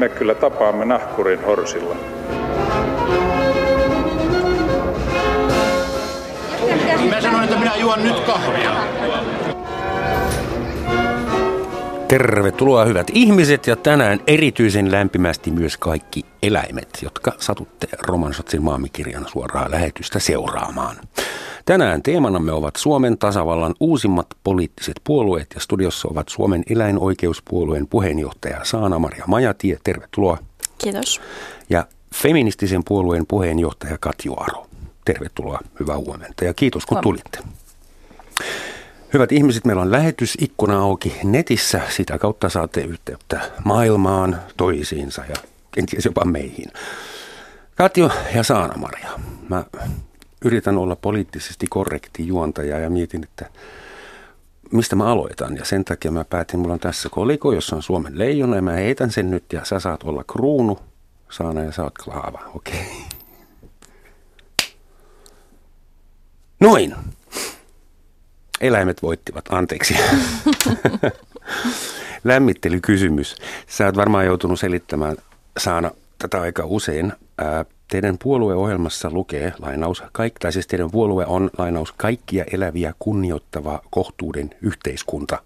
me 0.00 0.08
kyllä 0.08 0.34
tapaamme 0.34 0.84
nahkurin 0.84 1.44
horsilla. 1.44 1.96
Mä 7.10 7.20
sanoin, 7.20 7.44
että 7.44 7.56
minä 7.58 7.76
juon 7.76 8.02
nyt 8.02 8.20
kahvia. 8.20 8.70
Tervetuloa 12.10 12.84
hyvät 12.84 13.06
ihmiset 13.14 13.66
ja 13.66 13.76
tänään 13.76 14.20
erityisen 14.26 14.92
lämpimästi 14.92 15.50
myös 15.50 15.76
kaikki 15.76 16.24
eläimet, 16.42 16.88
jotka 17.02 17.32
satutte 17.38 17.88
Romansotsin 18.02 18.62
maamikirjan 18.62 19.26
suoraa 19.28 19.70
lähetystä 19.70 20.18
seuraamaan. 20.18 20.96
Tänään 21.64 22.02
teemanamme 22.02 22.52
ovat 22.52 22.76
Suomen 22.76 23.18
tasavallan 23.18 23.74
uusimmat 23.80 24.26
poliittiset 24.44 25.00
puolueet 25.04 25.46
ja 25.54 25.60
studiossa 25.60 26.08
ovat 26.08 26.28
Suomen 26.28 26.62
eläinoikeuspuolueen 26.70 27.86
puheenjohtaja 27.86 28.64
Saana-Maria 28.64 29.24
Majatie. 29.26 29.78
Tervetuloa. 29.84 30.38
Kiitos. 30.78 31.20
Ja 31.68 31.86
feministisen 32.14 32.82
puolueen 32.84 33.26
puheenjohtaja 33.26 33.98
Katju 34.00 34.34
Aro. 34.36 34.66
Tervetuloa, 35.04 35.58
hyvää 35.80 35.96
huomenta 35.98 36.44
ja 36.44 36.54
kiitos 36.54 36.86
kun 36.86 36.98
tulitte. 37.02 37.38
Hyvät 39.12 39.32
ihmiset, 39.32 39.64
meillä 39.64 39.82
on 39.82 39.92
lähetysikkuna 39.92 40.78
auki 40.78 41.16
netissä. 41.24 41.80
Sitä 41.88 42.18
kautta 42.18 42.48
saatte 42.48 42.80
yhteyttä 42.80 43.40
maailmaan, 43.64 44.40
toisiinsa 44.56 45.24
ja 45.28 45.34
kenties 45.70 46.04
jopa 46.04 46.24
meihin. 46.24 46.70
Katjo 47.74 48.10
ja 48.34 48.42
Saana-Maria, 48.42 49.10
mä 49.48 49.64
yritän 50.44 50.78
olla 50.78 50.96
poliittisesti 50.96 51.66
korrekti 51.70 52.26
juontaja 52.26 52.78
ja 52.78 52.90
mietin, 52.90 53.24
että 53.24 53.50
mistä 54.72 54.96
mä 54.96 55.06
aloitan. 55.06 55.56
Ja 55.56 55.64
sen 55.64 55.84
takia 55.84 56.10
mä 56.10 56.24
päätin, 56.24 56.60
mulla 56.60 56.74
on 56.74 56.80
tässä 56.80 57.08
koliko, 57.08 57.52
jossa 57.52 57.76
on 57.76 57.82
Suomen 57.82 58.18
leijona 58.18 58.56
ja 58.56 58.62
mä 58.62 58.72
heitän 58.72 59.10
sen 59.10 59.30
nyt 59.30 59.44
ja 59.52 59.64
sä 59.64 59.80
saat 59.80 60.02
olla 60.02 60.24
kruunu, 60.24 60.78
Saana 61.30 61.62
ja 61.62 61.72
sä 61.72 61.82
oot 61.82 61.98
klaava. 61.98 62.40
Okei. 62.54 62.74
Okay. 62.74 62.86
Noin. 66.60 66.94
Eläimet 68.60 69.02
voittivat, 69.02 69.44
anteeksi. 69.48 69.94
Lämmittelykysymys. 72.24 73.36
Sä 73.66 73.86
oot 73.86 73.96
varmaan 73.96 74.26
joutunut 74.26 74.60
selittämään 74.60 75.16
Saana 75.58 75.90
tätä 76.18 76.40
aika 76.40 76.62
usein. 76.66 77.12
Ää, 77.38 77.64
teidän 77.88 78.18
puolueohjelmassa 78.22 79.10
lukee 79.10 79.52
lainaus, 79.58 80.02
kaik, 80.12 80.38
tai 80.38 80.52
siis 80.52 80.66
teidän 80.66 80.90
puolue 80.90 81.26
on 81.26 81.50
lainaus 81.58 81.92
kaikkia 81.92 82.44
eläviä 82.52 82.94
kunnioittava 82.98 83.82
kohtuuden 83.90 84.50
yhteiskunta 84.62 85.38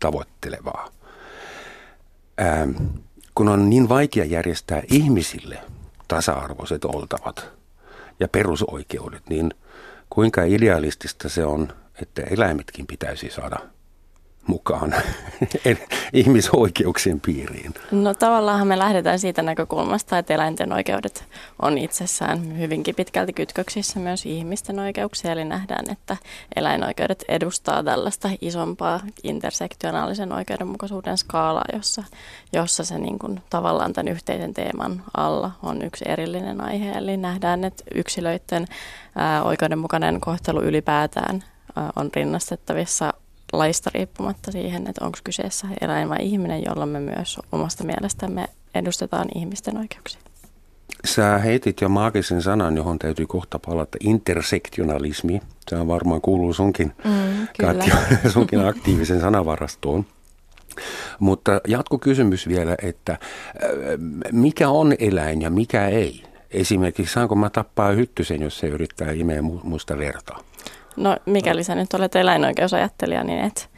tavoittelevaa. 0.00 0.88
Ää, 2.38 2.68
kun 3.34 3.48
on 3.48 3.70
niin 3.70 3.88
vaikea 3.88 4.24
järjestää 4.24 4.82
ihmisille 4.92 5.58
tasa-arvoiset 6.08 6.84
oltavat 6.84 7.50
ja 8.20 8.28
perusoikeudet, 8.28 9.22
niin 9.28 9.54
kuinka 10.10 10.44
idealistista 10.44 11.28
se 11.28 11.44
on, 11.44 11.68
että 12.02 12.22
eläimetkin 12.22 12.86
pitäisi 12.86 13.30
saada 13.30 13.58
mukaan 14.48 14.94
ihmisoikeuksien 16.12 17.20
piiriin? 17.20 17.74
No 17.90 18.14
tavallaan 18.14 18.66
me 18.66 18.78
lähdetään 18.78 19.18
siitä 19.18 19.42
näkökulmasta, 19.42 20.18
että 20.18 20.34
eläinten 20.34 20.72
oikeudet 20.72 21.24
on 21.62 21.78
itsessään 21.78 22.58
hyvinkin 22.58 22.94
pitkälti 22.94 23.32
kytköksissä 23.32 24.00
myös 24.00 24.26
ihmisten 24.26 24.78
oikeuksia. 24.78 25.32
Eli 25.32 25.44
nähdään, 25.44 25.90
että 25.90 26.16
eläinoikeudet 26.56 27.24
edustaa 27.28 27.84
tällaista 27.84 28.30
isompaa 28.40 29.00
intersektionaalisen 29.22 30.32
oikeudenmukaisuuden 30.32 31.18
skaalaa, 31.18 31.64
jossa, 31.72 32.04
jossa 32.52 32.84
se 32.84 32.98
niin 32.98 33.18
kuin, 33.18 33.42
tavallaan 33.50 33.92
tämän 33.92 34.12
yhteisen 34.12 34.54
teeman 34.54 35.02
alla 35.16 35.50
on 35.62 35.82
yksi 35.82 36.04
erillinen 36.08 36.60
aihe. 36.60 36.90
Eli 36.90 37.16
nähdään, 37.16 37.64
että 37.64 37.84
yksilöiden 37.94 38.66
ää, 39.16 39.42
oikeudenmukainen 39.42 40.20
kohtelu 40.20 40.62
ylipäätään 40.62 41.42
on 41.96 42.10
rinnastettavissa 42.16 43.14
laista 43.52 43.90
riippumatta 43.94 44.52
siihen, 44.52 44.86
että 44.88 45.04
onko 45.04 45.18
kyseessä 45.24 45.68
eläin 45.80 46.08
vai 46.08 46.18
ihminen, 46.20 46.64
jolla 46.64 46.86
me 46.86 47.00
myös 47.00 47.40
omasta 47.52 47.84
mielestämme 47.84 48.48
edustetaan 48.74 49.28
ihmisten 49.34 49.76
oikeuksia. 49.76 50.20
Sä 51.04 51.38
heitit 51.38 51.80
jo 51.80 51.88
maagisen 51.88 52.42
sanan, 52.42 52.76
johon 52.76 52.98
täytyy 52.98 53.26
kohta 53.26 53.58
palata, 53.58 53.98
intersektionalismi. 54.00 55.40
Se 55.68 55.76
on 55.76 55.88
varmaan 55.88 56.20
kuuluu 56.20 56.52
sunkin, 56.52 56.92
mm, 57.04 57.48
Katja, 57.60 57.96
sunkin 58.32 58.66
aktiivisen 58.66 59.20
sanavarastoon. 59.20 60.06
Mutta 61.18 61.60
jatkokysymys 61.66 62.48
vielä, 62.48 62.76
että 62.82 63.18
mikä 64.32 64.68
on 64.68 64.94
eläin 64.98 65.42
ja 65.42 65.50
mikä 65.50 65.88
ei? 65.88 66.22
Esimerkiksi 66.50 67.12
saanko 67.12 67.34
mä 67.34 67.50
tappaa 67.50 67.90
hyttysen, 67.90 68.42
jos 68.42 68.58
se 68.58 68.66
yrittää 68.66 69.12
imeä 69.12 69.42
muista 69.42 69.98
vertaa? 69.98 70.40
No 70.98 71.16
mikäli 71.26 71.64
sä 71.64 71.74
nyt 71.74 71.94
olet 71.94 72.16
eläinoikeusajattelija, 72.16 73.24
niin 73.24 73.40
et. 73.40 73.70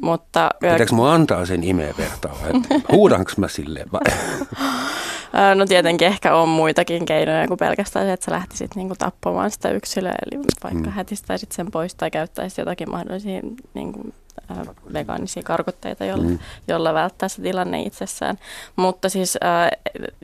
Mutta, 0.00 0.50
Pitääkö 0.60 0.94
mun 0.94 1.08
antaa 1.08 1.46
sen 1.46 1.64
imeä 1.64 1.94
vertaa? 1.98 2.36
Huudanko 2.92 3.32
mä 3.36 3.48
silleen 3.48 3.92
vai? 3.92 4.00
No 5.54 5.66
tietenkin 5.66 6.08
ehkä 6.08 6.34
on 6.34 6.48
muitakin 6.48 7.06
keinoja 7.06 7.48
kuin 7.48 7.58
pelkästään 7.58 8.06
se, 8.06 8.12
että 8.12 8.24
sä 8.24 8.32
lähtisit 8.32 8.74
niinku 8.74 8.94
tappamaan 8.98 9.50
sitä 9.50 9.70
yksilöä, 9.70 10.14
eli 10.26 10.42
vaikka 10.64 10.88
mm. 10.88 10.92
hätistäisit 10.92 11.52
sen 11.52 11.70
pois 11.70 11.94
tai 11.94 12.10
käyttäisit 12.10 12.58
jotakin 12.58 12.90
mahdollisia 12.90 13.40
niinku, 13.74 14.12
äh, 14.50 14.58
vegaanisia 14.92 15.42
karkotteita, 15.42 16.04
jolla, 16.04 16.24
mm. 16.24 16.38
jolla 16.68 16.94
välttää 16.94 17.28
se 17.28 17.42
tilanne 17.42 17.82
itsessään. 17.82 18.38
Mutta 18.76 19.08
siis 19.08 19.38
äh, 19.44 19.70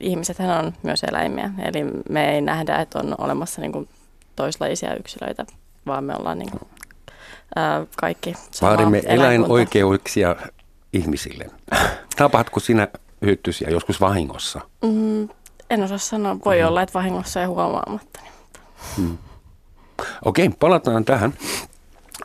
ihmisethän 0.01 0.65
on 0.65 0.73
myös 0.83 1.05
eläimiä, 1.05 1.51
eli 1.65 1.85
me 2.09 2.35
ei 2.35 2.41
nähdä, 2.41 2.77
että 2.77 2.99
on 2.99 3.15
olemassa 3.19 3.61
niinku 3.61 3.89
toislaisia 4.37 4.95
yksilöitä 4.95 5.47
vaan 5.87 6.05
me 6.05 6.15
ollaan 6.17 6.39
niin 6.39 6.51
kuin, 6.51 6.63
ää, 7.57 7.87
kaikki 7.97 8.35
Vaadimme 8.63 9.03
eläinoikeuksia 9.07 10.37
ihmisille. 10.93 11.51
Tapaatko 12.17 12.61
sinä 12.61 12.89
hyttysiä 13.23 13.71
joskus 13.71 14.01
vahingossa? 14.01 14.61
Mm, 14.83 15.29
en 15.71 15.83
osaa 15.83 15.99
sanoa. 15.99 16.37
Voi 16.45 16.61
mm. 16.61 16.67
olla, 16.67 16.83
että 16.83 16.95
vahingossa 16.95 17.41
ja 17.41 17.49
huomaamatta. 17.49 18.21
Mm. 18.99 19.19
Okei, 20.25 20.47
okay, 20.47 20.57
palataan 20.61 21.05
tähän. 21.05 21.35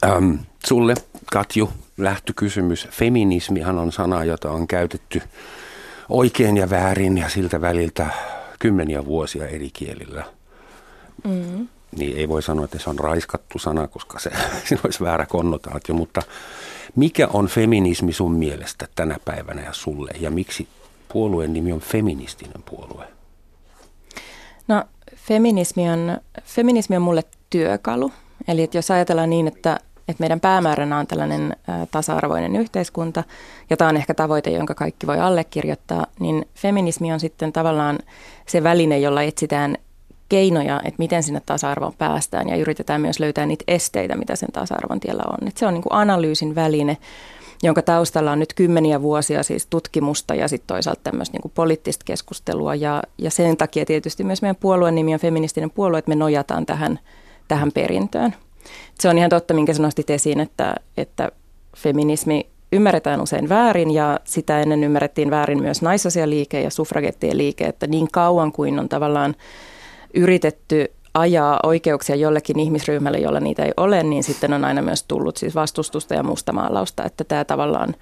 Ähm, 0.06 0.34
sulle, 0.68 0.94
Katju, 1.34 1.70
lähtökysymys. 1.98 2.88
Feminismihan 2.92 3.78
on 3.78 3.92
sana, 3.92 4.24
jota 4.24 4.52
on 4.52 4.68
käytetty 4.68 5.22
oikein 6.10 6.58
ja 6.58 6.70
väärin 6.70 7.18
ja 7.18 7.30
siltä 7.30 7.62
väliltä 7.62 8.08
kymmeniä 8.60 9.06
vuosia 9.06 9.48
eri 9.48 9.70
kielillä. 9.74 10.24
Mm 11.24 11.68
niin 11.98 12.18
ei 12.18 12.30
voi 12.30 12.42
sanoa, 12.42 12.66
että 12.66 12.80
se 12.80 12.90
on 12.90 13.00
raiskattu 13.00 13.60
sana, 13.60 13.88
koska 13.88 14.20
se 14.20 14.30
siinä 14.66 14.82
olisi 14.84 15.04
väärä 15.04 15.26
konnotaatio, 15.26 15.96
mutta 15.96 16.22
mikä 16.96 17.28
on 17.34 17.48
feminismi 17.48 18.14
sun 18.14 18.32
mielestä 18.32 18.88
tänä 18.96 19.18
päivänä 19.26 19.62
ja 19.62 19.74
sulle 19.74 20.12
ja 20.20 20.32
miksi 20.32 20.68
puolueen 21.14 21.54
nimi 21.54 21.72
on 21.72 21.80
feministinen 21.80 22.64
puolue? 22.70 23.08
No 24.68 24.84
feminismi 25.16 25.90
on, 25.90 26.18
feminismi 26.44 26.96
on 26.96 27.02
mulle 27.02 27.24
työkalu. 27.50 28.12
Eli 28.48 28.64
että 28.64 28.78
jos 28.78 28.92
ajatellaan 28.92 29.30
niin, 29.30 29.48
että, 29.48 29.80
että 30.08 30.22
meidän 30.22 30.40
päämääränä 30.40 30.98
on 30.98 31.08
tällainen 31.08 31.56
ä, 31.70 31.86
tasa-arvoinen 31.92 32.56
yhteiskunta, 32.56 33.24
ja 33.70 33.78
tämä 33.78 33.90
on 33.90 33.98
ehkä 33.98 34.14
tavoite, 34.14 34.50
jonka 34.50 34.76
kaikki 34.76 35.08
voi 35.08 35.20
allekirjoittaa, 35.20 36.08
niin 36.20 36.46
feminismi 36.56 37.14
on 37.14 37.20
sitten 37.20 37.54
tavallaan 37.54 38.00
se 38.48 38.64
väline, 38.64 39.00
jolla 39.00 39.22
etsitään 39.22 39.78
keinoja, 40.30 40.82
että 40.86 40.98
miten 40.98 41.24
sinne 41.24 41.42
tasa-arvoon 41.46 41.94
päästään 41.98 42.50
ja 42.50 42.56
yritetään 42.56 43.02
myös 43.02 43.20
löytää 43.20 43.46
niitä 43.46 43.64
esteitä, 43.68 44.16
mitä 44.16 44.36
sen 44.36 44.52
tasa-arvon 44.52 45.00
tiellä 45.00 45.24
on. 45.28 45.48
Että 45.48 45.60
se 45.60 45.66
on 45.66 45.74
niin 45.74 45.82
kuin 45.82 45.94
analyysin 45.94 46.56
väline, 46.56 46.98
jonka 47.64 47.82
taustalla 47.82 48.32
on 48.32 48.40
nyt 48.40 48.54
kymmeniä 48.54 49.02
vuosia 49.02 49.44
siis 49.44 49.68
tutkimusta 49.70 50.36
ja 50.36 50.48
sitten 50.48 50.68
toisaalta 50.68 51.02
tämmöistä 51.04 51.38
niin 51.38 51.52
poliittista 51.56 52.04
keskustelua 52.06 52.76
ja, 52.76 53.04
ja 53.18 53.32
sen 53.32 53.58
takia 53.58 53.86
tietysti 53.86 54.24
myös 54.24 54.42
meidän 54.42 54.56
puolueen 54.56 54.96
nimi 54.96 55.14
on 55.14 55.20
feministinen 55.20 55.72
puolue, 55.72 56.00
että 56.00 56.10
me 56.10 56.16
nojataan 56.16 56.66
tähän, 56.66 57.00
tähän 57.48 57.72
perintöön. 57.72 58.36
Se 59.00 59.10
on 59.10 59.18
ihan 59.18 59.30
totta, 59.30 59.54
minkä 59.54 59.74
sä 59.74 59.84
esiin, 60.08 60.40
että, 60.40 60.76
että 60.98 61.32
feminismi 61.78 62.50
ymmärretään 62.72 63.22
usein 63.22 63.50
väärin 63.50 63.92
ja 63.92 64.20
sitä 64.24 64.62
ennen 64.62 64.84
ymmärrettiin 64.84 65.30
väärin 65.30 65.62
myös 65.62 65.82
naisasialiike 65.82 66.62
ja 66.62 66.70
suffragettien 66.70 67.38
liike, 67.38 67.66
että 67.66 67.88
niin 67.88 68.08
kauan 68.12 68.52
kuin 68.52 68.80
on 68.80 68.90
tavallaan 68.90 69.36
yritetty 70.14 70.92
ajaa 71.14 71.60
oikeuksia 71.64 72.16
jollekin 72.16 72.60
ihmisryhmälle, 72.60 73.18
jolla 73.18 73.40
niitä 73.40 73.64
ei 73.64 73.72
ole, 73.78 74.04
niin 74.04 74.24
sitten 74.24 74.54
on 74.54 74.66
aina 74.66 74.82
myös 74.82 75.04
tullut 75.04 75.38
siis 75.38 75.56
vastustusta 75.56 76.14
ja 76.14 76.24
mustamaalausta, 76.24 77.04
että 77.04 77.24
tämä 77.24 77.46
tavallaan 77.46 77.96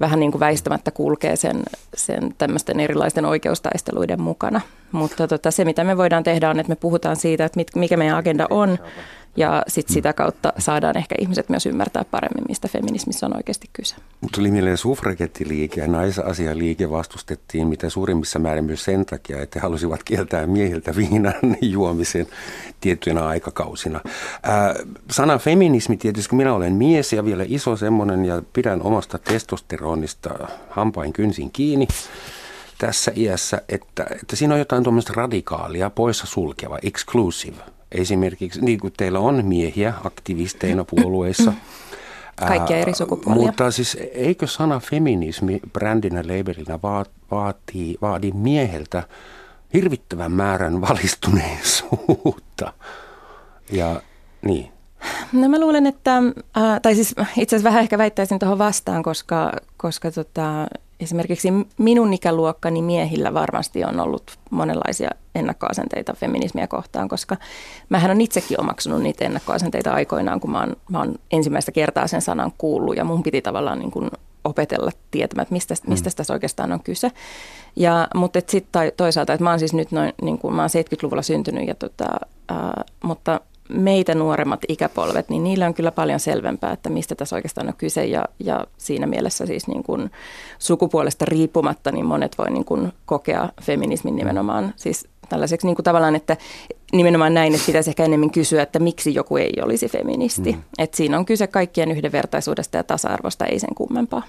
vähän 0.00 0.20
niin 0.20 0.32
kuin 0.32 0.40
väistämättä 0.40 0.90
kulkee 0.90 1.36
sen, 1.36 1.62
sen 1.96 2.34
tämmöisten 2.38 2.80
erilaisten 2.80 3.24
oikeustaisteluiden 3.24 4.20
mukana. 4.20 4.60
Mutta 4.92 5.28
tota, 5.28 5.50
se, 5.50 5.64
mitä 5.64 5.84
me 5.84 5.96
voidaan 5.96 6.24
tehdä, 6.24 6.50
on, 6.50 6.60
että 6.60 6.70
me 6.70 6.76
puhutaan 6.76 7.16
siitä, 7.16 7.44
että 7.44 7.56
mit, 7.56 7.68
mikä 7.74 7.96
meidän 7.96 8.16
agenda 8.16 8.46
on 8.50 8.78
Ja 9.36 9.62
sitten 9.68 9.94
sitä 9.94 10.12
kautta 10.12 10.52
saadaan 10.58 10.96
ehkä 10.96 11.14
ihmiset 11.20 11.48
myös 11.48 11.66
ymmärtää 11.66 12.04
paremmin, 12.10 12.44
mistä 12.48 12.68
feminismissä 12.68 13.26
on 13.26 13.36
oikeasti 13.36 13.70
kyse. 13.72 13.96
Mutta 14.20 14.36
tuli 14.36 14.50
mieleen 14.50 14.76
suffragettiliike 14.76 15.80
ja 15.80 15.86
naisasialiike 15.86 16.90
vastustettiin 16.90 17.68
mitä 17.68 17.90
suurimmissa 17.90 18.38
määrin 18.38 18.64
myös 18.64 18.84
sen 18.84 19.06
takia, 19.06 19.42
että 19.42 19.60
halusivat 19.60 20.02
kieltää 20.02 20.46
miehiltä 20.46 20.96
viinan 20.96 21.34
juomisen 21.60 22.26
tiettyinä 22.80 23.26
aikakausina. 23.26 24.00
Ää, 24.42 24.74
sana 25.10 25.38
feminismi 25.38 25.96
tietysti, 25.96 26.28
kun 26.28 26.38
minä 26.38 26.54
olen 26.54 26.72
mies 26.72 27.12
ja 27.12 27.24
vielä 27.24 27.44
iso 27.48 27.76
semmoinen 27.76 28.24
ja 28.24 28.42
pidän 28.52 28.82
omasta 28.82 29.18
testosteronista 29.18 30.48
hampain 30.70 31.12
kynsin 31.12 31.50
kiinni, 31.50 31.88
tässä 32.78 33.12
iässä, 33.16 33.62
että, 33.68 34.06
että 34.22 34.36
siinä 34.36 34.54
on 34.54 34.58
jotain 34.58 34.82
tuommoista 34.82 35.12
radikaalia, 35.16 35.90
poissa 35.90 36.26
sulkeva, 36.26 36.78
exclusive. 36.82 37.56
Esimerkiksi 37.94 38.60
niin 38.60 38.80
kuin 38.80 38.92
teillä 38.96 39.18
on 39.18 39.44
miehiä 39.44 39.94
aktivisteina 40.04 40.84
puolueissa. 40.84 41.52
Kaikkia 42.48 42.76
eri 42.76 42.94
sukupuolia. 42.94 43.42
Mutta 43.42 43.70
siis 43.70 43.96
eikö 44.14 44.46
sana 44.46 44.80
feminismi 44.80 45.60
brändinä, 45.72 46.22
labelinä 46.22 46.78
vaatii, 47.30 47.96
vaadi 48.02 48.32
mieheltä 48.32 49.02
hirvittävän 49.74 50.32
määrän 50.32 50.80
valistuneisuutta? 50.80 52.72
Ja 53.72 54.00
niin. 54.42 54.72
No 55.32 55.48
mä 55.48 55.60
luulen, 55.60 55.86
että, 55.86 56.16
äh, 56.56 56.80
tai 56.82 56.94
siis 56.94 57.14
itse 57.36 57.56
asiassa 57.56 57.68
vähän 57.68 57.82
ehkä 57.82 57.98
väittäisin 57.98 58.38
tuohon 58.38 58.58
vastaan, 58.58 59.02
koska, 59.02 59.52
koska 59.76 60.10
tota, 60.10 60.66
esimerkiksi 61.04 61.48
minun 61.78 62.12
ikäluokkani 62.12 62.82
miehillä 62.82 63.34
varmasti 63.34 63.84
on 63.84 64.00
ollut 64.00 64.38
monenlaisia 64.50 65.10
ennakkoasenteita 65.34 66.12
feminismiä 66.12 66.66
kohtaan, 66.66 67.08
koska 67.08 67.36
mähän 67.88 68.10
on 68.10 68.20
itsekin 68.20 68.60
omaksunut 68.60 69.02
niitä 69.02 69.24
ennakkoasenteita 69.24 69.92
aikoinaan, 69.92 70.40
kun 70.40 70.50
mä 70.50 70.60
oon, 70.60 70.76
mä 70.90 70.98
oon 70.98 71.14
ensimmäistä 71.32 71.72
kertaa 71.72 72.06
sen 72.06 72.22
sanan 72.22 72.52
kuullut 72.58 72.96
ja 72.96 73.04
mun 73.04 73.22
piti 73.22 73.42
tavallaan 73.42 73.78
niin 73.78 73.90
kuin 73.90 74.10
opetella 74.44 74.90
tietämään, 75.10 75.42
että 75.42 75.52
mistä, 75.52 75.74
mm. 75.74 75.90
mistä 75.90 76.10
tässä 76.16 76.32
oikeastaan 76.32 76.72
on 76.72 76.82
kyse. 76.82 77.10
Ja, 77.76 78.08
mutta 78.14 78.40
sitten 78.46 78.92
toisaalta, 78.96 79.32
että 79.32 79.44
mä 79.44 79.50
oon 79.50 79.58
siis 79.58 79.74
nyt 79.74 79.92
noin, 79.92 80.12
niin 80.22 80.38
kuin, 80.38 80.54
mä 80.54 80.62
oon 80.62 80.70
70-luvulla 80.70 81.22
syntynyt, 81.22 81.68
ja 81.68 81.74
tota, 81.74 82.04
ää, 82.48 82.84
mutta 83.02 83.40
meitä 83.68 84.14
nuoremmat 84.14 84.60
ikäpolvet, 84.68 85.28
niin 85.28 85.44
niillä 85.44 85.66
on 85.66 85.74
kyllä 85.74 85.90
paljon 85.90 86.20
selvempää, 86.20 86.72
että 86.72 86.90
mistä 86.90 87.14
tässä 87.14 87.36
oikeastaan 87.36 87.68
on 87.68 87.74
kyse 87.78 88.04
ja, 88.04 88.24
ja 88.38 88.66
siinä 88.78 89.06
mielessä 89.06 89.46
siis 89.46 89.68
niin 89.68 89.82
kuin 89.82 90.10
sukupuolesta 90.58 91.24
riippumatta, 91.24 91.92
niin 91.92 92.06
monet 92.06 92.38
voi 92.38 92.50
niin 92.50 92.64
kuin 92.64 92.92
kokea 93.06 93.48
feminismin 93.62 94.16
nimenomaan 94.16 94.74
siis 94.76 95.08
tällaiseksi 95.28 95.66
niin 95.66 95.76
kuin 95.76 95.84
tavallaan, 95.84 96.16
että 96.16 96.36
nimenomaan 96.92 97.34
näin, 97.34 97.54
että 97.54 97.66
pitäisi 97.66 97.90
ehkä 97.90 98.04
enemmän 98.04 98.30
kysyä, 98.30 98.62
että 98.62 98.78
miksi 98.78 99.14
joku 99.14 99.36
ei 99.36 99.52
olisi 99.62 99.88
feministi. 99.88 100.52
Mm. 100.52 100.62
Että 100.78 100.96
siinä 100.96 101.18
on 101.18 101.26
kyse 101.26 101.46
kaikkien 101.46 101.90
yhdenvertaisuudesta 101.90 102.76
ja 102.76 102.84
tasa-arvosta, 102.84 103.46
ei 103.46 103.58
sen 103.58 103.74
kummempaa. 103.74 104.22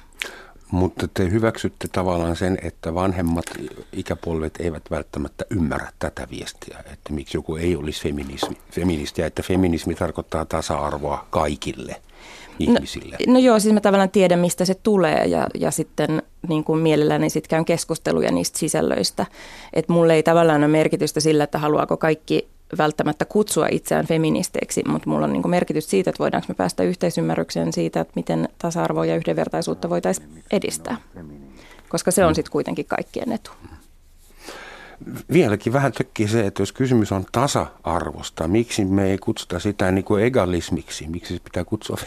Mutta 0.76 1.08
te 1.14 1.30
hyväksytte 1.30 1.88
tavallaan 1.92 2.36
sen, 2.36 2.58
että 2.62 2.94
vanhemmat 2.94 3.46
ikäpolvet 3.94 4.54
eivät 4.60 4.84
välttämättä 4.92 5.46
ymmärrä 5.50 5.92
tätä 6.00 6.28
viestiä, 6.32 6.84
että 6.94 7.14
miksi 7.14 7.38
joku 7.38 7.56
ei 7.56 7.76
olisi 7.76 8.04
feminismi, 8.04 8.58
feministi 8.72 9.22
ja 9.22 9.28
että 9.28 9.44
feminismi 9.44 9.96
tarkoittaa 9.96 10.46
tasa-arvoa 10.46 11.26
kaikille 11.30 11.96
ihmisille. 12.60 13.18
No, 13.28 13.34
no 13.34 13.40
joo, 13.40 13.60
siis 13.60 13.74
mä 13.74 13.82
tavallaan 13.82 14.10
tiedän, 14.10 14.40
mistä 14.40 14.66
se 14.66 14.74
tulee 14.74 15.26
ja, 15.26 15.48
ja 15.54 15.72
sitten 15.72 16.22
niin 16.48 16.64
kuin 16.64 16.80
mielelläni 16.80 17.30
sit 17.30 17.48
käyn 17.48 17.66
keskusteluja 17.66 18.32
niistä 18.32 18.60
sisällöistä. 18.60 19.26
Että 19.74 19.94
mulle 19.94 20.14
ei 20.14 20.24
tavallaan 20.24 20.64
ole 20.64 20.72
merkitystä 20.72 21.20
sillä, 21.20 21.44
että 21.44 21.60
haluaako 21.60 21.98
kaikki 21.98 22.48
välttämättä 22.78 23.26
kutsua 23.26 23.68
itseään 23.72 24.08
feministeiksi, 24.08 24.84
mutta 24.88 25.10
mulla 25.10 25.26
on 25.26 25.34
niin 25.34 25.50
merkitys 25.50 25.90
siitä, 25.90 26.10
että 26.10 26.20
voidaanko 26.20 26.46
me 26.50 26.56
päästä 26.56 26.84
yhteisymmärrykseen 26.84 27.74
siitä, 27.74 28.02
että 28.02 28.14
miten 28.16 28.50
tasa-arvoa 28.58 29.06
ja 29.06 29.16
yhdenvertaisuutta 29.16 29.90
voitaisiin 29.90 30.44
edistää, 30.52 30.98
koska 31.90 32.12
se 32.12 32.26
on 32.26 32.36
sitten 32.36 32.52
kuitenkin 32.52 32.86
kaikkien 32.86 33.32
etu. 33.32 33.52
Vieläkin 35.34 35.74
vähän 35.74 35.92
tökkii 35.92 36.28
se, 36.28 36.48
että 36.48 36.62
jos 36.62 36.72
kysymys 36.72 37.12
on 37.12 37.26
tasa-arvosta, 37.32 38.48
miksi 38.48 38.86
me 38.86 39.12
ei 39.12 39.18
kutsuta 39.18 39.60
sitä 39.60 39.92
niin 39.92 40.06
kuin 40.06 40.24
egalismiksi, 40.24 41.08
miksi 41.08 41.34
se 41.34 41.40
pitää 41.44 41.66
kutsua 41.66 41.98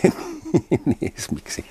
feminismiksi? 0.71 1.65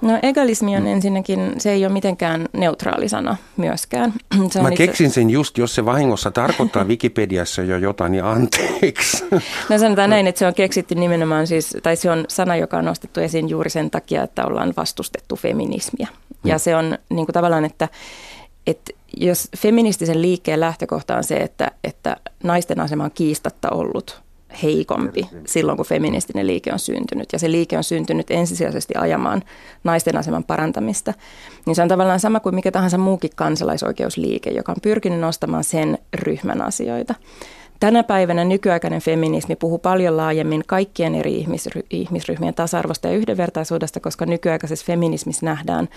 No 0.00 0.18
egalismi 0.22 0.76
on 0.76 0.82
mm. 0.82 0.88
ensinnäkin, 0.88 1.54
se 1.58 1.72
ei 1.72 1.84
ole 1.84 1.92
mitenkään 1.92 2.48
neutraali 2.52 3.08
sana 3.08 3.36
myöskään. 3.56 4.14
Se 4.50 4.62
Mä 4.62 4.68
itse... 4.68 4.86
keksin 4.86 5.10
sen 5.10 5.30
just, 5.30 5.58
jos 5.58 5.74
se 5.74 5.84
vahingossa 5.84 6.30
tarkoittaa 6.30 6.84
Wikipediassa 6.84 7.62
jo 7.62 7.76
jotain, 7.76 8.12
niin 8.12 8.24
anteeksi. 8.24 9.24
No 9.70 9.78
sanotaan 9.78 10.10
näin, 10.10 10.26
että 10.26 10.38
se 10.38 10.46
on 10.46 10.54
keksitty 10.54 10.94
nimenomaan 10.94 11.46
siis, 11.46 11.76
tai 11.82 11.96
se 11.96 12.10
on 12.10 12.24
sana, 12.28 12.56
joka 12.56 12.78
on 12.78 12.84
nostettu 12.84 13.20
esiin 13.20 13.48
juuri 13.48 13.70
sen 13.70 13.90
takia, 13.90 14.22
että 14.22 14.46
ollaan 14.46 14.74
vastustettu 14.76 15.36
feminismiä. 15.36 16.08
Ja 16.44 16.54
mm. 16.54 16.58
se 16.58 16.76
on 16.76 16.98
niin 17.08 17.26
kuin 17.26 17.34
tavallaan, 17.34 17.64
että, 17.64 17.88
että 18.66 18.92
jos 19.16 19.48
feministisen 19.56 20.22
liikkeen 20.22 20.60
lähtökohta 20.60 21.16
on 21.16 21.24
se, 21.24 21.36
että, 21.36 21.70
että 21.84 22.16
naisten 22.42 22.80
asema 22.80 23.04
on 23.04 23.10
kiistatta 23.14 23.70
ollut 23.70 24.25
heikompi 24.62 25.28
silloin, 25.46 25.76
kun 25.76 25.86
feministinen 25.86 26.46
liike 26.46 26.72
on 26.72 26.78
syntynyt. 26.78 27.28
Ja 27.32 27.38
se 27.38 27.50
liike 27.50 27.76
on 27.76 27.84
syntynyt 27.84 28.30
ensisijaisesti 28.30 28.94
ajamaan 28.98 29.42
naisten 29.84 30.16
aseman 30.16 30.44
parantamista. 30.44 31.14
Niin 31.66 31.76
se 31.76 31.82
on 31.82 31.88
tavallaan 31.88 32.20
sama 32.20 32.40
kuin 32.40 32.54
mikä 32.54 32.70
tahansa 32.70 32.98
muukin 32.98 33.30
kansalaisoikeusliike, 33.36 34.50
joka 34.50 34.72
on 34.72 34.80
pyrkinyt 34.82 35.20
nostamaan 35.20 35.64
sen 35.64 35.98
ryhmän 36.14 36.62
asioita. 36.62 37.14
Tänä 37.80 38.02
päivänä 38.02 38.44
nykyaikainen 38.44 39.00
feminismi 39.00 39.56
puhuu 39.56 39.78
paljon 39.78 40.16
laajemmin 40.16 40.62
kaikkien 40.66 41.14
eri 41.14 41.44
ihmisry- 41.44 41.86
ihmisryhmien 41.90 42.54
tasa-arvosta 42.54 43.08
ja 43.08 43.14
yhdenvertaisuudesta, 43.14 44.00
koska 44.00 44.26
nykyaikaisessa 44.26 44.86
feminismissä 44.86 45.46
nähdään, 45.46 45.88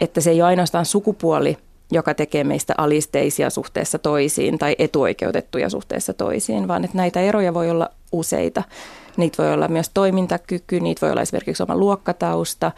että 0.00 0.20
se 0.20 0.30
ei 0.30 0.42
ole 0.42 0.48
ainoastaan 0.48 0.84
sukupuoli 0.84 1.56
joka 1.92 2.14
tekee 2.14 2.44
meistä 2.44 2.74
alisteisia 2.78 3.50
suhteessa 3.50 3.98
toisiin 3.98 4.58
tai 4.58 4.76
etuoikeutettuja 4.78 5.70
suhteessa 5.70 6.12
toisiin, 6.12 6.68
vaan 6.68 6.84
että 6.84 6.96
näitä 6.96 7.20
eroja 7.20 7.54
voi 7.54 7.70
olla 7.70 7.90
useita. 8.12 8.62
Niitä 9.16 9.42
voi 9.42 9.52
olla 9.52 9.68
myös 9.68 9.90
toimintakyky, 9.94 10.80
niitä 10.80 11.06
voi 11.06 11.10
olla 11.12 11.22
esimerkiksi 11.22 11.62
oma 11.62 11.76
luokkatausta, 11.76 12.72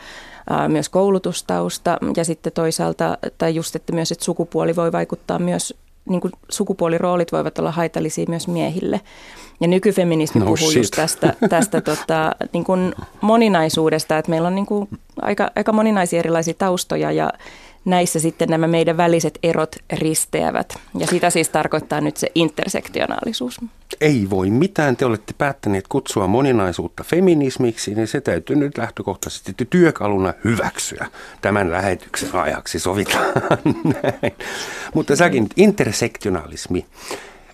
myös 0.69 0.89
koulutustausta 0.89 1.99
ja 2.17 2.25
sitten 2.25 2.53
toisaalta, 2.53 3.19
tai 3.39 3.55
just, 3.55 3.77
että 3.77 3.93
myös 3.93 4.13
että 4.13 4.25
sukupuoli 4.25 4.77
voi 4.77 4.93
vaikuttaa 4.93 5.39
myös, 5.39 5.75
niin 6.09 6.21
kuin 6.21 6.33
sukupuoliroolit 6.49 7.33
voivat 7.33 7.59
olla 7.59 7.71
haitallisia 7.71 8.25
myös 8.29 8.49
miehille. 8.49 9.01
Ja 9.61 9.69
nykyfeminismi 9.69 10.39
no 10.39 10.45
puhuu 10.45 10.57
shit. 10.57 10.77
just 10.77 10.95
tästä, 10.97 11.35
tästä 11.49 11.81
tota, 11.91 12.33
niin 12.53 12.65
kuin 12.65 12.95
moninaisuudesta, 13.21 14.19
että 14.19 14.31
meillä 14.31 14.49
on 14.49 14.55
niin 14.55 14.67
kuin 14.67 14.89
aika, 15.23 15.51
aika 15.57 15.73
moninaisia 15.73 16.19
erilaisia 16.19 16.55
taustoja 16.55 17.13
ja 17.13 17.33
näissä 17.89 18.21
sitten 18.21 18.49
nämä 18.49 18.67
meidän 18.67 18.97
väliset 18.97 19.39
erot 19.43 19.77
risteävät. 19.93 20.79
Ja 20.99 21.07
sitä 21.07 21.31
siis 21.31 21.49
tarkoittaa 21.49 22.01
nyt 22.01 22.17
se 22.17 22.29
intersektionaalisuus. 22.35 23.61
Ei 24.01 24.27
voi 24.31 24.51
mitään. 24.51 24.97
Te 24.97 25.05
olette 25.05 25.35
päättäneet 25.39 25.89
kutsua 25.89 26.27
moninaisuutta 26.27 27.05
feminismiksi, 27.05 27.95
niin 27.95 28.07
se 28.07 28.21
täytyy 28.21 28.57
nyt 28.57 28.79
lähtökohtaisesti 28.79 29.55
työkaluna 29.71 30.35
hyväksyä 30.45 31.07
tämän 31.41 31.73
lähetyksen 31.73 32.35
ajaksi. 32.35 32.79
Sovitaan 32.79 33.33
näin. 34.03 34.33
Mutta 34.95 35.17
säkin 35.17 35.49
intersektionalismi. 35.57 36.87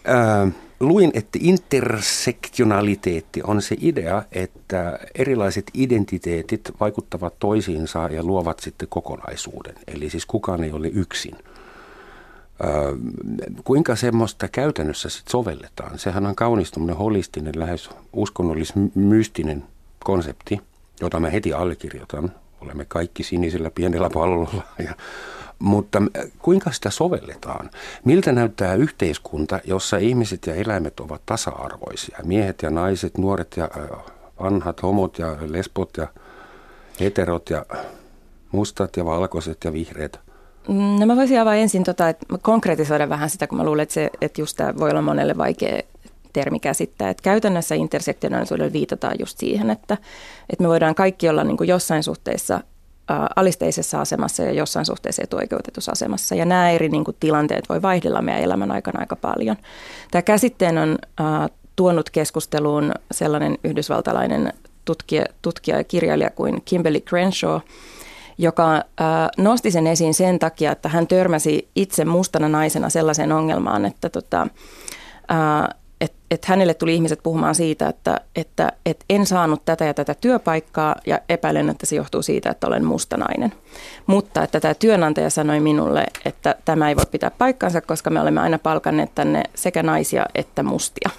Öö, 0.08 0.63
luin, 0.80 1.10
että 1.14 1.38
intersektionaliteetti 1.42 3.40
on 3.44 3.62
se 3.62 3.76
idea, 3.80 4.22
että 4.32 4.98
erilaiset 5.14 5.70
identiteetit 5.74 6.70
vaikuttavat 6.80 7.38
toisiinsa 7.38 8.08
ja 8.08 8.22
luovat 8.22 8.58
sitten 8.58 8.88
kokonaisuuden. 8.88 9.74
Eli 9.86 10.10
siis 10.10 10.26
kukaan 10.26 10.64
ei 10.64 10.72
ole 10.72 10.88
yksin. 10.88 11.34
Öö, 12.64 12.92
kuinka 13.64 13.96
semmoista 13.96 14.48
käytännössä 14.48 15.08
sitten 15.08 15.30
sovelletaan? 15.30 15.98
Sehän 15.98 16.26
on 16.26 16.34
kaunis 16.34 16.72
holistinen, 16.98 17.54
lähes 17.56 17.90
uskonnollis-mystinen 18.12 19.64
konsepti, 20.04 20.60
jota 21.00 21.20
mä 21.20 21.30
heti 21.30 21.52
allekirjoitan. 21.52 22.32
Olemme 22.60 22.84
kaikki 22.84 23.22
sinisellä 23.22 23.70
pienellä 23.70 24.10
pallolla 24.10 24.62
ja 24.88 24.94
mutta 25.58 26.02
kuinka 26.38 26.72
sitä 26.72 26.90
sovelletaan? 26.90 27.70
Miltä 28.04 28.32
näyttää 28.32 28.74
yhteiskunta, 28.74 29.60
jossa 29.64 29.96
ihmiset 29.96 30.46
ja 30.46 30.54
eläimet 30.54 31.00
ovat 31.00 31.22
tasa-arvoisia? 31.26 32.18
Miehet 32.24 32.62
ja 32.62 32.70
naiset, 32.70 33.18
nuoret 33.18 33.56
ja 33.56 33.70
vanhat, 34.40 34.82
homot 34.82 35.18
ja 35.18 35.36
lesbot 35.48 35.96
ja 35.96 36.06
heterot 37.00 37.50
ja 37.50 37.66
mustat 38.52 38.96
ja 38.96 39.04
valkoiset 39.04 39.58
ja 39.64 39.72
vihreät? 39.72 40.20
Mm, 40.68 41.00
no 41.00 41.06
mä 41.06 41.16
voisin 41.16 41.40
avaa 41.40 41.54
ensin 41.54 41.84
tota, 41.84 42.08
että 42.08 42.26
konkretisoida 42.42 43.08
vähän 43.08 43.30
sitä, 43.30 43.46
kun 43.46 43.58
mä 43.58 43.64
luulen, 43.64 43.82
että, 43.82 43.92
se, 43.92 44.10
että 44.20 44.40
just 44.40 44.56
tämä 44.56 44.74
voi 44.78 44.90
olla 44.90 45.02
monelle 45.02 45.36
vaikea 45.38 45.82
termi 46.32 46.60
käsittää. 46.60 47.10
Että 47.10 47.22
käytännössä 47.22 47.74
intersektionaalisuudella 47.74 48.72
viitataan 48.72 49.16
just 49.18 49.38
siihen, 49.38 49.70
että, 49.70 49.96
että 50.50 50.62
me 50.62 50.68
voidaan 50.68 50.94
kaikki 50.94 51.28
olla 51.28 51.44
niin 51.44 51.56
kuin 51.56 51.68
jossain 51.68 52.02
suhteessa 52.02 52.60
alisteisessa 53.36 54.00
asemassa 54.00 54.42
ja 54.42 54.52
jossain 54.52 54.86
suhteessa 54.86 55.22
etuoikeutetussa 55.22 55.92
asemassa. 55.92 56.34
Ja 56.34 56.44
nämä 56.44 56.70
eri 56.70 56.88
niin 56.88 57.04
kuin, 57.04 57.16
tilanteet 57.20 57.68
voi 57.68 57.82
vaihdella 57.82 58.22
meidän 58.22 58.42
elämän 58.42 58.70
aikana 58.70 59.00
aika 59.00 59.16
paljon. 59.16 59.56
Tämä 60.10 60.22
käsitteen 60.22 60.78
on 60.78 60.98
äh, 61.20 61.50
tuonut 61.76 62.10
keskusteluun 62.10 62.92
sellainen 63.10 63.58
yhdysvaltalainen 63.64 64.52
tutkija, 64.84 65.24
tutkija 65.42 65.76
ja 65.76 65.84
kirjailija 65.84 66.30
kuin 66.30 66.62
Kimberly 66.64 67.00
Crenshaw, 67.00 67.60
joka 68.38 68.74
äh, 68.74 68.82
nosti 69.38 69.70
sen 69.70 69.86
esiin 69.86 70.14
sen 70.14 70.38
takia, 70.38 70.72
että 70.72 70.88
hän 70.88 71.06
törmäsi 71.06 71.68
itse 71.76 72.04
mustana 72.04 72.48
naisena 72.48 72.90
sellaiseen 72.90 73.32
ongelmaan, 73.32 73.84
että 73.84 74.08
tota, 74.08 74.46
äh, 75.30 75.78
että 76.34 76.46
et 76.46 76.48
hänelle 76.48 76.74
tuli 76.74 76.94
ihmiset 76.94 77.20
puhumaan 77.22 77.54
siitä, 77.54 77.88
että, 77.88 78.20
että 78.36 78.72
et 78.86 79.04
en 79.10 79.26
saanut 79.26 79.64
tätä 79.64 79.84
ja 79.84 79.94
tätä 79.94 80.14
työpaikkaa 80.14 80.96
ja 81.06 81.18
epäilen, 81.28 81.70
että 81.70 81.86
se 81.86 81.96
johtuu 81.96 82.22
siitä, 82.22 82.50
että 82.50 82.66
olen 82.66 82.84
mustanainen. 82.84 83.52
Mutta 84.06 84.42
että 84.42 84.60
tämä 84.60 84.74
työnantaja 84.74 85.30
sanoi 85.30 85.60
minulle, 85.60 86.06
että 86.24 86.54
tämä 86.64 86.88
ei 86.88 86.96
voi 86.96 87.06
pitää 87.10 87.30
paikkansa, 87.30 87.80
koska 87.80 88.10
me 88.10 88.20
olemme 88.20 88.40
aina 88.40 88.58
palkanneet 88.58 89.14
tänne 89.14 89.42
sekä 89.54 89.82
naisia 89.82 90.26
että 90.34 90.62
mustia. 90.62 91.10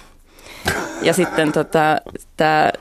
Ja 1.02 1.12
sitten 1.12 1.52
tota, 1.52 2.00
tämä 2.36 2.72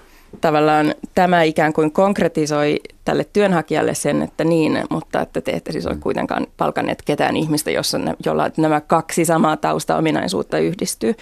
tavallaan 0.42 0.96
tämä 1.16 1.44
ikään 1.44 1.74
kuin 1.74 1.92
konkretisoi 1.92 2.80
tälle 3.06 3.26
työnhakijalle 3.34 3.94
sen, 3.94 4.22
että 4.22 4.44
niin, 4.44 4.84
mutta 4.90 5.22
että 5.22 5.42
te 5.42 5.52
ette 5.52 5.72
siis 5.72 5.88
ole 5.88 5.96
kuitenkaan 5.96 6.48
palkanneet 6.58 7.02
ketään 7.02 7.38
ihmistä, 7.38 7.72
jossa 7.72 7.98
ne, 7.98 8.14
jolla 8.26 8.52
nämä 8.58 8.82
kaksi 8.82 9.26
samaa 9.26 9.58
taustaominaisuutta 9.58 10.58
yhdistyy. 10.58 11.16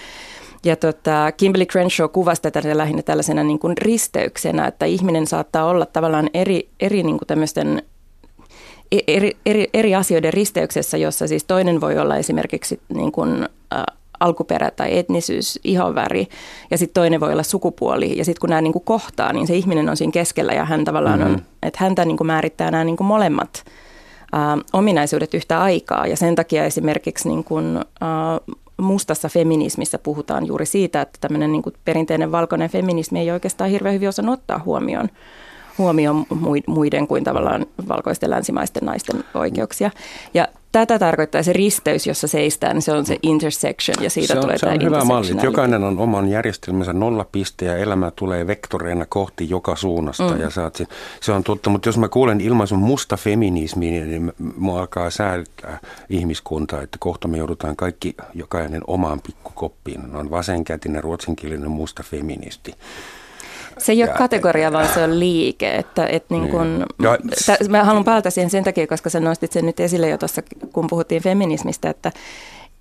Ja 0.65 0.75
tota, 0.75 1.31
Kimberly 1.31 1.65
Crenshaw 1.65 2.09
kuvasi 2.09 2.41
tätä 2.41 2.77
lähinnä 2.77 3.01
tällaisena 3.01 3.43
niin 3.43 3.59
kuin 3.59 3.77
risteyksenä, 3.77 4.67
että 4.67 4.85
ihminen 4.85 5.27
saattaa 5.27 5.65
olla 5.65 5.85
tavallaan 5.85 6.29
eri, 6.33 6.69
eri 6.79 7.03
niin 7.03 7.17
kuin 7.17 7.27
tämmöisten 7.27 7.81
e, 8.91 8.99
eri, 9.07 9.37
eri, 9.45 9.67
eri 9.73 9.95
asioiden 9.95 10.33
risteyksessä, 10.33 10.97
jossa 10.97 11.27
siis 11.27 11.43
toinen 11.43 11.81
voi 11.81 11.97
olla 11.97 12.17
esimerkiksi 12.17 12.79
niin 12.93 13.11
kuin, 13.11 13.47
äh, 13.75 13.83
alkuperä 14.19 14.71
tai 14.71 14.97
etnisyys, 14.97 15.59
ihonväri 15.63 16.27
ja 16.71 16.77
sitten 16.77 17.01
toinen 17.01 17.19
voi 17.19 17.33
olla 17.33 17.43
sukupuoli. 17.43 18.17
Ja 18.17 18.25
sitten 18.25 18.39
kun 18.41 18.49
nämä 18.49 18.61
niin 18.61 18.73
kuin 18.73 18.85
kohtaa, 18.85 19.33
niin 19.33 19.47
se 19.47 19.55
ihminen 19.55 19.89
on 19.89 19.97
siinä 19.97 20.11
keskellä 20.11 20.53
ja 20.53 20.65
hän 20.65 20.85
tavallaan 20.85 21.19
mm-hmm. 21.19 21.33
on, 21.33 21.41
että 21.63 21.79
häntä 21.81 22.05
niin 22.05 22.17
kuin 22.17 22.27
määrittää 22.27 22.71
nämä 22.71 22.83
niin 22.83 22.97
kuin 22.97 23.07
molemmat 23.07 23.63
äh, 24.35 24.41
ominaisuudet 24.73 25.33
yhtä 25.33 25.61
aikaa. 25.61 26.07
Ja 26.07 26.17
sen 26.17 26.35
takia 26.35 26.65
esimerkiksi 26.65 27.29
niin 27.29 27.43
kuin, 27.43 27.77
äh, 27.77 28.55
mustassa 28.83 29.29
feminismissä 29.29 29.99
puhutaan 29.99 30.47
juuri 30.47 30.65
siitä, 30.65 31.01
että 31.01 31.17
tämmöinen 31.21 31.51
niin 31.51 31.61
kuin 31.61 31.75
perinteinen 31.85 32.31
valkoinen 32.31 32.69
feminismi 32.69 33.19
ei 33.19 33.31
oikeastaan 33.31 33.69
hirveän 33.69 33.95
hyvin 33.95 34.09
osannut 34.09 34.39
ottaa 34.39 34.61
huomioon 34.65 35.09
huomioon 35.77 36.25
muiden 36.67 37.07
kuin 37.07 37.23
tavallaan 37.23 37.65
valkoisten 37.87 38.29
länsimaisten 38.29 38.85
naisten 38.85 39.23
oikeuksia. 39.33 39.91
Ja 40.33 40.47
tätä 40.73 40.99
tarkoittaa 40.99 41.43
se 41.43 41.53
risteys, 41.53 42.07
jossa 42.07 42.27
seistään, 42.27 42.81
se 42.81 42.91
on 42.91 43.05
se 43.05 43.17
intersection 43.21 44.03
ja 44.03 44.09
siitä 44.09 44.33
se 44.33 44.39
on, 44.39 44.41
tulee 44.41 44.57
se 44.57 44.65
on 44.65 44.83
hyvä 44.83 45.03
malli. 45.03 45.43
Jokainen 45.43 45.83
on 45.83 45.99
oman 45.99 46.29
järjestelmänsä 46.29 46.93
nollapiste 46.93 47.65
ja 47.65 47.77
elämä 47.77 48.11
tulee 48.11 48.47
vektoreina 48.47 49.05
kohti 49.05 49.49
joka 49.49 49.75
suunnasta. 49.75 50.33
Mm. 50.33 50.41
Ja 50.41 50.49
saat 50.49 50.75
sen. 50.75 50.87
Se 51.21 51.31
on 51.31 51.43
totta, 51.43 51.69
mutta 51.69 51.89
jos 51.89 51.97
mä 51.97 52.09
kuulen 52.09 52.41
ilmaisun 52.41 52.79
musta 52.79 53.17
feminismi, 53.17 53.91
niin 53.91 54.33
mua 54.57 54.79
alkaa 54.79 55.09
säädää 55.09 55.79
ihmiskuntaa, 56.09 56.81
että 56.81 56.97
kohta 56.99 57.27
me 57.27 57.37
joudutaan 57.37 57.75
kaikki 57.75 58.15
jokainen 58.33 58.81
omaan 58.87 59.21
pikkukoppiin. 59.21 60.15
On 60.15 60.31
vasenkätinen 60.31 61.03
ruotsinkielinen 61.03 61.71
musta 61.71 62.03
feministi. 62.03 62.73
Se 63.77 63.91
ei 63.91 64.03
ole 64.03 64.11
kategoria, 64.17 64.71
vaan 64.71 64.87
se 64.93 65.03
on 65.03 65.19
liike. 65.19 65.75
Että, 65.75 66.07
et 66.07 66.25
niin 66.29 66.49
kun, 66.49 66.79
niin. 66.79 66.87
ja, 67.01 67.17
t- 67.45 67.69
mä 67.69 67.83
haluan 67.83 68.03
palata 68.03 68.29
siihen 68.29 68.49
sen 68.49 68.63
takia, 68.63 68.87
koska 68.87 69.09
sä 69.09 69.19
nostit 69.19 69.51
sen 69.51 69.65
nyt 69.65 69.79
esille 69.79 70.09
jo 70.09 70.17
tuossa, 70.17 70.41
kun 70.73 70.87
puhuttiin 70.87 71.23
feminismistä, 71.23 71.89
että 71.89 72.11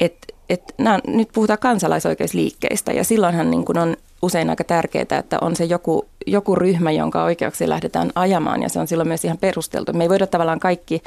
et, 0.00 0.16
et, 0.48 0.74
nämä, 0.78 0.98
nyt 1.06 1.28
puhutaan 1.32 1.58
kansalaisoikeusliikkeistä 1.58 2.92
ja 2.92 3.04
silloinhan 3.04 3.50
niin 3.50 3.64
kun 3.64 3.78
on 3.78 3.96
usein 4.22 4.50
aika 4.50 4.64
tärkeää, 4.64 5.18
että 5.18 5.38
on 5.40 5.56
se 5.56 5.64
joku, 5.64 6.08
joku 6.26 6.54
ryhmä, 6.54 6.90
jonka 6.90 7.24
oikeuksia 7.24 7.68
lähdetään 7.68 8.10
ajamaan 8.14 8.62
ja 8.62 8.68
se 8.68 8.80
on 8.80 8.86
silloin 8.86 9.08
myös 9.08 9.24
ihan 9.24 9.38
perusteltu. 9.38 9.92
Me 9.92 10.04
ei 10.04 10.08
voida 10.08 10.26
tavallaan 10.26 10.60
kaikki 10.60 11.02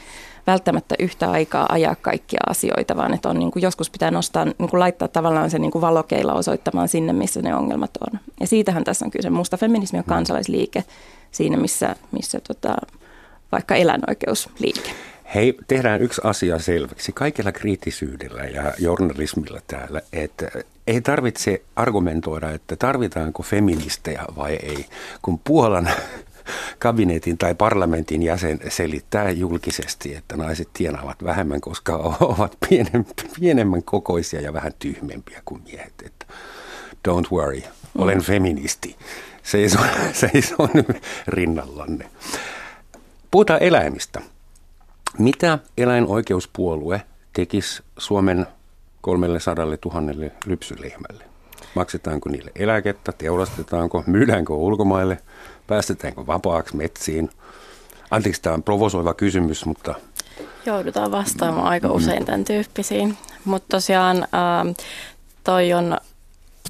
välttämättä 0.47 0.95
yhtä 0.99 1.31
aikaa 1.31 1.65
ajaa 1.69 1.95
kaikkia 2.01 2.39
asioita, 2.49 2.95
vaan 2.95 3.13
että 3.13 3.29
on, 3.29 3.39
niin 3.39 3.51
kuin 3.51 3.63
joskus 3.63 3.89
pitää 3.89 4.11
nostaa, 4.11 4.45
niin 4.45 4.69
kuin 4.69 4.79
laittaa 4.79 5.07
tavallaan 5.07 5.49
se 5.49 5.59
niin 5.59 5.71
kuin 5.71 5.81
valokeilla 5.81 6.33
osoittamaan 6.33 6.87
sinne, 6.87 7.13
missä 7.13 7.41
ne 7.41 7.55
ongelmat 7.55 7.91
on. 8.11 8.19
Ja 8.39 8.47
siitähän 8.47 8.83
tässä 8.83 9.05
on 9.05 9.11
kyse. 9.11 9.29
Musta 9.29 9.57
feminismi 9.57 9.99
on 9.99 10.05
kansalaisliike 10.05 10.83
siinä, 11.31 11.57
missä, 11.57 11.95
missä 12.11 12.39
tota, 12.47 12.75
vaikka 13.51 13.75
eläinoikeusliike. 13.75 14.91
Hei, 15.33 15.57
tehdään 15.67 16.01
yksi 16.01 16.21
asia 16.23 16.59
selväksi. 16.59 17.11
Kaikella 17.11 17.51
kriittisyydellä 17.51 18.43
ja 18.43 18.73
journalismilla 18.79 19.59
täällä, 19.67 20.01
että 20.13 20.51
ei 20.87 21.01
tarvitse 21.01 21.61
argumentoida, 21.75 22.51
että 22.51 22.75
tarvitaanko 22.75 23.43
feministejä 23.43 24.25
vai 24.35 24.53
ei. 24.53 24.85
Kun 25.21 25.39
Puolan 25.39 25.89
kabinetin 26.79 27.37
tai 27.37 27.55
parlamentin 27.55 28.23
jäsen 28.23 28.59
selittää 28.69 29.29
julkisesti, 29.31 30.15
että 30.15 30.37
naiset 30.37 30.69
tienaavat 30.73 31.23
vähemmän, 31.23 31.61
koska 31.61 31.95
ovat 32.19 32.57
pienemmän 33.39 33.83
kokoisia 33.83 34.41
ja 34.41 34.53
vähän 34.53 34.73
tyhmempiä 34.79 35.41
kuin 35.45 35.61
miehet. 35.63 35.93
Että 36.05 36.25
don't 37.07 37.31
worry, 37.31 37.61
olen 37.97 38.17
mm. 38.17 38.23
feministi. 38.23 38.95
Seison, 39.43 39.87
seison 40.21 40.69
rinnallanne. 41.27 42.09
Puhutaan 43.31 43.63
eläimistä. 43.63 44.21
Mitä 45.17 45.59
eläinoikeuspuolue 45.77 47.01
tekisi 47.33 47.83
Suomen 47.97 48.47
300 49.01 49.65
000 49.65 50.31
lypsylehmälle? 50.45 51.23
Maksetaanko 51.75 52.29
niille 52.29 52.51
eläkettä, 52.55 53.11
teurastetaanko, 53.11 54.03
myydäänkö 54.07 54.53
ulkomaille, 54.53 55.17
päästetäänkö 55.67 56.27
vapaaksi 56.27 56.75
metsiin? 56.75 57.29
Anteeksi, 58.11 58.41
tämä 58.41 58.53
on 58.53 58.63
provosoiva 58.63 59.13
kysymys, 59.13 59.65
mutta... 59.65 59.95
Joudutaan 60.65 61.11
vastaamaan 61.11 61.67
aika 61.67 61.91
usein 61.91 62.25
tämän 62.25 62.45
tyyppisiin. 62.45 63.17
Mutta 63.45 63.67
tosiaan 63.77 64.17
ähm, 64.17 64.69
toi 65.43 65.73
on 65.73 65.97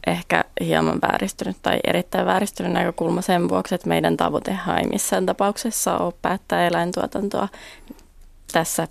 ehkä 0.07 0.43
hieman 0.61 0.99
vääristynyt 1.01 1.57
tai 1.61 1.79
erittäin 1.83 2.25
vääristynyt 2.25 2.71
näkökulma 2.71 3.21
sen 3.21 3.49
vuoksi, 3.49 3.75
että 3.75 3.87
meidän 3.87 4.17
tavoitehan 4.17 4.77
ei 4.77 4.87
missään 4.87 5.25
tapauksessa 5.25 5.97
ole 5.97 6.13
päättää 6.21 6.67
eläintuotantoa 6.67 7.47
tässä 8.55 8.87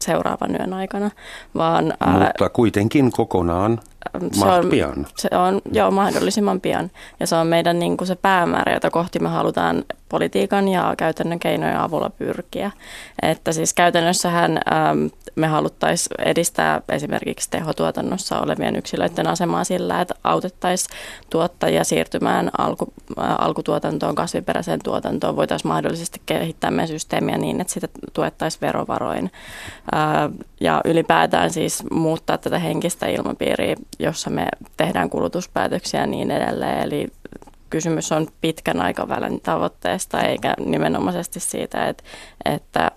seuraavan 0.00 0.50
yön 0.60 0.72
aikana, 0.72 1.10
vaan... 1.54 1.94
Mutta 2.06 2.48
kuitenkin 2.48 3.12
kokonaan 3.12 3.80
se 4.32 4.44
on, 4.44 4.70
pian. 4.70 5.06
Se 5.16 5.28
on, 5.32 5.60
joo, 5.72 5.90
mahdollisimman 5.90 6.60
pian. 6.60 6.90
Ja 7.20 7.26
se 7.26 7.36
on 7.36 7.46
meidän 7.46 7.78
niin 7.78 7.96
kuin 7.96 8.08
se 8.08 8.16
päämäärä, 8.16 8.72
jota 8.72 8.90
kohti 8.90 9.18
me 9.18 9.28
halutaan 9.28 9.84
politiikan 10.08 10.68
ja 10.68 10.94
käytännön 10.96 11.38
keinojen 11.38 11.80
avulla 11.80 12.10
pyrkiä. 12.10 12.70
Että 13.22 13.52
siis 13.52 13.74
käytännössähän 13.74 14.60
ähm, 14.72 15.06
me 15.34 15.46
haluttaisiin 15.46 16.30
edistää 16.30 16.82
esimerkiksi 16.88 17.50
tehotuotannossa 17.50 18.40
olevien 18.40 18.76
yksilöiden 18.76 19.26
asemaa 19.26 19.64
sillä, 19.64 20.00
että 20.00 20.14
autettaisiin 20.24 20.96
tuottajia 21.30 21.84
siirtymään 21.84 22.50
alku, 22.58 22.92
äh, 23.20 23.34
alkutuotantoon, 23.38 24.14
kasviperäiseen 24.14 24.80
tuotantoon. 24.84 25.36
Voitaisiin 25.36 25.68
mahdollisesti 25.68 26.22
kehittää 26.26 26.70
meidän 26.70 26.88
systeemiä 26.88 27.38
niin, 27.38 27.60
että 27.60 27.72
sitä 27.72 27.88
tuettaisiin 28.12 28.60
verovaroin. 28.60 29.30
Äh, 29.94 30.30
ja 30.60 30.80
ylipäätään 30.84 31.50
siis 31.50 31.82
muuttaa 31.90 32.38
tätä 32.38 32.58
henkistä 32.58 33.06
ilmapiiriä, 33.06 33.76
jossa 33.98 34.30
me 34.30 34.46
tehdään 34.76 35.10
kulutuspäätöksiä 35.10 36.00
ja 36.00 36.06
niin 36.06 36.30
edelleen. 36.30 36.78
Eli 36.78 37.08
kysymys 37.70 38.12
on 38.12 38.28
pitkän 38.40 38.80
aikavälin 38.80 39.40
tavoitteesta 39.40 40.22
eikä 40.22 40.54
nimenomaisesti 40.58 41.40
siitä, 41.40 41.86
että, 41.88 42.04
että 42.44 42.90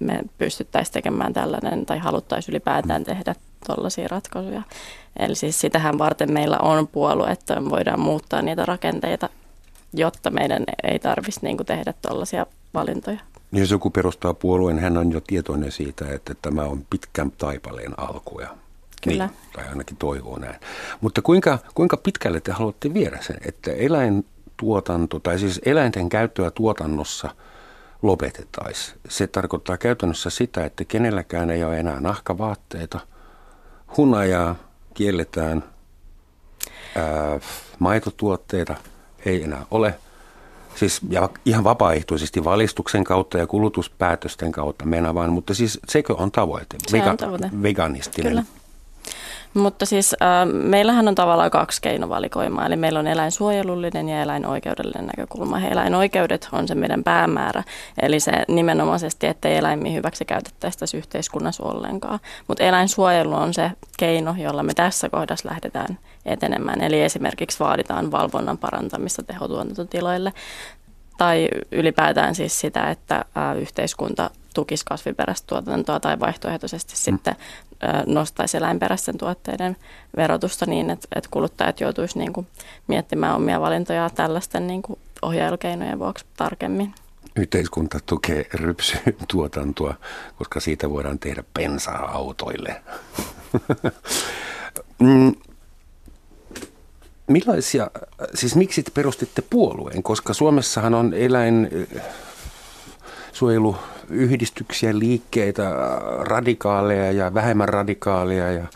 me 0.00 0.20
pystyttäisiin 0.38 0.92
tekemään 0.92 1.32
tällainen 1.32 1.86
tai 1.86 1.98
haluttaisiin 1.98 2.52
ylipäätään 2.52 3.04
tehdä 3.04 3.34
tuollaisia 3.66 4.08
ratkaisuja. 4.08 4.62
Eli 5.18 5.34
siis 5.34 5.60
sitähän 5.60 5.98
varten 5.98 6.32
meillä 6.32 6.58
on 6.58 6.88
puolue, 6.88 7.30
että 7.30 7.64
voidaan 7.70 8.00
muuttaa 8.00 8.42
niitä 8.42 8.64
rakenteita, 8.64 9.28
jotta 9.92 10.30
meidän 10.30 10.64
ei 10.82 10.98
tarvitsisi 10.98 11.46
niin 11.46 11.56
tehdä 11.56 11.94
tuollaisia 12.02 12.46
valintoja. 12.74 13.18
Jos 13.52 13.70
joku 13.70 13.90
perustaa 13.90 14.34
puolueen, 14.34 14.78
hän 14.78 14.96
on 14.96 15.12
jo 15.12 15.20
tietoinen 15.20 15.72
siitä, 15.72 16.04
että 16.14 16.34
tämä 16.42 16.62
on 16.62 16.86
pitkän 16.90 17.30
taipaleen 17.30 17.98
alku 17.98 18.40
ja 18.40 18.48
Kyllä. 19.10 19.26
Niin, 19.26 19.36
tai 19.52 19.68
ainakin 19.68 19.96
toivoo 19.96 20.38
näin. 20.38 20.60
Mutta 21.00 21.22
kuinka, 21.22 21.58
kuinka 21.74 21.96
pitkälle 21.96 22.40
te 22.40 22.52
haluatte 22.52 22.94
viedä 22.94 23.18
sen, 23.20 23.36
että 23.46 23.70
eläintuotanto, 23.70 25.20
tai 25.20 25.38
siis 25.38 25.60
eläinten 25.64 26.08
käyttöä 26.08 26.50
tuotannossa 26.50 27.30
lopetettaisiin? 28.02 28.98
Se 29.08 29.26
tarkoittaa 29.26 29.76
käytännössä 29.76 30.30
sitä, 30.30 30.64
että 30.64 30.84
kenelläkään 30.84 31.50
ei 31.50 31.64
ole 31.64 31.80
enää 31.80 32.00
nahkavaatteita, 32.00 33.00
hunajaa 33.96 34.56
kielletään, 34.94 35.64
ää, 36.96 37.40
maitotuotteita 37.78 38.74
ei 39.24 39.42
enää 39.42 39.66
ole– 39.70 39.94
Siis 40.76 41.00
ja 41.10 41.30
ihan 41.44 41.64
vapaaehtoisesti 41.64 42.44
valistuksen 42.44 43.04
kautta 43.04 43.38
ja 43.38 43.46
kulutuspäätösten 43.46 44.52
kautta 44.52 44.84
mennä 44.84 45.14
vaan, 45.14 45.32
mutta 45.32 45.54
siis 45.54 45.80
sekö 45.88 46.14
on 46.14 46.32
tavoite? 46.32 46.76
Se 46.86 46.98
Vega- 46.98 47.10
on 47.10 47.16
tavoite. 47.16 47.50
Veganistinen. 47.62 48.30
Kyllä. 48.30 48.44
Mutta 49.56 49.86
siis 49.86 50.16
äh, 50.22 50.46
meillähän 50.52 51.08
on 51.08 51.14
tavallaan 51.14 51.50
kaksi 51.50 51.82
keinovalikoimaa, 51.82 52.66
eli 52.66 52.76
meillä 52.76 52.98
on 52.98 53.06
eläinsuojelullinen 53.06 54.08
ja 54.08 54.22
eläinoikeudellinen 54.22 55.06
näkökulma. 55.06 55.60
Eläinoikeudet 55.60 56.48
on 56.52 56.68
se 56.68 56.74
meidän 56.74 57.04
päämäärä, 57.04 57.62
eli 58.02 58.20
se 58.20 58.32
nimenomaisesti, 58.48 59.26
ettei 59.26 59.56
eläimiä 59.56 59.92
hyväksi 59.92 60.24
käytettäisi 60.24 60.78
tässä 60.78 60.96
yhteiskunnassa 60.96 61.64
ollenkaan. 61.64 62.20
Mutta 62.48 62.64
eläinsuojelu 62.64 63.34
on 63.34 63.54
se 63.54 63.70
keino, 63.98 64.34
jolla 64.38 64.62
me 64.62 64.74
tässä 64.74 65.08
kohdassa 65.08 65.48
lähdetään 65.48 65.98
etenemään. 66.26 66.80
Eli 66.80 67.02
esimerkiksi 67.02 67.58
vaaditaan 67.58 68.10
valvonnan 68.10 68.58
parantamista 68.58 69.22
tehotuotantotiloille 69.22 70.32
tai 71.18 71.48
ylipäätään 71.72 72.34
siis 72.34 72.60
sitä, 72.60 72.90
että 72.90 73.24
yhteiskunta 73.60 74.30
tukisi 74.56 74.84
kasviperäistä 74.84 75.46
tuotantoa 75.46 76.00
tai 76.00 76.20
vaihtoehtoisesti 76.20 76.92
mm. 76.92 76.96
sitten 76.96 77.36
nostaisi 78.06 78.56
eläinperäisten 78.56 79.18
tuotteiden 79.18 79.76
verotusta 80.16 80.66
niin, 80.66 80.90
että, 80.90 81.08
että 81.16 81.28
kuluttajat 81.32 81.80
joutuisivat 81.80 82.18
niin 82.18 82.32
kuin 82.32 82.46
miettimään 82.86 83.36
omia 83.36 83.60
valintoja 83.60 84.10
tällaisten 84.10 84.66
niin 84.66 84.82
kuin 84.82 84.98
ohjailukeinojen 85.22 85.98
vuoksi 85.98 86.24
tarkemmin. 86.36 86.94
Yhteiskunta 87.36 87.98
tukee 88.06 88.46
rypsytuotantoa, 88.54 89.94
koska 90.38 90.60
siitä 90.60 90.90
voidaan 90.90 91.18
tehdä 91.18 91.44
pensaa 91.54 92.10
autoille. 92.10 92.82
Mm, 94.98 95.34
millaisia, 97.26 97.90
siis 98.34 98.56
miksi 98.56 98.82
te 98.82 98.90
perustitte 98.90 99.42
puolueen? 99.42 100.02
Koska 100.02 100.34
Suomessahan 100.34 100.94
on 100.94 101.14
eläin 101.14 101.68
suojeluyhdistyksiä, 104.06 104.98
liikkeitä, 104.98 105.70
radikaaleja 106.20 107.12
ja 107.12 107.34
vähemmän 107.34 107.68
radikaaleja 107.68 108.52
ja 108.52 108.66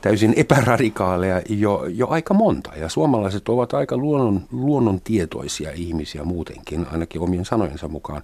täysin 0.00 0.34
epäradikaaleja 0.36 1.42
jo, 1.48 1.84
jo 1.88 2.08
aika 2.08 2.34
monta. 2.34 2.70
Ja 2.76 2.88
suomalaiset 2.88 3.48
ovat 3.48 3.74
aika 3.74 3.96
luonnon, 3.96 4.40
luonnontietoisia 4.52 5.70
ihmisiä 5.74 6.24
muutenkin, 6.24 6.86
ainakin 6.92 7.20
omien 7.20 7.44
sanojensa 7.44 7.88
mukaan. 7.88 8.22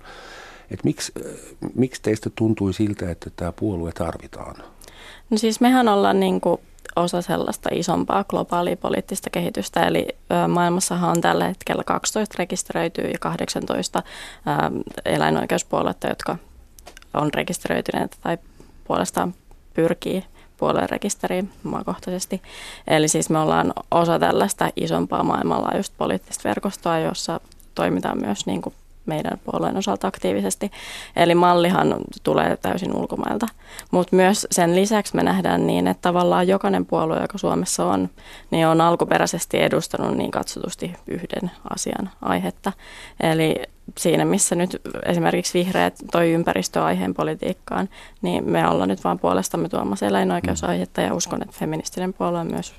Et 0.70 0.84
miksi, 0.84 1.12
miksi 1.74 2.02
teistä 2.02 2.30
tuntui 2.34 2.72
siltä, 2.72 3.10
että 3.10 3.30
tämä 3.36 3.52
puolue 3.52 3.92
tarvitaan? 3.92 4.56
No 5.30 5.38
siis 5.38 5.60
mehän 5.60 5.88
ollaan 5.88 6.20
niin 6.20 6.40
kuin 6.40 6.60
osa 6.96 7.22
sellaista 7.22 7.68
isompaa 7.72 8.24
globaalia 8.24 8.76
poliittista 8.76 9.30
kehitystä. 9.30 9.86
Eli 9.86 10.08
maailmassahan 10.48 11.10
on 11.10 11.20
tällä 11.20 11.44
hetkellä 11.46 11.84
12 11.84 12.34
rekisteröityä 12.38 13.04
ja 13.04 13.18
18 13.20 14.02
eläinoikeuspuoletta, 15.04 16.08
jotka 16.08 16.36
on 17.14 17.34
rekisteröityneet 17.34 18.18
tai 18.20 18.38
puolestaan 18.84 19.34
pyrkii 19.74 20.24
puolueen 20.56 20.90
rekisteriin 20.90 21.50
maakohtaisesti. 21.62 22.42
Eli 22.86 23.08
siis 23.08 23.30
me 23.30 23.38
ollaan 23.38 23.72
osa 23.90 24.18
tällaista 24.18 24.70
isompaa 24.76 25.22
maailmanlaajuista 25.22 25.94
poliittista 25.98 26.48
verkostoa, 26.48 26.98
jossa 26.98 27.40
toimitaan 27.74 28.20
myös 28.20 28.46
niin 28.46 28.62
kuin 28.62 28.74
meidän 29.06 29.38
puolueen 29.44 29.76
osalta 29.76 30.06
aktiivisesti. 30.08 30.70
Eli 31.16 31.34
mallihan 31.34 31.96
tulee 32.22 32.56
täysin 32.56 32.96
ulkomailta. 32.96 33.46
Mutta 33.90 34.16
myös 34.16 34.46
sen 34.50 34.76
lisäksi 34.76 35.16
me 35.16 35.22
nähdään 35.22 35.66
niin, 35.66 35.86
että 35.86 36.02
tavallaan 36.02 36.48
jokainen 36.48 36.86
puolue, 36.86 37.20
joka 37.20 37.38
Suomessa 37.38 37.86
on, 37.86 38.10
niin 38.50 38.66
on 38.66 38.80
alkuperäisesti 38.80 39.62
edustanut 39.62 40.16
niin 40.16 40.30
katsotusti 40.30 40.94
yhden 41.06 41.50
asian 41.75 42.10
aihetta. 42.22 42.72
Eli 43.20 43.56
siinä, 43.98 44.24
missä 44.24 44.54
nyt 44.54 44.80
esimerkiksi 45.04 45.58
vihreät 45.58 45.94
toi 46.12 46.32
ympäristöaiheen 46.32 47.14
politiikkaan, 47.14 47.88
niin 48.22 48.50
me 48.50 48.68
ollaan 48.68 48.88
nyt 48.88 49.04
vaan 49.04 49.18
puolestamme 49.18 49.68
tuomassa 49.68 50.06
eläinoikeusaihetta 50.06 51.00
ja 51.00 51.14
uskon, 51.14 51.42
että 51.42 51.54
feministinen 51.58 52.14
puolue 52.14 52.38
on 52.38 52.50
myös 52.50 52.74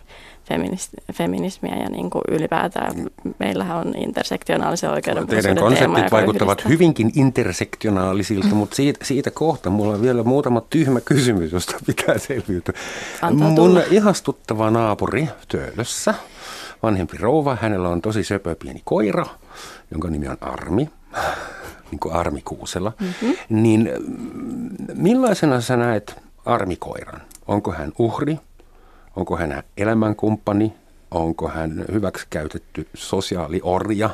feminismiä 1.14 1.76
ja 1.76 1.90
niin 1.90 2.10
kuin 2.10 2.22
ylipäätään 2.28 2.94
meillähän 3.40 3.78
on 3.78 3.94
intersektionaalisen 3.98 4.90
oikeuden 4.90 5.28
Teidän 5.28 5.58
konseptit 5.58 6.12
vaikuttavat 6.12 6.60
yhdistää. 6.60 6.70
hyvinkin 6.70 7.12
intersektionaalisilta, 7.16 8.56
mutta 8.56 8.76
siitä, 8.76 9.06
siitä 9.06 9.32
kohta 9.32 9.70
mulla 9.70 9.94
on 9.94 10.02
vielä 10.02 10.24
muutama 10.24 10.62
tyhmä 10.62 11.02
kysymys, 11.02 11.52
josta 11.52 11.78
pitää 11.86 12.18
selviytyä. 12.18 12.74
Antaa 13.22 13.50
Mun 13.50 13.82
ihastuttava 13.92 14.72
naapuri 14.72 15.28
Töölössä, 15.48 16.14
vanhempi 16.84 17.18
rouva, 17.18 17.58
hänellä 17.62 17.90
on 17.90 18.02
tosi 18.02 18.24
söpö 18.24 18.56
pieni 18.56 18.82
koira, 18.86 19.26
jonka 19.92 20.10
nimi 20.10 20.28
on 20.28 20.38
Armi 20.42 20.90
niin 21.92 22.00
kuin 22.00 22.16
Armi 22.16 22.42
Kuusela, 22.42 22.94
mm-hmm. 23.00 23.36
niin 23.50 23.90
millaisena 24.94 25.62
sä 25.62 25.78
näet 25.78 26.16
armikoiran? 26.46 27.22
Onko 27.48 27.72
hän 27.72 27.92
uhri? 28.00 28.40
Onko 29.16 29.38
hän 29.38 29.64
elämänkumppani? 29.78 30.74
Onko 31.12 31.48
hän 31.48 31.86
hyväksikäytetty 31.92 32.88
sosiaaliorja? 32.94 34.10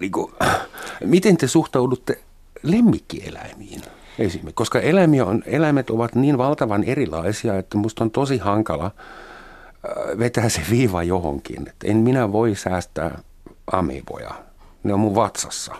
Niin 0.00 0.12
kuin, 0.12 0.32
miten 1.04 1.36
te 1.36 1.46
suhtaudutte 1.46 2.18
lemmikkieläimiin? 2.62 3.82
Esimerkiksi, 4.18 4.54
koska 4.54 4.80
eläimiä 4.80 5.24
on, 5.24 5.42
eläimet 5.46 5.90
ovat 5.90 6.14
niin 6.14 6.38
valtavan 6.38 6.84
erilaisia, 6.84 7.58
että 7.58 7.76
minusta 7.76 8.04
on 8.04 8.10
tosi 8.10 8.38
hankala 8.38 8.90
vetää 10.18 10.48
se 10.48 10.60
viiva 10.70 11.02
johonkin. 11.02 11.68
Että 11.68 11.86
en 11.86 11.96
minä 11.96 12.32
voi 12.32 12.54
säästää 12.54 13.18
ameboja. 13.72 14.47
Ne 14.82 14.94
on 14.94 15.00
mun 15.00 15.14
vatsassa. 15.14 15.74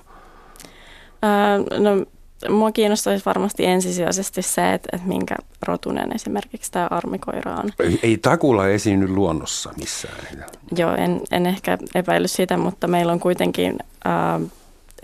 Öö, 1.24 1.78
no 1.78 2.04
Mua 2.48 2.72
kiinnostaisi 2.72 3.24
varmasti 3.26 3.66
ensisijaisesti 3.66 4.42
se, 4.42 4.72
että, 4.72 4.88
että 4.92 5.08
minkä 5.08 5.34
rotunen 5.66 6.14
esimerkiksi 6.14 6.72
tämä 6.72 6.88
armikoira 6.90 7.54
on. 7.54 7.70
Ei, 7.80 8.00
ei 8.02 8.18
takulla 8.18 8.68
esiinny 8.68 9.08
luonnossa 9.08 9.72
missään. 9.76 10.14
Joo, 10.76 10.94
en, 10.94 11.20
en 11.32 11.46
ehkä 11.46 11.78
epäily 11.94 12.28
sitä, 12.28 12.56
mutta 12.56 12.88
meillä 12.88 13.12
on 13.12 13.20
kuitenkin 13.20 13.78
äh, 14.06 14.50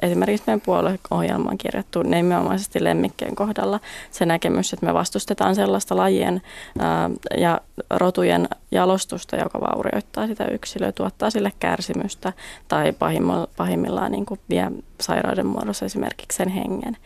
esimerkiksi 0.03 0.45
meidän 0.47 0.61
puolueohjelmaan 0.61 1.59
kirjattu 1.59 2.03
nimenomaisesti 2.03 2.85
lemmikkien 2.85 3.35
kohdalla 3.35 3.81
se 4.11 4.27
näkemys, 4.27 4.73
että 4.73 4.87
me 4.87 4.95
vastustetaan 4.95 5.55
sellaista 5.55 5.97
lajien 5.97 6.43
ja 7.39 7.61
rotujen 7.91 8.49
jalostusta, 8.71 9.37
joka 9.37 9.61
vaurioittaa 9.61 10.27
sitä 10.27 10.45
yksilöä, 10.45 10.93
tuottaa 10.93 11.31
sille 11.31 11.53
kärsimystä 11.61 12.33
tai 12.69 12.93
pahimmillaan, 13.57 14.13
niin 14.13 14.27
kuin 14.27 14.41
vie 14.49 14.71
sairauden 15.01 15.47
muodossa 15.47 15.85
esimerkiksi 15.85 16.37
sen 16.37 16.49
hengen. 16.49 16.97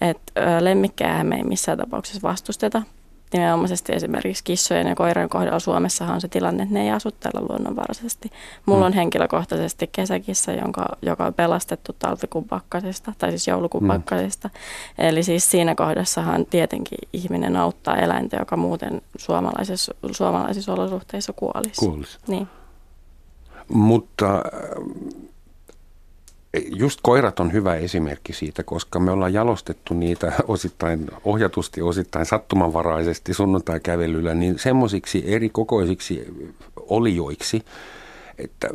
Et, 0.00 0.18
lemmikkejä 0.60 1.24
me 1.24 1.36
ei 1.36 1.44
missään 1.44 1.78
tapauksessa 1.78 2.28
vastusteta 2.28 2.82
nimenomaisesti 3.32 3.92
esimerkiksi 3.92 4.44
kissojen 4.44 4.86
ja 4.86 4.94
koirien 4.94 5.28
kohdalla 5.28 5.58
Suomessahan 5.58 6.14
on 6.14 6.20
se 6.20 6.28
tilanne, 6.28 6.62
että 6.62 6.74
ne 6.74 6.82
ei 6.82 6.90
asu 6.90 7.10
täällä 7.10 7.40
luonnonvaraisesti. 7.48 8.30
Mulla 8.66 8.80
mm. 8.80 8.86
on 8.86 8.92
henkilökohtaisesti 8.92 9.88
kesäkissa, 9.92 10.52
jonka, 10.52 10.86
joka 11.02 11.26
on 11.26 11.34
pelastettu 11.34 11.92
talvikuun 11.98 12.44
pakkasesta, 12.44 13.12
tai 13.18 13.30
siis 13.30 13.48
joulukuun 13.48 13.84
mm. 13.84 14.02
Eli 14.98 15.22
siis 15.22 15.50
siinä 15.50 15.74
kohdassahan 15.74 16.46
tietenkin 16.46 16.98
ihminen 17.12 17.56
auttaa 17.56 17.96
eläintä, 17.96 18.36
joka 18.36 18.56
muuten 18.56 19.02
suomalaisissa, 19.18 19.94
suomalaisissa 20.10 20.72
olosuhteissa 20.72 21.32
kuolisi. 21.32 21.80
Kuolisi. 21.80 22.18
Niin. 22.26 22.48
Mutta 23.68 24.42
Just 26.76 27.00
koirat 27.02 27.40
on 27.40 27.52
hyvä 27.52 27.74
esimerkki 27.74 28.32
siitä, 28.32 28.62
koska 28.62 29.00
me 29.00 29.10
ollaan 29.10 29.32
jalostettu 29.32 29.94
niitä 29.94 30.32
osittain 30.48 31.06
ohjatusti, 31.24 31.82
osittain 31.82 32.26
sattumanvaraisesti 32.26 33.34
sunnuntai-kävelyllä, 33.34 34.34
niin 34.34 34.58
semmoisiksi 34.58 35.22
eri 35.26 35.48
kokoisiksi 35.48 36.34
olioiksi, 36.76 37.64
että 38.38 38.68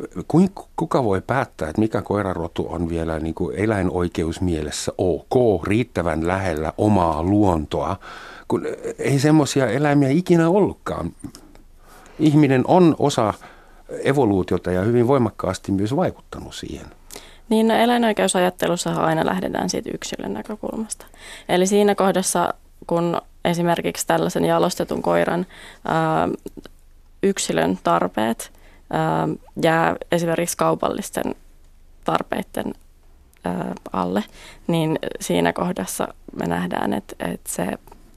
kuka 0.76 1.04
voi 1.04 1.22
päättää, 1.26 1.68
että 1.68 1.80
mikä 1.80 2.02
koirarotu 2.02 2.66
on 2.70 2.88
vielä 2.88 3.18
niin 3.18 3.34
kuin 3.34 3.56
eläinoikeusmielessä 3.56 4.92
ok, 4.98 5.64
riittävän 5.66 6.26
lähellä 6.26 6.72
omaa 6.78 7.22
luontoa, 7.22 7.96
kun 8.48 8.66
ei 8.98 9.18
semmoisia 9.18 9.66
eläimiä 9.66 10.08
ikinä 10.08 10.48
ollutkaan. 10.48 11.12
Ihminen 12.18 12.64
on 12.66 12.96
osa 12.98 13.34
evoluutiota 14.04 14.70
ja 14.70 14.82
hyvin 14.82 15.08
voimakkaasti 15.08 15.72
myös 15.72 15.96
vaikuttanut 15.96 16.54
siihen. 16.54 16.86
Niin 17.48 17.68
no 17.68 17.74
eläinoikeusajattelussa 17.74 18.90
aina 18.90 19.26
lähdetään 19.26 19.70
siitä 19.70 19.90
yksilön 19.94 20.32
näkökulmasta. 20.34 21.06
Eli 21.48 21.66
siinä 21.66 21.94
kohdassa, 21.94 22.54
kun 22.86 23.20
esimerkiksi 23.44 24.06
tällaisen 24.06 24.44
jalostetun 24.44 25.02
koiran 25.02 25.46
ää, 25.84 26.28
yksilön 27.22 27.78
tarpeet 27.84 28.52
ää, 28.90 29.28
jää 29.62 29.96
esimerkiksi 30.12 30.56
kaupallisten 30.56 31.34
tarpeiden 32.04 32.74
ää, 33.44 33.74
alle, 33.92 34.24
niin 34.66 34.98
siinä 35.20 35.52
kohdassa 35.52 36.08
me 36.40 36.46
nähdään, 36.46 36.92
että, 36.92 37.16
että 37.18 37.50
se 37.52 37.66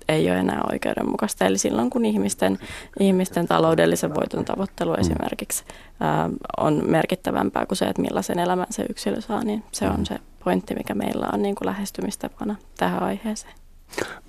ei 0.09 0.29
ole 0.29 0.39
enää 0.39 0.61
oikeudenmukaista. 0.71 1.45
Eli 1.45 1.57
silloin 1.57 1.89
kun 1.89 2.05
ihmisten, 2.05 2.59
ihmisten 2.99 3.47
taloudellisen 3.47 4.15
voiton 4.15 4.45
tavoittelu 4.45 4.93
mm. 4.93 4.99
esimerkiksi 4.99 5.63
ää, 5.99 6.29
on 6.57 6.83
merkittävämpää 6.85 7.65
kuin 7.65 7.77
se, 7.77 7.85
että 7.85 8.01
millaisen 8.01 8.39
elämän 8.39 8.67
se 8.69 8.85
yksilö 8.89 9.21
saa, 9.21 9.43
niin 9.43 9.63
se 9.71 9.85
on 9.85 9.97
mm. 9.97 10.05
se 10.05 10.19
pointti, 10.43 10.75
mikä 10.75 10.95
meillä 10.95 11.27
on 11.33 11.41
niin 11.41 11.55
kuin 11.55 11.65
lähestymistapana 11.65 12.55
tähän 12.77 13.03
aiheeseen. 13.03 13.53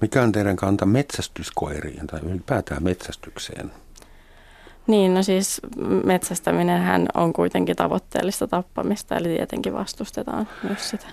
Mikä 0.01 0.23
on 0.23 0.33
teidän 0.33 0.57
kanta 0.57 0.87
metsästyskoiriin 0.87 2.07
tai 2.07 2.21
ylipäätään 2.23 2.83
metsästykseen? 2.83 3.71
Niin, 4.91 5.15
no 5.15 5.23
siis 5.23 5.61
metsästäminen 6.05 6.83
hän 6.83 7.07
on 7.15 7.33
kuitenkin 7.33 7.77
tavoitteellista 7.77 8.47
tappamista, 8.47 9.17
eli 9.17 9.29
tietenkin 9.29 9.75
vastustetaan 9.75 10.49
myös 10.63 10.91
sitä. 10.91 11.07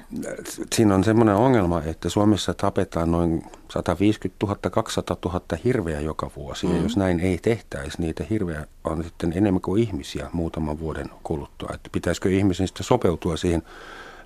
Siinä 0.76 0.96
on 0.96 1.04
semmoinen 1.04 1.36
ongelma, 1.36 1.82
että 1.82 2.10
Suomessa 2.10 2.54
tapetaan 2.54 3.12
noin 3.12 3.44
150 3.72 4.46
000, 4.46 4.58
200 4.70 5.18
000 5.26 5.42
hirveä 5.64 6.00
joka 6.00 6.32
vuosi. 6.36 6.68
Mm. 6.68 6.76
Ja 6.76 6.82
jos 6.82 6.98
näin 6.98 7.20
ei 7.20 7.38
tehtäisi, 7.38 8.02
niitä 8.02 8.24
hirveä 8.30 8.66
on 8.84 9.04
sitten 9.04 9.34
enemmän 9.36 9.62
kuin 9.62 9.84
ihmisiä 9.84 10.30
muutaman 10.34 10.80
vuoden 10.80 11.10
kuluttua. 11.24 11.70
Että 11.74 11.90
pitäisikö 11.92 12.30
ihmisen 12.30 12.68
sitten 12.68 12.84
sopeutua 12.84 13.38
siihen 13.38 13.64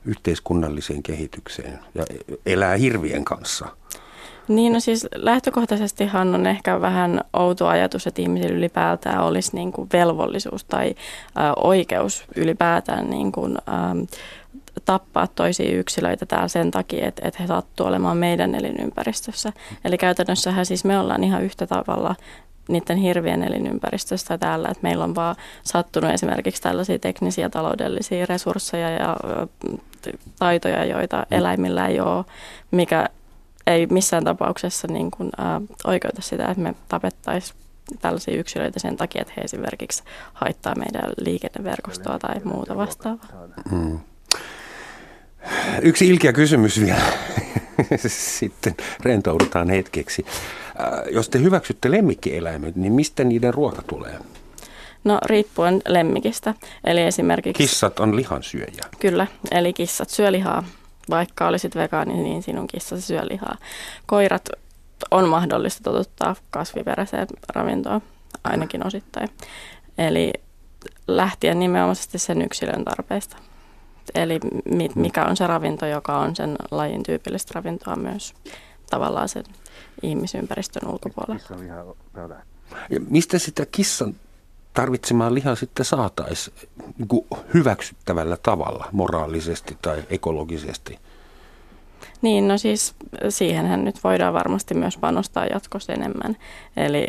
yhteiskunnalliseen 0.05 1.03
kehitykseen 1.03 1.79
ja 1.95 2.05
elää 2.45 2.75
hirvien 2.75 3.25
kanssa? 3.25 3.67
Niin, 4.51 4.73
no 4.73 4.79
siis 4.79 5.07
lähtökohtaisestihan 5.15 6.35
on 6.35 6.47
ehkä 6.47 6.81
vähän 6.81 7.21
outo 7.33 7.67
ajatus, 7.67 8.07
että 8.07 8.21
ihmisillä 8.21 8.55
ylipäätään 8.55 9.23
olisi 9.23 9.55
niin 9.55 9.71
kuin 9.71 9.89
velvollisuus 9.93 10.63
tai 10.63 10.95
ä, 11.37 11.53
oikeus 11.53 12.23
ylipäätään 12.35 13.09
niin 13.09 13.31
kuin, 13.31 13.57
ä, 13.57 13.61
tappaa 14.85 15.27
toisia 15.27 15.77
yksilöitä 15.77 16.25
täällä 16.25 16.47
sen 16.47 16.71
takia, 16.71 17.07
että, 17.07 17.27
että 17.27 17.43
he 17.43 17.47
sattuu 17.47 17.87
olemaan 17.87 18.17
meidän 18.17 18.55
elinympäristössä. 18.55 19.53
Eli 19.85 19.97
käytännössähän 19.97 20.65
siis 20.65 20.85
me 20.85 20.99
ollaan 20.99 21.23
ihan 21.23 21.43
yhtä 21.43 21.67
tavalla 21.67 22.15
niiden 22.67 22.97
hirvien 22.97 23.43
elinympäristöstä 23.43 24.37
täällä, 24.37 24.67
että 24.67 24.83
meillä 24.83 25.03
on 25.03 25.15
vaan 25.15 25.35
sattunut 25.63 26.11
esimerkiksi 26.11 26.61
tällaisia 26.61 26.99
teknisiä 26.99 27.49
taloudellisia 27.49 28.25
resursseja 28.25 28.89
ja 28.89 29.17
taitoja, 30.39 30.85
joita 30.85 31.25
eläimillä 31.31 31.87
ei 31.87 31.99
ole, 31.99 32.25
mikä 32.71 33.09
ei 33.67 33.87
missään 33.87 34.23
tapauksessa 34.23 34.87
niin 34.87 35.11
kuin, 35.11 35.29
ä, 35.39 35.61
oikeuta 35.83 36.21
sitä, 36.21 36.45
että 36.45 36.63
me 36.63 36.75
tapettaisiin 36.87 37.59
tällaisia 38.01 38.37
yksilöitä 38.37 38.79
sen 38.79 38.97
takia, 38.97 39.21
että 39.21 39.33
he 39.37 39.41
esimerkiksi 39.41 40.03
haittaa 40.33 40.75
meidän 40.75 41.11
liikenneverkostoa 41.17 42.19
tai 42.19 42.35
muuta 42.43 42.77
vastaavaa. 42.77 43.27
Hmm. 43.69 43.99
Yksi 45.81 46.09
ilkeä 46.09 46.33
kysymys 46.33 46.81
vielä. 46.81 47.01
Sitten 48.39 48.75
rentoudutaan 48.99 49.69
hetkeksi. 49.69 50.25
Jos 51.11 51.29
te 51.29 51.39
hyväksytte 51.39 51.91
lemmikkieläimet, 51.91 52.75
niin 52.75 52.93
mistä 52.93 53.23
niiden 53.23 53.53
ruoka 53.53 53.81
tulee? 53.81 54.19
No 55.03 55.19
riippuen 55.25 55.81
lemmikistä. 55.87 56.53
Eli 56.83 57.01
esimerkiksi... 57.01 57.63
Kissat 57.63 57.99
on 57.99 58.15
lihansyöjä. 58.15 58.83
Kyllä, 58.99 59.27
eli 59.51 59.73
kissat 59.73 60.09
syö 60.09 60.31
lihaa 60.31 60.63
vaikka 61.09 61.47
olisit 61.47 61.75
vegaani, 61.75 62.13
niin 62.13 62.43
sinun 62.43 62.67
kissasi 62.67 63.01
syö 63.01 63.21
lihaa. 63.29 63.57
Koirat 64.05 64.49
on 65.11 65.29
mahdollista 65.29 65.83
totuttaa 65.83 66.35
kasviperäiseen 66.49 67.27
ravintoon, 67.55 68.01
ainakin 68.43 68.87
osittain. 68.87 69.29
Eli 69.97 70.33
lähtien 71.07 71.59
nimenomaisesti 71.59 72.17
sen 72.17 72.41
yksilön 72.41 72.85
tarpeista. 72.85 73.37
Eli 74.15 74.39
mikä 74.95 75.25
on 75.25 75.37
se 75.37 75.47
ravinto, 75.47 75.85
joka 75.85 76.17
on 76.17 76.35
sen 76.35 76.55
lajin 76.71 77.03
tyypillistä 77.03 77.51
ravintoa 77.55 77.95
myös 77.95 78.33
tavallaan 78.89 79.29
sen 79.29 79.43
ihmisympäristön 80.01 80.89
ulkopuolella. 80.89 81.43
Mistä 83.09 83.39
sitä 83.39 83.65
kissan 83.65 84.15
tarvitsemaan 84.73 85.33
lihaa 85.33 85.55
sitten 85.55 85.85
saataisiin 85.85 86.55
niin 86.97 87.41
hyväksyttävällä 87.53 88.37
tavalla 88.43 88.87
moraalisesti 88.91 89.77
tai 89.81 90.03
ekologisesti? 90.09 90.99
Niin, 92.21 92.47
no 92.47 92.57
siis 92.57 92.95
siihenhän 93.29 93.85
nyt 93.85 94.03
voidaan 94.03 94.33
varmasti 94.33 94.73
myös 94.73 94.97
panostaa 94.97 95.45
jatkossa 95.45 95.93
enemmän. 95.93 96.37
Eli 96.77 97.07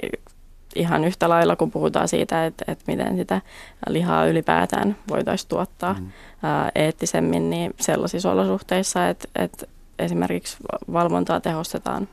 ihan 0.75 1.05
yhtä 1.05 1.29
lailla, 1.29 1.57
kun 1.57 1.71
puhutaan 1.71 2.09
siitä, 2.09 2.47
että, 2.47 2.65
että 2.69 2.85
miten 2.87 3.17
sitä 3.17 3.41
lihaa 3.89 4.27
ylipäätään 4.27 4.97
voitaisiin 5.09 5.49
tuottaa 5.49 5.95
mm. 5.95 6.11
ää, 6.43 6.71
eettisemmin, 6.75 7.51
niin 7.51 7.75
sellaisissa 7.81 8.33
olosuhteissa, 8.33 9.09
että, 9.09 9.29
että 9.35 9.67
esimerkiksi 9.99 10.57
valvontaa 10.93 11.41
tehostetaan, 11.41 12.09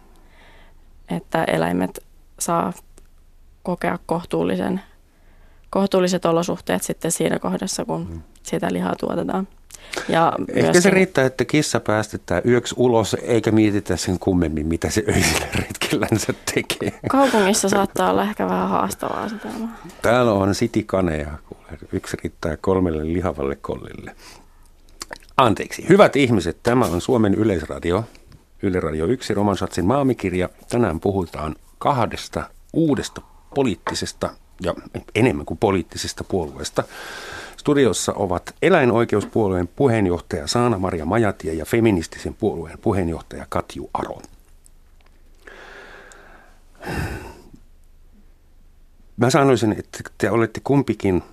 että 1.10 1.44
eläimet 1.44 2.04
saa 2.40 2.74
kokea 3.64 4.00
kohtuullisen 4.06 4.82
kohtuulliset 5.70 6.26
olosuhteet 6.26 6.84
sitten 6.84 7.12
siinä 7.12 7.40
kohdassa, 7.40 7.86
kun 7.86 8.08
mm. 8.10 8.22
sitä 8.44 8.68
lihaa 8.74 8.96
tuotetaan. 8.96 9.48
Ja 10.10 10.34
Ehkä 10.40 10.62
myöskin... 10.62 10.82
se 10.82 10.90
riittää, 10.90 11.26
että 11.26 11.46
kissa 11.46 11.80
päästetään 11.80 12.42
yöksi 12.46 12.76
ulos, 12.78 13.14
eikä 13.14 13.52
mietitä 13.52 13.98
sen 13.98 14.20
kummemmin, 14.20 14.68
mitä 14.68 14.90
se 14.90 15.04
öisillä 15.16 15.48
retkillänsä 15.56 16.34
tekee. 16.54 17.00
Kaupungissa 17.10 17.70
saattaa 17.70 18.12
olla 18.12 18.24
ehkä 18.24 18.46
vähän 18.46 18.70
haastavaa 18.70 19.30
sitä. 19.30 19.48
Täällä 20.02 20.32
on 20.32 20.56
sitikaneja, 20.56 21.32
yksi 21.92 22.18
riittää 22.24 22.58
kolmelle 22.58 23.14
lihavalle 23.14 23.56
kollille. 23.56 24.16
Anteeksi, 25.38 25.90
hyvät 25.90 26.16
ihmiset, 26.16 26.58
tämä 26.64 26.86
on 26.86 27.02
Suomen 27.02 27.34
Yleisradio, 27.34 28.04
Yle 28.64 28.80
Radio 28.80 29.06
1, 29.06 29.34
Romansatsin 29.34 29.86
maamikirja. 29.86 30.50
Tänään 30.70 31.00
puhutaan 31.00 31.56
kahdesta 31.78 32.50
uudesta 32.74 33.22
poliittisesta 33.56 34.30
ja 34.62 34.74
enemmän 35.16 35.46
kuin 35.46 35.58
poliittisesta 35.58 36.24
puolueesta. 36.24 36.84
Studiossa 37.58 38.14
ovat 38.14 38.56
eläinoikeuspuolueen 38.62 39.68
puheenjohtaja 39.68 40.48
Saana-Maria 40.48 41.06
Majatie 41.06 41.54
ja 41.54 41.66
feministisen 41.66 42.34
puolueen 42.34 42.80
puheenjohtaja 42.80 43.46
Katju 43.50 43.90
Aro. 43.94 44.22
Mä 49.18 49.30
sanoisin, 49.30 49.72
että 49.80 50.00
te 50.18 50.32
olette 50.32 50.62
kumpikin 50.64 51.24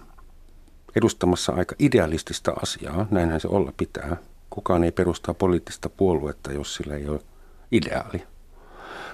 edustamassa 0.96 1.52
aika 1.52 1.74
idealistista 1.78 2.52
asiaa, 2.62 3.06
näinhän 3.10 3.40
se 3.40 3.48
olla 3.48 3.72
pitää. 3.76 4.16
Kukaan 4.50 4.84
ei 4.84 4.92
perustaa 4.92 5.34
poliittista 5.34 5.88
puoluetta, 5.88 6.52
jos 6.52 6.74
sillä 6.74 6.96
ei 6.96 7.08
ole 7.08 7.20
ideaali. 7.72 8.22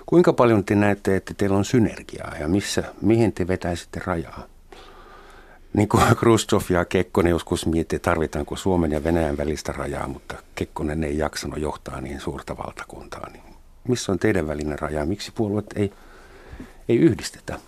Kuinka 0.07 0.33
paljon 0.33 0.65
te 0.65 0.75
näette, 0.75 1.17
että 1.17 1.35
teillä 1.35 1.57
on 1.57 1.65
synergiaa 1.65 2.37
ja 2.41 2.49
missä, 2.49 2.85
mihin 3.01 3.33
te 3.33 3.49
vetäisitte 3.49 4.01
rajaa? 4.07 4.47
Niin 5.75 5.89
kuin 5.89 6.03
Khrushchev 6.19 6.61
ja 6.71 6.85
Kekkonen 6.85 7.31
joskus 7.31 7.67
miettii, 7.67 7.99
tarvitaanko 7.99 8.57
Suomen 8.57 8.93
ja 8.93 9.05
Venäjän 9.05 9.37
välistä 9.37 9.73
rajaa, 9.73 10.09
mutta 10.09 10.35
Kekkonen 10.55 11.05
ei 11.05 11.19
jaksanut 11.19 11.61
johtaa 11.61 12.01
niin 12.01 12.21
suurta 12.21 12.57
valtakuntaa. 12.57 13.29
Niin 13.33 13.43
missä 13.89 14.13
on 14.13 14.19
teidän 14.19 14.49
välinen 14.49 14.79
raja? 14.79 15.07
Miksi 15.07 15.33
puolueet 15.35 15.67
ei, 15.77 15.93
ei 16.89 16.97
yhdistetä? 16.97 17.59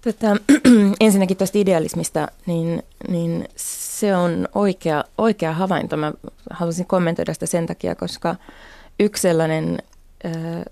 Tätä, 0.00 0.36
ensinnäkin 1.00 1.36
tuosta 1.36 1.58
idealismista, 1.58 2.28
niin, 2.46 2.82
niin 3.08 3.48
se 3.56 4.16
on 4.16 4.48
oikea, 4.54 5.04
oikea 5.18 5.52
havainto. 5.52 5.96
Mä 5.96 6.12
haluaisin 6.50 6.86
kommentoida 6.86 7.34
sitä 7.34 7.46
sen 7.46 7.66
takia, 7.66 7.94
koska 7.94 8.36
yksi 9.00 9.22
sellainen 9.22 9.78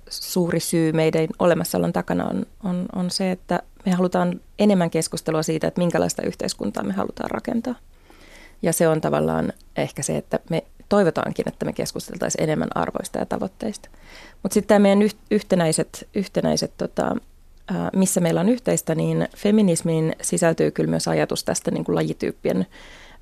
suuri 0.09 0.61
syy 0.61 0.93
meidän 0.93 1.29
olemassaolon 1.39 1.93
takana 1.93 2.25
on, 2.25 2.47
on, 2.65 2.87
on 2.95 3.11
se, 3.11 3.31
että 3.31 3.63
me 3.87 3.93
halutaan 3.93 4.41
enemmän 4.59 4.91
keskustelua 4.91 5.43
siitä, 5.43 5.67
että 5.67 5.81
minkälaista 5.81 6.23
yhteiskuntaa 6.23 6.85
me 6.85 6.93
halutaan 6.93 7.31
rakentaa. 7.31 7.75
Ja 8.63 8.73
se 8.73 8.89
on 8.89 9.01
tavallaan 9.01 9.53
ehkä 9.77 10.03
se, 10.03 10.17
että 10.17 10.39
me 10.51 10.65
toivotaankin, 10.89 11.49
että 11.49 11.65
me 11.65 11.73
keskusteltaisiin 11.73 12.45
enemmän 12.45 12.69
arvoista 12.75 13.19
ja 13.19 13.27
tavoitteista. 13.27 13.89
Mutta 14.43 14.55
sitten 14.55 14.83
meidän 14.83 15.11
yhtenäiset, 15.31 16.09
yhtenäiset 16.15 16.73
tota, 16.77 17.17
missä 17.97 18.21
meillä 18.21 18.41
on 18.41 18.49
yhteistä, 18.49 18.95
niin 18.95 19.29
feminismiin 19.37 20.17
sisältyy 20.23 20.71
kyllä 20.71 20.91
myös 20.91 21.09
ajatus 21.09 21.45
tästä 21.45 21.71
niin 21.71 21.85
kuin 21.85 21.95
lajityyppien 21.95 22.67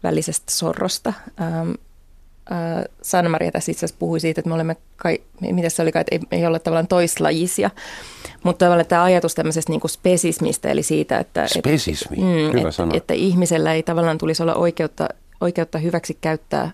välisestä 0.03 0.53
sorrosta. 0.53 1.12
Äh, 2.52 2.84
Sanna-Maria 3.02 3.50
tässä 3.50 3.72
itse 3.72 3.86
asiassa 3.86 3.98
puhui 3.98 4.20
siitä, 4.20 4.40
että 4.40 4.48
me 4.48 4.54
olemme, 4.54 4.76
kai, 4.96 5.18
mitä 5.40 5.68
se 5.68 5.82
oli, 5.82 5.90
että 5.94 6.04
ei, 6.10 6.20
ei 6.30 6.46
ole 6.46 6.58
tavallaan 6.58 6.86
toislajisia. 6.86 7.70
Mutta 8.42 8.64
tavallaan 8.64 8.86
tämä 8.86 9.02
ajatus 9.02 9.34
tämmöisestä 9.34 9.72
niin 9.72 9.80
kuin 9.80 9.90
spesismistä, 9.90 10.68
eli 10.68 10.82
siitä, 10.82 11.18
että, 11.18 11.46
Spesismi, 11.48 12.16
et, 12.16 12.22
mm, 12.22 12.58
hyvä 12.58 12.68
et, 12.68 12.74
sana. 12.74 12.92
että 12.94 13.14
ihmisellä 13.14 13.74
ei 13.74 13.82
tavallaan 13.82 14.18
tulisi 14.18 14.42
olla 14.42 14.54
oikeutta, 14.54 15.08
oikeutta 15.40 15.78
hyväksi 15.78 16.18
käyttää, 16.20 16.70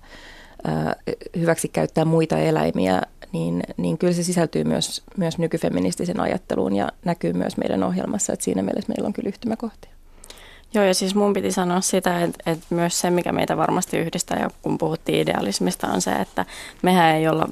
äh, 0.68 0.94
hyväksi 1.38 1.68
käyttää 1.68 2.04
muita 2.04 2.38
eläimiä, 2.38 3.02
niin, 3.32 3.62
niin 3.76 3.98
kyllä 3.98 4.12
se 4.12 4.22
sisältyy 4.22 4.64
myös, 4.64 5.02
myös 5.16 5.38
nykyfeministisen 5.38 6.20
ajatteluun 6.20 6.76
ja 6.76 6.88
näkyy 7.04 7.32
myös 7.32 7.56
meidän 7.56 7.82
ohjelmassa, 7.82 8.32
että 8.32 8.44
siinä 8.44 8.62
mielessä 8.62 8.92
meillä 8.92 9.06
on 9.06 9.12
kyllä 9.12 9.28
yhtymäkohtia. 9.28 9.95
Joo, 10.74 10.84
ja 10.84 10.94
siis 10.94 11.14
mun 11.14 11.32
piti 11.32 11.52
sanoa 11.52 11.80
sitä, 11.80 12.22
että, 12.22 12.50
että 12.50 12.66
myös 12.70 13.00
se, 13.00 13.10
mikä 13.10 13.32
meitä 13.32 13.56
varmasti 13.56 13.98
yhdistää, 13.98 14.38
ja 14.40 14.50
kun 14.62 14.78
puhuttiin 14.78 15.18
idealismista, 15.20 15.86
on 15.86 16.00
se, 16.00 16.12
että 16.12 16.44
mehän 16.82 17.14
ei 17.14 17.28
olla 17.28 17.48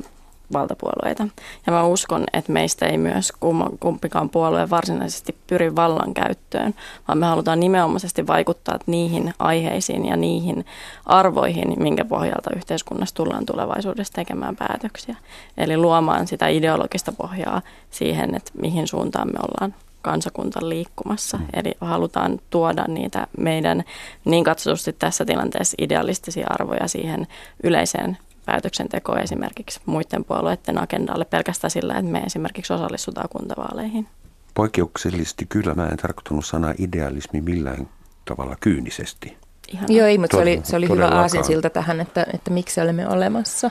valtapuolueita. 0.53 1.29
Ja 1.67 1.73
mä 1.73 1.85
uskon, 1.85 2.25
että 2.33 2.53
meistä 2.53 2.87
ei 2.87 2.99
myös 2.99 3.33
kumpikaan 3.81 4.31
puolue 4.31 4.71
varsinaisesti 4.71 5.37
pyri 5.47 5.77
vallan 5.77 6.15
käyttöön, 6.15 6.75
vaan 7.09 7.19
me 7.19 7.27
halutaan 7.27 7.61
nimenomaisesti 7.61 8.27
vaikuttaa 8.27 8.79
niihin 8.87 9.35
aiheisiin 9.39 10.07
ja 10.07 10.17
niihin 10.17 10.67
arvoihin, 11.07 11.75
minkä 11.83 12.05
pohjalta 12.05 12.51
yhteiskunnassa 12.57 13.15
tullaan 13.15 13.47
tulevaisuudessa 13.47 14.13
tekemään 14.13 14.57
päätöksiä. 14.57 15.17
Eli 15.57 15.77
luomaan 15.77 16.27
sitä 16.27 16.49
ideologista 16.49 17.13
pohjaa 17.13 17.63
siihen, 17.91 18.35
että 18.35 18.51
mihin 18.55 18.89
suuntaan 18.89 19.29
me 19.29 19.39
ollaan 19.39 19.75
kansakunta 20.05 20.69
liikkumassa. 20.69 21.37
Mm. 21.37 21.47
Eli 21.53 21.75
halutaan 21.81 22.41
tuoda 22.51 22.85
niitä 22.89 23.27
meidän 23.39 23.85
niin 24.25 24.45
katsotusti 24.45 24.93
tässä 24.93 25.25
tilanteessa 25.25 25.75
idealistisia 25.79 26.47
arvoja 26.51 26.89
siihen 26.89 27.27
yleiseen 27.63 28.19
päätöksentekoon 28.47 29.21
esimerkiksi 29.21 29.81
muiden 29.87 30.25
puolueiden 30.25 30.83
agendalle 30.83 31.25
pelkästään 31.25 31.71
sillä, 31.71 31.95
että 31.95 32.11
me 32.11 32.19
esimerkiksi 32.19 32.73
osallistutaan 32.73 33.29
kuntavaaleihin. 33.29 34.07
Poikkeuksellisesti 34.55 35.47
kyllä, 35.49 35.75
mä 35.75 35.87
en 35.87 35.97
tarkoittanut 35.97 36.47
sanaa 36.47 36.75
idealismi 36.79 37.41
millään 37.41 37.89
tavalla 38.25 38.57
kyynisesti. 38.61 39.37
Ihan 39.73 39.87
Joo, 39.89 40.07
ei, 40.07 40.19
mutta 40.19 40.37
se 40.37 40.43
oli, 40.43 40.61
se 40.65 40.77
oli 40.77 40.89
hyvä 40.89 41.09
aasinsilta 41.09 41.71
tähän, 41.71 42.01
että, 42.01 42.27
että 42.35 42.51
miksi 42.51 42.81
olemme 42.81 43.09
olemassa. 43.09 43.71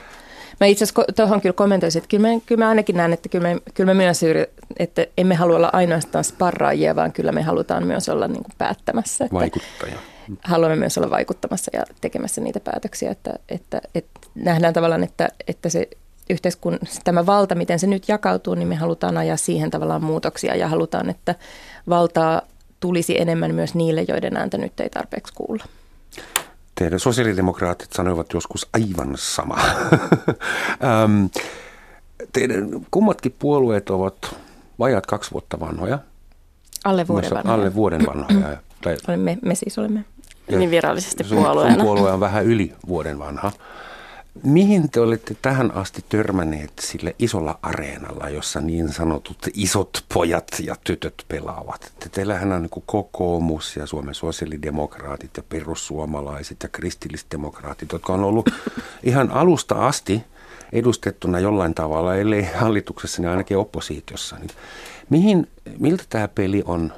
Mä 0.60 0.66
itse 0.66 0.84
asiassa 0.84 1.04
tuohon 1.16 1.40
kyllä 1.40 1.52
kommentoisin, 1.52 1.98
että 1.98 2.08
kyllä 2.08 2.28
mä, 2.28 2.40
kyllä 2.46 2.64
mä 2.64 2.68
ainakin 2.68 2.96
näen, 2.96 3.12
että 3.12 3.28
kyllä 3.28 3.48
me, 3.48 3.60
kyllä 3.74 3.94
me 3.94 3.94
myös, 3.94 4.20
että 4.76 5.06
emme 5.18 5.34
halua 5.34 5.56
olla 5.56 5.70
ainoastaan 5.72 6.24
sparraajia, 6.24 6.96
vaan 6.96 7.12
kyllä 7.12 7.32
me 7.32 7.42
halutaan 7.42 7.86
myös 7.86 8.08
olla 8.08 8.28
niin 8.28 8.42
kuin 8.42 8.54
päättämässä. 8.58 9.24
Että 9.24 9.34
Vaikuttaja. 9.34 9.98
Haluamme 10.44 10.76
myös 10.76 10.98
olla 10.98 11.10
vaikuttamassa 11.10 11.70
ja 11.74 11.82
tekemässä 12.00 12.40
niitä 12.40 12.60
päätöksiä, 12.60 13.10
että, 13.10 13.34
että, 13.48 13.80
että 13.94 14.20
nähdään 14.34 14.74
tavallaan, 14.74 15.04
että, 15.04 15.28
että 15.48 15.68
se 15.68 15.88
yhteiskun, 16.30 16.78
tämä 17.04 17.26
valta, 17.26 17.54
miten 17.54 17.78
se 17.78 17.86
nyt 17.86 18.08
jakautuu, 18.08 18.54
niin 18.54 18.68
me 18.68 18.74
halutaan 18.74 19.16
ajaa 19.16 19.36
siihen 19.36 19.70
tavallaan 19.70 20.04
muutoksia 20.04 20.56
ja 20.56 20.68
halutaan, 20.68 21.10
että 21.10 21.34
valtaa 21.88 22.42
tulisi 22.80 23.20
enemmän 23.20 23.54
myös 23.54 23.74
niille, 23.74 24.04
joiden 24.08 24.36
ääntä 24.36 24.58
nyt 24.58 24.80
ei 24.80 24.90
tarpeeksi 24.90 25.34
kuulla. 25.34 25.64
Teidän 26.74 27.00
sosiaalidemokraatit 27.00 27.92
sanoivat 27.92 28.32
joskus 28.32 28.68
aivan 28.72 29.12
sama. 29.16 29.58
Teidän 32.32 32.68
kummatkin 32.90 33.34
puolueet 33.38 33.90
ovat 33.90 34.36
vajat 34.78 35.06
kaksi 35.06 35.30
vuotta 35.32 35.60
vanhoja. 35.60 35.98
Alle 36.84 37.08
vuoden 37.08 37.30
vanhoja. 37.30 37.54
Alle 37.54 37.74
vuoden 37.74 38.06
vanhoja. 38.06 38.56
Tai, 39.06 39.16
me, 39.16 39.38
me 39.42 39.54
siis 39.54 39.78
olemme. 39.78 40.04
Ja 40.50 40.58
niin 40.58 40.70
virallisesti 40.70 41.24
puolueena. 41.24 41.84
puolue 41.84 42.12
on 42.12 42.20
vähän 42.20 42.44
yli 42.44 42.74
vuoden 42.88 43.18
vanha. 43.18 43.52
Mihin 44.42 44.90
te 44.90 45.00
olette 45.00 45.36
tähän 45.42 45.70
asti 45.74 46.04
törmänneet 46.08 46.72
sille 46.80 47.16
isolla 47.18 47.58
areenalla, 47.62 48.28
jossa 48.28 48.60
niin 48.60 48.92
sanotut 48.92 49.38
isot 49.54 50.04
pojat 50.14 50.46
ja 50.62 50.76
tytöt 50.84 51.24
pelaavat? 51.28 51.92
Teillähän 52.12 52.52
on 52.52 52.62
niin 52.62 52.82
kokoomus 52.86 53.76
ja 53.76 53.86
Suomen 53.86 54.14
sosiaalidemokraatit 54.14 55.36
ja 55.36 55.42
perussuomalaiset 55.48 56.62
ja 56.62 56.68
kristillisdemokraatit, 56.68 57.92
jotka 57.92 58.14
on 58.14 58.24
ollut 58.24 58.50
ihan 59.02 59.30
alusta 59.30 59.86
asti 59.86 60.24
edustettuna 60.72 61.40
jollain 61.40 61.74
tavalla, 61.74 62.16
ellei 62.16 62.42
hallituksessa, 62.42 63.22
niin 63.22 63.30
ainakin 63.30 63.56
oppositiossa. 63.56 64.36
Niin 64.36 64.50
mihin, 65.10 65.48
miltä 65.78 66.04
tämä 66.08 66.28
peli 66.28 66.62
on 66.66 66.92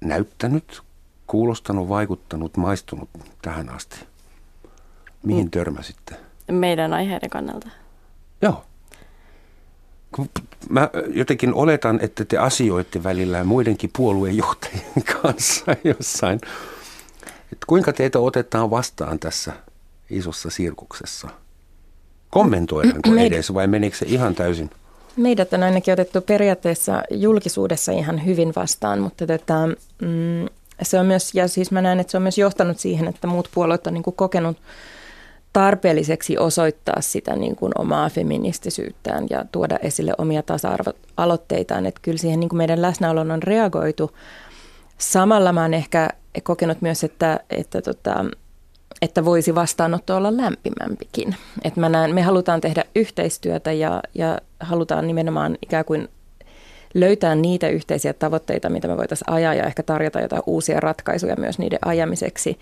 näyttänyt, 0.00 0.82
kuulostanut, 1.26 1.88
vaikuttanut, 1.88 2.56
maistunut 2.56 3.08
tähän 3.42 3.68
asti? 3.68 4.13
Mihin 5.24 5.50
törmäsitte? 5.50 6.16
Meidän 6.50 6.92
aiheiden 6.92 7.30
kannalta. 7.30 7.68
Joo. 8.42 8.64
Mä 10.68 10.90
jotenkin 11.14 11.54
oletan, 11.54 11.98
että 12.02 12.24
te 12.24 12.38
asioitte 12.38 13.02
välillä 13.02 13.44
muidenkin 13.44 13.90
puoluejohtajien 13.96 15.04
kanssa 15.22 15.76
jossain. 15.84 16.40
Et 17.52 17.58
kuinka 17.66 17.92
teitä 17.92 18.18
otetaan 18.18 18.70
vastaan 18.70 19.18
tässä 19.18 19.52
isossa 20.10 20.50
sirkuksessa? 20.50 21.28
Kommentoidaanko 22.30 23.10
Meid- 23.10 23.26
edes 23.26 23.54
vai 23.54 23.66
menikö 23.66 23.96
se 23.96 24.06
ihan 24.08 24.34
täysin? 24.34 24.70
Meidät 25.16 25.52
on 25.52 25.62
ainakin 25.62 25.92
otettu 25.92 26.20
periaatteessa 26.20 27.02
julkisuudessa 27.10 27.92
ihan 27.92 28.24
hyvin 28.24 28.52
vastaan, 28.56 29.00
mutta 29.00 29.26
tätä, 29.26 29.54
mm, 30.02 30.48
se 30.82 30.98
on 30.98 31.06
myös, 31.06 31.34
ja 31.34 31.48
siis 31.48 31.70
mä 31.70 31.82
näen, 31.82 32.00
että 32.00 32.10
se 32.10 32.16
on 32.16 32.22
myös 32.22 32.38
johtanut 32.38 32.78
siihen, 32.78 33.08
että 33.08 33.26
muut 33.26 33.48
puolueet 33.54 33.86
on 33.86 33.94
niin 33.94 34.02
kokenut– 34.02 34.56
tarpeelliseksi 35.54 36.38
osoittaa 36.38 37.00
sitä 37.00 37.36
niin 37.36 37.56
kuin 37.56 37.72
omaa 37.78 38.10
feministisyyttään 38.10 39.26
ja 39.30 39.44
tuoda 39.52 39.78
esille 39.82 40.12
omia 40.18 40.42
tasa-arvoaloitteitaan. 40.42 41.86
Että 41.86 42.00
kyllä 42.02 42.18
siihen 42.18 42.40
niin 42.40 42.48
kuin 42.48 42.58
meidän 42.58 42.82
läsnäolon 42.82 43.30
on 43.30 43.42
reagoitu. 43.42 44.10
Samalla 44.98 45.52
mä 45.52 45.62
oon 45.62 45.74
ehkä 45.74 46.08
kokenut 46.42 46.82
myös, 46.82 47.04
että, 47.04 47.40
että, 47.50 47.82
tota, 47.82 48.24
että 49.02 49.24
voisi 49.24 49.54
vastaanotto 49.54 50.16
olla 50.16 50.36
lämpimämpikin. 50.36 51.36
Että 51.64 51.80
mä 51.80 51.88
näen, 51.88 52.14
me 52.14 52.22
halutaan 52.22 52.60
tehdä 52.60 52.84
yhteistyötä 52.94 53.72
ja, 53.72 54.02
ja 54.14 54.38
halutaan 54.60 55.06
nimenomaan 55.06 55.56
ikään 55.62 55.84
kuin 55.84 56.08
löytää 56.94 57.34
niitä 57.34 57.68
yhteisiä 57.68 58.12
tavoitteita, 58.12 58.70
mitä 58.70 58.88
me 58.88 58.96
voitaisiin 58.96 59.32
ajaa 59.32 59.54
ja 59.54 59.64
ehkä 59.64 59.82
tarjota 59.82 60.20
jotain 60.20 60.42
uusia 60.46 60.80
ratkaisuja 60.80 61.36
myös 61.36 61.58
niiden 61.58 61.78
ajamiseksi. 61.84 62.58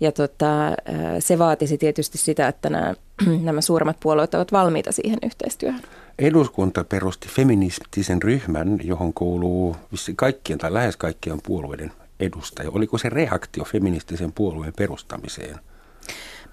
Ja 0.00 0.12
tota, 0.12 0.72
se 1.18 1.38
vaatisi 1.38 1.78
tietysti 1.78 2.18
sitä, 2.18 2.48
että 2.48 2.70
nämä, 2.70 2.94
nämä 3.42 3.60
suuremmat 3.60 3.96
puolueet 4.00 4.34
ovat 4.34 4.52
valmiita 4.52 4.92
siihen 4.92 5.18
yhteistyöhön. 5.22 5.82
Eduskunta 6.18 6.84
perusti 6.84 7.28
feministisen 7.28 8.22
ryhmän, 8.22 8.78
johon 8.82 9.14
kuuluu 9.14 9.76
kaikkien 10.16 10.58
tai 10.58 10.72
lähes 10.72 10.96
kaikkien 10.96 11.38
puolueiden 11.42 11.92
edustaja. 12.20 12.70
Oliko 12.70 12.98
se 12.98 13.08
reaktio 13.08 13.64
feministisen 13.64 14.32
puolueen 14.32 14.72
perustamiseen? 14.76 15.58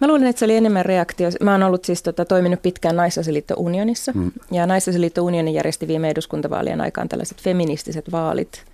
Mä 0.01 0.07
luulen, 0.07 0.27
että 0.27 0.39
se 0.39 0.45
oli 0.45 0.55
enemmän 0.55 0.85
reaktio. 0.85 1.29
Mä 1.41 1.51
oon 1.51 1.63
ollut 1.63 1.85
siis 1.85 2.03
tota, 2.03 2.25
toiminut 2.25 2.61
pitkään 2.61 2.95
Naisasialiitto 2.95 3.53
Unionissa. 3.57 4.11
Mm. 4.15 4.31
Ja 4.51 4.65
Naisasialiitto 4.65 5.21
Unioni 5.21 5.53
järjesti 5.53 5.87
viime 5.87 6.09
eduskuntavaalien 6.09 6.81
aikaan 6.81 7.09
tällaiset 7.09 7.41
feministiset 7.41 8.11
vaalit 8.11 8.65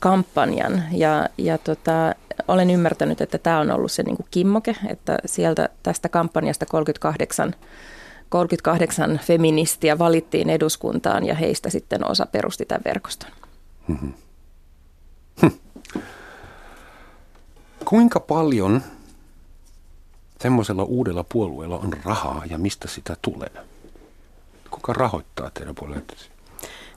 kampanjan. 0.00 0.84
Ja, 0.92 1.28
ja 1.38 1.58
tota, 1.58 2.14
olen 2.48 2.70
ymmärtänyt, 2.70 3.20
että 3.20 3.38
tämä 3.38 3.60
on 3.60 3.70
ollut 3.70 3.92
se 3.92 4.02
niin 4.02 4.16
kuin 4.16 4.26
kimmoke, 4.30 4.76
että 4.88 5.18
sieltä 5.26 5.68
tästä 5.82 6.08
kampanjasta 6.08 6.66
38 6.66 7.54
38 8.30 9.20
feministiä 9.24 9.98
valittiin 9.98 10.50
eduskuntaan 10.50 11.26
ja 11.26 11.34
heistä 11.34 11.70
sitten 11.70 12.10
osa 12.10 12.26
perusti 12.26 12.66
tämän 12.66 12.82
verkoston. 12.84 13.30
Mm-hmm. 13.88 14.12
Hm. 15.42 15.48
Kuinka 17.84 18.20
paljon 18.20 18.82
semmoisella 20.40 20.82
uudella 20.82 21.24
puolueella 21.24 21.78
on 21.78 21.92
rahaa 22.04 22.42
ja 22.50 22.58
mistä 22.58 22.88
sitä 22.88 23.16
tulee? 23.22 23.50
Kuka 24.70 24.92
rahoittaa 24.92 25.50
teidän 25.54 25.74
puolueette? 25.74 26.16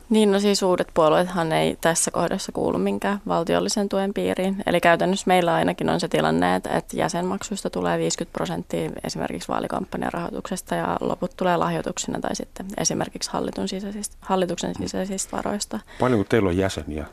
Niin, 0.09 0.31
no 0.31 0.39
siis 0.39 0.63
uudet 0.63 0.87
puolueethan 0.93 1.51
ei 1.51 1.77
tässä 1.81 2.11
kohdassa 2.11 2.51
kuulu 2.51 2.77
minkään 2.77 3.21
valtiollisen 3.27 3.89
tuen 3.89 4.13
piiriin. 4.13 4.63
Eli 4.65 4.81
käytännössä 4.81 5.23
meillä 5.27 5.53
ainakin 5.53 5.89
on 5.89 5.99
se 5.99 6.07
tilanne, 6.07 6.55
että, 6.55 6.69
että 6.69 6.97
jäsenmaksuista 6.97 7.69
tulee 7.69 7.99
50 7.99 8.33
prosenttia 8.33 8.89
esimerkiksi 9.03 9.47
vaalikampanjan 9.47 10.13
rahoituksesta 10.13 10.75
ja 10.75 10.97
loput 11.01 11.31
tulee 11.37 11.57
lahjoituksina 11.57 12.19
tai 12.19 12.35
sitten 12.35 12.65
esimerkiksi 12.77 13.29
hallituksen 13.31 13.67
sisäisistä, 13.67 14.17
hallituksen 14.21 14.75
sisäisistä 14.79 15.37
varoista. 15.37 15.79
Paljonko 15.99 16.25
teillä 16.29 16.49
on 16.49 16.57
jäseniä? 16.57 17.05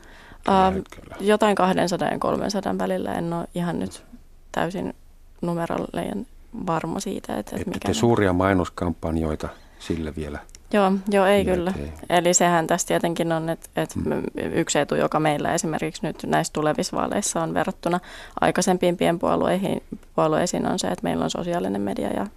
Uh, 0.47 0.83
jotain 1.19 1.55
200 1.55 2.07
ja 2.07 2.19
300 2.19 2.77
välillä. 2.77 3.13
En 3.13 3.33
ole 3.33 3.47
ihan 3.55 3.79
nyt 3.79 4.03
täysin 4.51 4.93
numerollinen 5.41 6.27
varma 6.67 6.99
siitä, 6.99 7.37
että, 7.37 7.55
että 7.55 7.69
mikä... 7.69 7.87
Te 7.87 7.93
suuria 7.93 8.33
mainoskampanjoita 8.33 9.49
sillä 9.79 10.15
vielä 10.15 10.39
Joo, 10.73 10.91
joo 11.09 11.25
ei 11.25 11.45
kyllä. 11.45 11.73
Eli 12.09 12.33
sehän 12.33 12.67
tässä 12.67 12.87
tietenkin 12.87 13.31
on, 13.31 13.49
että, 13.49 13.69
että 13.75 13.99
mm. 13.99 14.23
yksi 14.53 14.79
etu, 14.79 14.95
joka 14.95 15.19
meillä 15.19 15.53
esimerkiksi 15.53 16.01
nyt 16.03 16.23
näissä 16.25 16.53
tulevissa 16.53 16.97
vaaleissa 16.97 17.41
on 17.41 17.53
verrattuna 17.53 17.99
aikaisempiin 18.41 18.97
pienpuolueihin 18.97 19.83
puolueisiin 20.15 20.67
on 20.67 20.79
se, 20.79 20.87
että 20.87 21.03
meillä 21.03 21.23
on 21.23 21.29
sosiaalinen 21.29 21.81
media 21.81 22.09
ja 22.09 22.27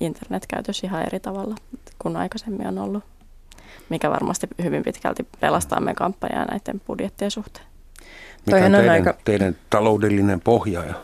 internetkäytös 0.00 0.84
ihan 0.84 1.02
eri 1.02 1.20
tavalla 1.20 1.54
kuin 1.98 2.16
aikaisemmin 2.16 2.66
on 2.66 2.78
ollut, 2.78 3.04
mikä 3.88 4.10
varmasti 4.10 4.48
hyvin 4.62 4.82
pitkälti 4.82 5.26
pelastaa 5.40 5.80
meidän 5.80 5.94
kampanjaa 5.94 6.44
näiden 6.44 6.80
budjettien 6.86 7.30
suhteen. 7.30 7.66
Mikä 8.46 8.64
on 8.66 8.72
teidän, 8.72 8.90
aika... 8.90 9.14
teidän 9.24 9.56
taloudellinen 9.70 10.40
pohja 10.40 10.84
ja 10.84 10.94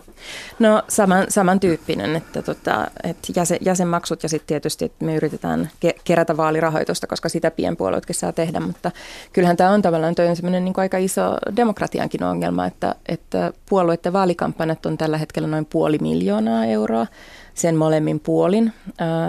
No 0.58 0.82
saman, 0.88 1.26
samantyyppinen, 1.28 2.16
että, 2.16 2.42
tota, 2.42 2.86
että 3.02 3.32
jäsen, 3.36 3.58
jäsenmaksut 3.60 4.22
ja 4.22 4.28
sitten 4.28 4.46
tietysti, 4.46 4.84
että 4.84 5.04
me 5.04 5.16
yritetään 5.16 5.70
ke- 5.86 6.00
kerätä 6.04 6.36
vaalirahoitusta, 6.36 7.06
koska 7.06 7.28
sitä 7.28 7.50
pienpuolueetkin 7.50 8.14
saa 8.14 8.32
tehdä, 8.32 8.60
mutta 8.60 8.90
kyllähän 9.32 9.56
tämä 9.56 9.70
on 9.70 9.82
tavallaan 9.82 10.14
toi 10.14 10.28
on 10.28 10.36
semmoinen 10.36 10.64
niin 10.64 10.74
aika 10.76 10.98
iso 10.98 11.36
demokratiankin 11.56 12.22
ongelma, 12.22 12.66
että, 12.66 12.94
että 13.08 13.52
puolueiden 13.68 14.12
vaalikampanjat 14.12 14.86
on 14.86 14.98
tällä 14.98 15.18
hetkellä 15.18 15.48
noin 15.48 15.64
puoli 15.64 15.98
miljoonaa 15.98 16.64
euroa 16.64 17.06
sen 17.54 17.76
molemmin 17.76 18.20
puolin. 18.20 18.72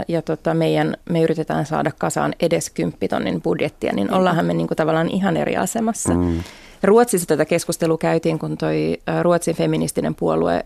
Ja 0.07 0.21
tota, 0.21 0.53
meidän, 0.53 0.97
me 1.09 1.21
yritetään 1.21 1.65
saada 1.65 1.91
kasaan 1.97 2.35
edes 2.39 2.69
kymppitonnin 2.69 3.41
budjettia, 3.41 3.93
niin 3.93 4.13
ollaanhan 4.13 4.45
me 4.45 4.53
niin 4.53 4.67
kuin 4.67 4.75
tavallaan 4.75 5.09
ihan 5.09 5.37
eri 5.37 5.57
asemassa. 5.57 6.13
Mm. 6.13 6.43
Ruotsissa 6.83 7.27
tätä 7.27 7.45
keskustelua 7.45 7.97
käytiin, 7.97 8.39
kun 8.39 8.57
toi 8.57 8.97
Ruotsin 9.21 9.55
feministinen 9.55 10.15
puolue 10.15 10.65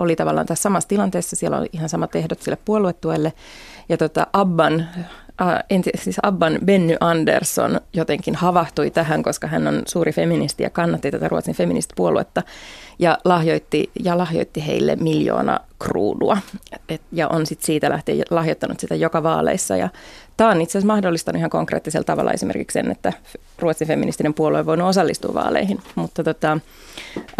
oli 0.00 0.16
tavallaan 0.16 0.46
tässä 0.46 0.62
samassa 0.62 0.88
tilanteessa. 0.88 1.36
Siellä 1.36 1.58
oli 1.58 1.68
ihan 1.72 1.88
samat 1.88 2.16
ehdot 2.16 2.42
sille 2.42 2.58
puoluetuelle. 2.64 3.32
Ja 3.88 3.96
tota, 3.96 4.26
Abban 4.32 4.88
enti, 5.70 5.90
siis 5.94 6.16
Abban 6.22 6.58
Benny 6.64 6.96
Andersson 7.00 7.80
jotenkin 7.92 8.34
havahtui 8.34 8.90
tähän, 8.90 9.22
koska 9.22 9.46
hän 9.46 9.66
on 9.66 9.82
suuri 9.88 10.12
feministi 10.12 10.62
ja 10.62 10.70
kannatti 10.70 11.10
tätä 11.10 11.28
Ruotsin 11.28 11.54
feministipuoluetta 11.54 12.42
ja 12.98 13.18
lahjoitti, 13.24 13.90
ja 14.04 14.18
lahjoitti 14.18 14.66
heille 14.66 14.96
miljoona 14.96 15.60
kruunua. 15.78 16.38
Et, 16.88 17.00
ja 17.12 17.28
on 17.28 17.46
sitten 17.46 17.66
siitä 17.66 17.90
lähtien 17.90 18.22
lahjoittanut 18.30 18.80
sitä 18.80 18.94
joka 18.94 19.22
vaaleissa. 19.22 19.76
Ja 19.76 19.88
tämä 20.36 20.50
on 20.50 20.60
itse 20.60 20.78
asiassa 20.78 20.94
mahdollistanut 20.94 21.38
ihan 21.38 21.50
konkreettisella 21.50 22.04
tavalla 22.04 22.32
esimerkiksi 22.32 22.72
sen, 22.72 22.90
että 22.90 23.12
Ruotsin 23.58 23.88
feministinen 23.88 24.34
puolue 24.34 24.58
on 24.58 24.66
voinut 24.66 24.88
osallistua 24.88 25.34
vaaleihin. 25.34 25.80
Mutta 25.94 26.24
tota, 26.24 26.58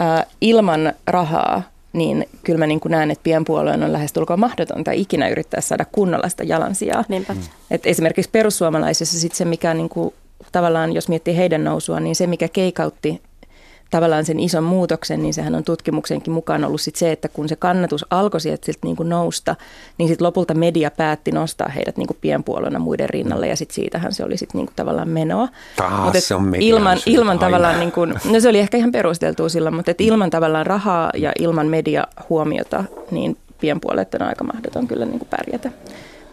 ä, 0.01 0.27
ilman 0.41 0.93
rahaa 1.07 1.63
niin 1.93 2.29
kyllä 2.45 2.59
mä 2.59 2.67
niin 2.67 2.81
kuin 2.81 2.93
näen, 2.93 3.11
että 3.11 3.23
pienpuolueen 3.23 3.83
on 3.83 3.93
lähestulkoon 3.93 4.41
mahdotonta 4.41 4.93
ikinä 4.93 5.29
yrittää 5.29 5.61
saada 5.61 5.85
kunnolla 5.93 6.29
sitä 6.29 6.45
jalansijaa. 6.45 7.05
Niinpä. 7.09 7.37
Et 7.71 7.87
esimerkiksi 7.87 8.31
perussuomalaisissa 8.31 9.21
sit 9.21 9.33
se, 9.33 9.45
mikä 9.45 9.75
niin 9.75 9.89
kuin, 9.89 10.15
tavallaan, 10.53 10.93
jos 10.93 11.09
miettii 11.09 11.37
heidän 11.37 11.65
nousua, 11.65 12.01
niin 12.01 12.17
se, 12.17 12.27
mikä 12.27 12.49
keikautti 12.49 13.21
tavallaan 13.93 14.25
sen 14.25 14.41
ison 14.41 14.65
muutoksen, 14.65 15.23
niin 15.23 15.35
sehän 15.35 15.55
on 15.55 15.65
tutkimuksenkin 15.65 16.33
mukaan 16.33 16.65
ollut 16.65 16.81
sit 16.81 16.97
se, 16.97 17.13
että 17.13 17.29
kun 17.29 17.49
se 17.49 17.57
kannatus 17.57 18.07
alkoi 18.11 18.41
sieltä 18.41 18.67
siltä 18.67 18.79
niin 18.83 18.97
kuin 18.97 19.09
nousta, 19.09 19.57
niin 19.99 20.09
sitten 20.09 20.27
lopulta 20.27 20.55
media 20.55 20.91
päätti 20.91 21.33
nostaa 21.33 21.69
heidät 21.69 21.97
niin 21.97 22.07
kuin 22.07 22.17
pienpuolueena 22.21 22.79
muiden 22.79 23.11
rinnalle 23.11 23.49
ja 23.49 23.57
sitten 23.57 23.75
siitähän 23.75 24.13
se 24.13 24.25
oli 24.25 24.37
sitten 24.37 24.59
niin 24.59 24.67
kuin 24.67 24.77
tavallaan 24.77 25.09
menoa. 25.09 25.49
Taas 25.77 26.29
se 26.29 26.35
on 26.35 26.55
ilman, 26.55 26.99
ilman 27.07 27.39
tavallaan, 27.39 27.81
niin 27.81 27.93
kuin, 27.93 28.15
no 28.31 28.41
se 28.41 28.49
oli 28.49 28.59
ehkä 28.59 28.77
ihan 28.77 28.93
perusteltua 28.93 29.49
silloin, 29.49 29.75
mutta 29.75 29.91
et 29.91 30.01
ilman 30.01 30.31
tavallaan 30.31 30.67
rahaa 30.67 31.11
ja 31.15 31.33
ilman 31.39 31.67
media 31.67 32.07
huomiota, 32.29 32.85
niin 33.11 33.37
pienpuolet 33.61 34.15
on 34.15 34.23
aika 34.23 34.45
mahdoton 34.45 34.89
kyllä 34.89 35.05
niin 35.05 35.19
kuin 35.19 35.29
pärjätä. 35.29 35.71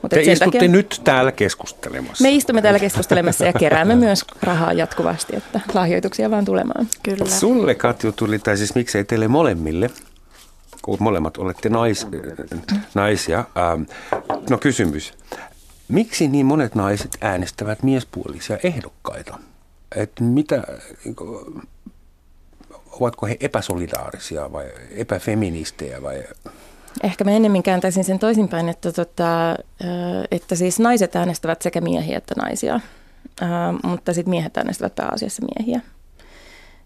Mutta 0.02 0.16
Te 0.16 0.22
istutte 0.22 0.58
takia, 0.58 0.68
nyt 0.68 1.02
täällä 1.04 1.32
keskustelemassa. 1.32 2.24
Me 2.24 2.32
istumme 2.32 2.62
täällä 2.62 2.80
keskustelemassa 2.80 3.46
ja 3.46 3.54
keräämme 3.54 3.96
myös 4.06 4.26
rahaa 4.42 4.74
jatkuvasti, 4.74 5.36
että 5.36 5.62
lahjoituksia 5.74 6.32
vaan 6.32 6.46
tulemaan. 6.46 6.88
Kyllä. 7.04 7.26
Sulle 7.26 7.76
Katju 7.76 8.12
tuli, 8.12 8.40
tai 8.40 8.58
siis 8.58 8.76
miksei 8.76 9.04
teille 9.04 9.28
molemmille, 9.28 9.90
kun 10.82 10.98
molemmat 11.00 11.38
olette 11.38 11.70
nais, 11.70 12.08
naisia. 12.94 13.46
Ähm, 13.58 13.82
no 14.50 14.58
kysymys. 14.58 15.14
Miksi 15.88 16.28
niin 16.28 16.46
monet 16.46 16.76
naiset 16.76 17.18
äänestävät 17.22 17.84
miespuolisia 17.84 18.58
ehdokkaita? 18.64 19.40
Et 19.96 20.12
mitä, 20.20 20.64
ovatko 22.92 23.26
he 23.26 23.38
epäsolidaarisia 23.40 24.52
vai 24.52 24.66
epäfeministejä 24.92 26.02
vai 26.02 26.24
Ehkä 27.04 27.24
mä 27.24 27.32
enemmän 27.32 27.64
kääntäisin 27.64 28.04
sen 28.04 28.20
toisinpäin, 28.20 28.70
että, 28.70 28.92
tota, 28.92 29.56
että 30.32 30.56
siis 30.56 30.80
naiset 30.80 31.16
äänestävät 31.16 31.62
sekä 31.62 31.82
miehiä 31.82 32.18
että 32.18 32.36
naisia, 32.42 32.80
mutta 33.84 34.14
sitten 34.14 34.30
miehet 34.30 34.58
äänestävät 34.58 34.96
pääasiassa 34.96 35.44
miehiä. 35.58 35.82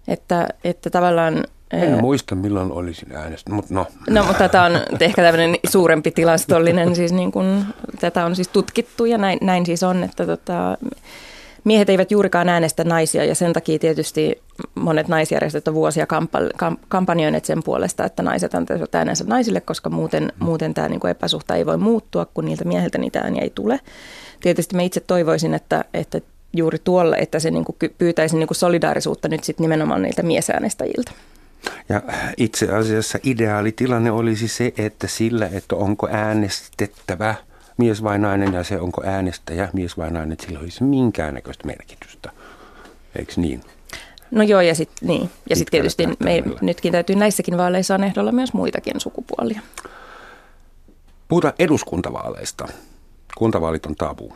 Että, 0.07 0.47
että 0.63 0.89
tavallaan... 0.89 1.43
En 1.71 2.01
muista, 2.01 2.35
milloin 2.35 2.71
olisin 2.71 3.15
äänestänyt, 3.15 3.55
mutta 3.55 3.73
no. 3.73 3.87
No, 4.09 4.23
mutta 4.23 4.49
tämä 4.49 4.65
on 4.65 4.71
ehkä 4.99 5.21
tämmöinen 5.21 5.55
suurempi 5.69 6.11
tilastollinen, 6.11 6.95
siis 6.95 7.11
niin 7.11 7.31
kuin, 7.31 7.65
tätä 7.99 8.25
on 8.25 8.35
siis 8.35 8.47
tutkittu 8.47 9.05
ja 9.05 9.17
näin, 9.17 9.39
näin 9.41 9.65
siis 9.65 9.83
on, 9.83 10.03
että 10.03 10.25
tota, 10.25 10.77
miehet 11.63 11.89
eivät 11.89 12.11
juurikaan 12.11 12.49
äänestä 12.49 12.83
naisia 12.83 13.25
ja 13.25 13.35
sen 13.35 13.53
takia 13.53 13.79
tietysti 13.79 14.41
monet 14.75 15.07
naisjärjestöt 15.07 15.67
on 15.67 15.73
vuosia 15.73 16.07
kampa- 16.07 16.77
kampanjoineet 16.87 17.45
sen 17.45 17.63
puolesta, 17.63 18.05
että 18.05 18.23
naiset 18.23 18.55
antaisivat 18.55 18.95
äänensä 18.95 19.23
naisille, 19.27 19.61
koska 19.61 19.89
muuten, 19.89 20.33
muuten 20.39 20.73
tämä 20.73 20.89
niin 20.89 20.99
kuin 20.99 21.11
epäsuhta 21.11 21.55
ei 21.55 21.65
voi 21.65 21.77
muuttua, 21.77 22.25
kun 22.33 22.45
niiltä 22.45 22.65
miehiltä 22.65 22.97
niitä 22.97 23.19
ääniä 23.19 23.41
ei 23.41 23.51
tule. 23.55 23.79
Tietysti 24.39 24.75
me 24.75 24.85
itse 24.85 24.99
toivoisin, 24.99 25.53
että, 25.53 25.85
että 25.93 26.21
juuri 26.53 26.77
tuolle, 26.83 27.17
että 27.17 27.39
se 27.39 27.51
niin 27.51 27.65
kuin 27.65 27.75
pyytäisi 27.97 28.37
niin 28.37 28.47
kuin 28.47 28.57
solidaarisuutta 28.57 29.27
nyt 29.27 29.43
sitten 29.43 29.63
nimenomaan 29.63 30.01
niiltä 30.01 30.23
miesäänestäjiltä. 30.23 31.11
Ja 31.89 32.01
itse 32.37 32.71
asiassa 32.71 33.19
ideaalitilanne 33.23 34.11
olisi 34.11 34.47
se, 34.47 34.73
että 34.77 35.07
sillä, 35.07 35.49
että 35.53 35.75
onko 35.75 36.07
äänestettävä– 36.11 37.35
mies 37.77 38.03
vai 38.03 38.19
nainen 38.19 38.53
ja 38.53 38.63
se 38.63 38.79
onko 38.79 39.01
äänestäjä 39.05 39.69
mies 39.73 39.97
vai 39.97 40.11
nainen, 40.11 40.37
sillä 40.41 40.59
olisi 40.59 40.83
minkäännäköistä 40.83 41.67
merkitystä. 41.67 42.31
Eikö 43.15 43.33
niin? 43.35 43.63
No 44.31 44.43
joo, 44.43 44.61
ja 44.61 44.75
sitten 44.75 45.07
niin. 45.07 45.29
Ja 45.49 45.55
sit 45.55 45.67
tietysti 45.71 46.07
me, 46.07 46.43
nytkin 46.61 46.91
täytyy 46.91 47.15
näissäkin 47.15 47.57
vaaleissa 47.57 47.95
on 47.95 48.03
ehdolla 48.03 48.31
myös 48.31 48.53
muitakin 48.53 48.99
sukupuolia. 48.99 49.61
Puhutaan 51.27 51.53
eduskuntavaaleista. 51.59 52.67
Kuntavaalit 53.37 53.85
on 53.85 53.95
tabu. 53.95 54.33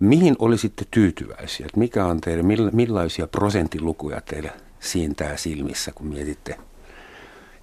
Mihin 0.00 0.36
olisitte 0.38 0.84
tyytyväisiä? 0.90 1.66
Mikä 1.76 2.06
on 2.06 2.20
teille, 2.20 2.70
millaisia 2.72 3.26
prosenttilukuja 3.26 4.20
teille 4.20 4.52
siintää 4.80 5.36
silmissä, 5.36 5.92
kun 5.92 6.06
mietitte 6.06 6.58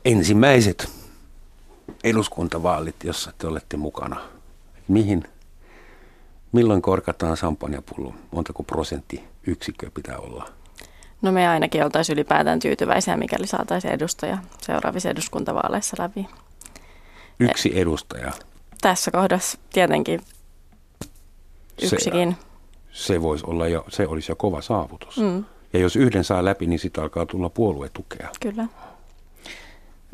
ensimmäiset 0.05 0.89
eduskuntavaalit, 2.03 2.95
jossa 3.03 3.33
te 3.37 3.47
olette 3.47 3.77
mukana? 3.77 4.21
Mihin, 4.87 5.23
milloin 6.51 6.81
korkataan 6.81 7.37
sampanjapullo, 7.37 8.13
montako 8.31 8.63
prosenttiyksikköä 8.63 9.89
pitää 9.93 10.17
olla? 10.17 10.49
No 11.21 11.31
me 11.31 11.47
ainakin 11.47 11.83
oltaisiin 11.83 12.13
ylipäätään 12.13 12.59
tyytyväisiä, 12.59 13.17
mikäli 13.17 13.47
saataisiin 13.47 13.93
edustaja 13.93 14.37
seuraavissa 14.61 15.09
eduskuntavaaleissa 15.09 15.95
läpi. 15.99 16.27
Yksi 17.39 17.79
edustaja? 17.79 18.31
Tässä 18.81 19.11
kohdassa 19.11 19.57
tietenkin 19.73 20.19
yksikin. 21.81 22.37
Se, 22.91 23.05
se, 23.05 23.21
voisi 23.21 23.45
olla 23.47 23.67
jo, 23.67 23.85
se 23.89 24.07
olisi 24.07 24.31
jo 24.31 24.35
kova 24.35 24.61
saavutus. 24.61 25.17
Mm. 25.17 25.45
Ja 25.73 25.79
jos 25.79 25.95
yhden 25.95 26.23
saa 26.23 26.45
läpi, 26.45 26.65
niin 26.65 26.79
sitä 26.79 27.01
alkaa 27.01 27.25
tulla 27.25 27.49
puoluetukea. 27.49 28.29
Kyllä. 28.41 28.67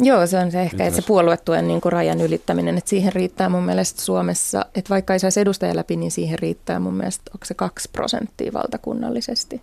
Joo, 0.02 0.28
se 0.28 0.38
on 0.38 0.52
se 0.52 0.62
ehkä, 0.62 0.86
että 0.86 1.02
se 1.02 1.08
puoluetuen 1.08 1.68
niin 1.68 1.82
kuin 1.82 1.92
rajan 1.92 2.22
ylittäminen, 2.22 2.78
että 2.78 2.90
siihen 2.90 3.14
riittää 3.14 3.50
mun 3.50 3.64
mielestä 3.64 4.02
Suomessa, 4.02 4.66
että 4.76 4.90
vaikka 4.90 5.14
ei 5.14 5.20
saisi 5.20 5.40
edustaja 5.40 5.76
läpi, 5.76 5.96
niin 5.96 6.12
siihen 6.12 6.40
riittää 6.40 6.80
mun 6.80 6.94
mielestä, 6.94 7.32
onko 7.34 7.46
se 7.46 7.54
kaksi 7.54 7.90
prosenttia 7.92 8.54
valtakunnallisesti. 8.54 9.62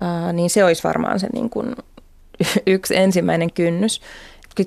Ää, 0.00 0.32
niin 0.32 0.50
se 0.50 0.64
olisi 0.64 0.84
varmaan 0.84 1.20
se 1.20 1.28
niin 1.32 1.50
kuin 1.50 1.76
yksi 2.66 2.96
ensimmäinen 2.96 3.52
kynnys. 3.52 4.00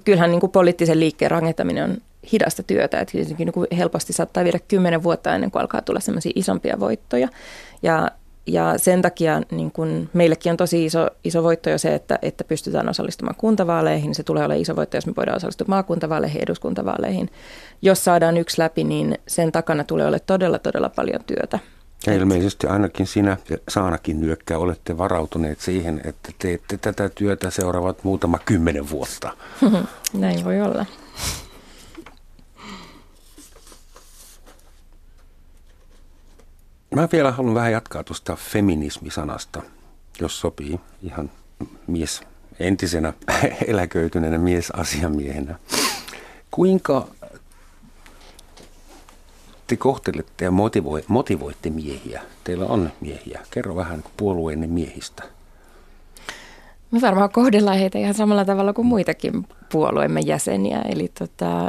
Kyllähän 0.04 0.32
niin 0.32 0.40
kuin 0.40 0.52
poliittisen 0.52 1.00
liikkeen 1.00 1.32
rakentaminen 1.32 1.84
on 1.84 1.98
hidasta 2.32 2.64
työtä, 2.64 3.00
että 3.00 3.18
niin 3.38 3.52
kuin 3.52 3.68
helposti 3.78 4.14
saattaa 4.14 4.44
viedä 4.44 4.60
kymmenen 4.68 5.04
vuotta 5.04 5.36
ennen 5.36 5.52
kuin 5.52 5.62
alkaa 5.62 5.82
tulla 5.82 6.00
semmoisia 6.00 6.32
isompia 6.36 6.80
voittoja. 6.80 7.28
Ja 7.82 8.12
ja 8.48 8.74
sen 8.78 9.02
takia 9.02 9.42
niin 9.52 9.72
kun 9.72 10.10
meillekin 10.14 10.52
on 10.52 10.58
tosi 10.58 10.86
iso, 10.86 11.08
iso 11.24 11.44
voitto 11.44 11.70
jo 11.70 11.78
se, 11.78 11.96
että, 11.96 12.20
että 12.22 12.44
pystytään 12.44 12.90
osallistumaan 12.90 13.36
kuntavaaleihin. 13.36 14.16
Se 14.16 14.24
tulee 14.24 14.46
olemaan 14.46 14.62
iso 14.62 14.76
voitto, 14.76 14.98
jos 14.98 15.08
me 15.08 15.14
voidaan 15.18 15.38
osallistua 15.38 15.66
maakuntavaaleihin, 15.68 16.44
eduskuntavaaleihin. 16.44 17.30
Jos 17.82 18.04
saadaan 18.04 18.38
yksi 18.38 18.62
läpi, 18.62 18.84
niin 18.84 19.18
sen 19.28 19.52
takana 19.52 19.84
tulee 19.84 20.06
olemaan 20.06 20.26
todella, 20.26 20.60
todella 20.60 20.90
paljon 20.90 21.24
työtä. 21.28 21.60
Ja 22.08 22.14
ilmeisesti 22.14 22.68
ainakin 22.68 23.08
sinä 23.08 23.38
ja 23.50 23.58
Saanakin 23.70 24.22
nyökkää 24.22 24.58
olette 24.58 24.98
varautuneet 24.98 25.60
siihen, 25.60 26.02
että 26.04 26.32
teette 26.40 26.78
tätä 26.78 27.10
työtä 27.10 27.50
seuraavat 27.50 28.04
muutama 28.04 28.40
kymmenen 28.46 28.90
vuotta. 28.90 29.32
Näin 30.14 30.46
voi 30.46 30.62
olla. 30.62 30.86
Mä 36.96 37.08
vielä 37.12 37.32
haluan 37.32 37.56
vähän 37.56 37.72
jatkaa 37.72 38.04
tuosta 38.04 38.36
feminismisanasta, 38.36 39.62
jos 40.20 40.40
sopii 40.40 40.80
ihan 41.04 41.32
mies, 41.88 42.22
entisenä 42.60 43.14
eläköityneenä 43.68 44.38
miesasiamiehenä. 44.38 45.56
Kuinka 46.52 47.08
te 49.68 49.76
kohtelette 49.78 50.46
ja 50.46 50.52
motivoi, 50.52 51.04
motivoitte 51.08 51.70
miehiä? 51.70 52.22
Teillä 52.44 52.66
on 52.66 52.92
miehiä. 53.02 53.42
Kerro 53.52 53.76
vähän 53.76 54.04
puolueenne 54.18 54.68
miehistä. 54.68 55.24
Me 56.92 57.02
varmaan 57.02 57.30
kohdellaan 57.30 57.78
heitä 57.78 58.00
ihan 58.00 58.14
samalla 58.14 58.46
tavalla 58.46 58.74
kuin 58.74 58.88
muitakin 58.88 59.48
puolueemme 59.72 60.20
jäseniä. 60.20 60.82
Eli 60.82 61.12
tota, 61.20 61.68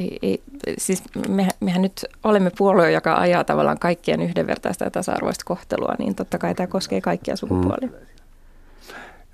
ei, 0.00 0.18
ei, 0.22 0.40
siis 0.78 1.02
me, 1.28 1.48
mehän 1.60 1.82
nyt 1.82 2.04
olemme 2.24 2.50
puolue, 2.58 2.92
joka 2.92 3.14
ajaa 3.14 3.44
tavallaan 3.44 3.78
kaikkien 3.78 4.22
yhdenvertaista 4.22 4.84
ja 4.84 4.90
tasa-arvoista 4.90 5.44
kohtelua, 5.44 5.94
niin 5.98 6.14
totta 6.14 6.38
kai 6.38 6.54
tämä 6.54 6.66
koskee 6.66 7.00
kaikkia 7.00 7.36
sukupuolia. 7.36 7.88
Mm. 7.88 8.08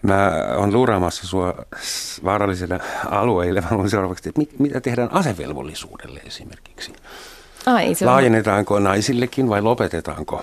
Mä 0.02 0.32
olen 0.56 0.72
luuraamassa 0.72 1.26
sua 1.26 1.54
vaarallisille 2.24 2.80
alueille. 3.10 3.60
Mä 3.60 3.66
haluan 3.66 3.90
seuraavaksi, 3.90 4.28
että 4.28 4.38
mit, 4.40 4.58
mitä 4.58 4.80
tehdään 4.80 5.12
asevelvollisuudelle 5.12 6.20
esimerkiksi? 6.26 6.92
Ai, 7.66 7.94
se 7.94 8.04
on... 8.04 8.10
Laajennetaanko 8.10 8.78
naisillekin 8.78 9.48
vai 9.48 9.62
lopetetaanko? 9.62 10.42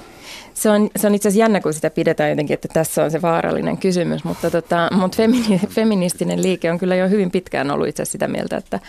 Se 0.53 0.69
on, 0.69 0.89
se 0.95 1.07
on 1.07 1.15
itse 1.15 1.27
asiassa 1.27 1.43
jännä, 1.43 1.59
kun 1.61 1.73
sitä 1.73 1.89
pidetään 1.89 2.29
jotenkin, 2.29 2.53
että 2.53 2.67
tässä 2.73 3.03
on 3.03 3.11
se 3.11 3.21
vaarallinen 3.21 3.77
kysymys, 3.77 4.23
mutta, 4.23 4.51
tota, 4.51 4.89
mutta 4.91 5.15
femini, 5.17 5.61
feministinen 5.69 6.43
liike 6.43 6.71
on 6.71 6.77
kyllä 6.77 6.95
jo 6.95 7.09
hyvin 7.09 7.31
pitkään 7.31 7.71
ollut 7.71 7.87
itse 7.87 8.05
sitä 8.05 8.27
mieltä, 8.27 8.57
että, 8.57 8.79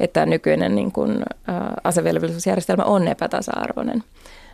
että 0.00 0.26
nykyinen 0.26 0.74
niin 0.74 0.92
kuin, 0.92 1.22
ä, 1.48 1.52
asevelvollisuusjärjestelmä 1.84 2.82
on 2.84 3.08
epätasa-arvoinen. 3.08 4.02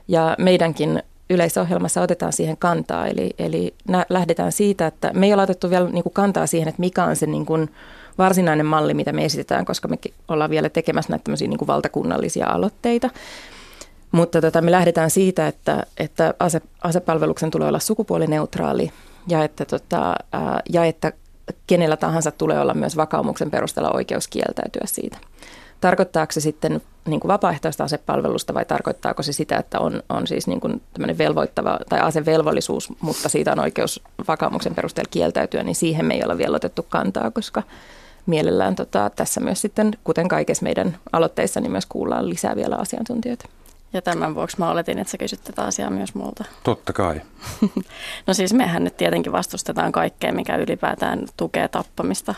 Ja 0.08 0.36
meidänkin 0.38 1.02
yleisohjelmassa 1.30 2.02
otetaan 2.02 2.32
siihen 2.32 2.56
kantaa. 2.56 3.06
Eli, 3.06 3.30
eli 3.38 3.74
nä, 3.88 4.06
lähdetään 4.08 4.52
siitä, 4.52 4.86
että 4.86 5.10
me 5.14 5.26
ei 5.26 5.34
ole 5.34 5.42
otettu 5.42 5.70
vielä 5.70 5.88
niin 5.88 6.02
kuin 6.02 6.12
kantaa 6.12 6.46
siihen, 6.46 6.68
että 6.68 6.80
mikä 6.80 7.04
on 7.04 7.16
se 7.16 7.26
niin 7.26 7.46
kuin 7.46 7.70
varsinainen 8.18 8.66
malli, 8.66 8.94
mitä 8.94 9.12
me 9.12 9.24
esitetään, 9.24 9.64
koska 9.64 9.88
me 9.88 9.96
ollaan 10.28 10.50
vielä 10.50 10.68
tekemässä 10.68 11.12
näitä 11.12 11.30
niin 11.40 11.58
kuin 11.58 11.68
valtakunnallisia 11.68 12.46
aloitteita. 12.46 13.10
Mutta 14.14 14.40
tota, 14.40 14.60
me 14.60 14.70
lähdetään 14.70 15.10
siitä, 15.10 15.48
että, 15.48 15.86
että 15.96 16.34
ase, 16.38 16.60
asepalveluksen 16.82 17.50
tulee 17.50 17.68
olla 17.68 17.78
sukupuolineutraali 17.78 18.92
ja 19.28 19.44
että, 19.44 19.64
tota, 19.64 20.14
ja 20.68 20.84
että 20.84 21.12
kenellä 21.66 21.96
tahansa 21.96 22.30
tulee 22.30 22.60
olla 22.60 22.74
myös 22.74 22.96
vakaumuksen 22.96 23.50
perusteella 23.50 23.90
oikeus 23.90 24.28
kieltäytyä 24.28 24.82
siitä. 24.84 25.18
Tarkoittaako 25.80 26.32
se 26.32 26.40
sitten 26.40 26.80
niin 27.06 27.20
kuin 27.20 27.28
vapaaehtoista 27.28 27.84
asepalvelusta 27.84 28.54
vai 28.54 28.64
tarkoittaako 28.64 29.22
se 29.22 29.32
sitä, 29.32 29.56
että 29.56 29.80
on, 29.80 30.02
on 30.08 30.26
siis 30.26 30.46
niin 30.46 30.60
kuin 30.60 30.82
velvoittava 31.18 31.78
tai 31.88 32.00
asevelvollisuus, 32.00 32.92
mutta 33.00 33.28
siitä 33.28 33.52
on 33.52 33.58
oikeus 33.60 34.02
vakaumuksen 34.28 34.74
perusteella 34.74 35.10
kieltäytyä, 35.10 35.62
niin 35.62 35.74
siihen 35.74 36.06
me 36.06 36.14
ei 36.14 36.24
ole 36.24 36.38
vielä 36.38 36.56
otettu 36.56 36.86
kantaa, 36.88 37.30
koska 37.30 37.62
mielellään 38.26 38.74
tota, 38.74 39.10
tässä 39.16 39.40
myös 39.40 39.60
sitten, 39.60 39.92
kuten 40.04 40.28
kaikessa 40.28 40.62
meidän 40.62 40.96
aloitteissa, 41.12 41.60
niin 41.60 41.72
myös 41.72 41.86
kuullaan 41.86 42.28
lisää 42.28 42.56
vielä 42.56 42.76
asiantuntijoita. 42.76 43.48
Ja 43.95 44.03
tämän 44.03 44.34
vuoksi 44.34 44.59
mä 44.59 44.70
oletin, 44.70 44.99
että 44.99 45.11
sä 45.11 45.18
kysyt 45.18 45.45
tätä 45.45 45.62
asiaa 45.62 45.90
myös 45.90 46.14
multa. 46.14 46.45
Totta 46.62 46.92
kai. 46.92 47.20
no 48.26 48.34
siis 48.34 48.53
mehän 48.53 48.84
nyt 48.84 48.97
tietenkin 48.97 49.32
vastustetaan 49.32 49.92
kaikkea, 49.92 50.32
mikä 50.32 50.57
ylipäätään 50.57 51.26
tukee 51.36 51.68
tappamista 51.68 52.34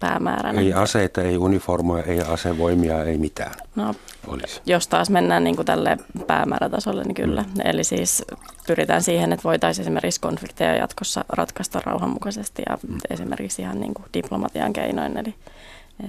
päämääränä. 0.00 0.60
Ei 0.60 0.72
aseita, 0.72 1.22
ei 1.22 1.36
uniformoja, 1.36 2.04
ei 2.04 2.20
asevoimia, 2.20 3.04
ei 3.04 3.18
mitään. 3.18 3.52
No, 3.76 3.94
Olisi. 4.26 4.60
jos 4.66 4.88
taas 4.88 5.10
mennään 5.10 5.44
niin 5.44 5.56
kuin 5.56 5.66
tälle 5.66 5.96
päämäärätasolle, 6.26 7.04
niin 7.04 7.14
kyllä. 7.14 7.42
Mm. 7.42 7.60
Eli 7.64 7.84
siis 7.84 8.22
pyritään 8.66 9.02
siihen, 9.02 9.32
että 9.32 9.44
voitaisiin 9.44 9.82
esimerkiksi 9.82 10.20
konflikteja 10.20 10.76
jatkossa 10.76 11.24
ratkaista 11.28 11.80
rauhanmukaisesti 11.84 12.62
ja 12.68 12.78
mm. 12.88 12.98
esimerkiksi 13.10 13.62
ihan 13.62 13.80
niin 13.80 13.94
kuin 13.94 14.06
diplomatian 14.14 14.72
keinoin. 14.72 15.16
Eli, 15.16 15.34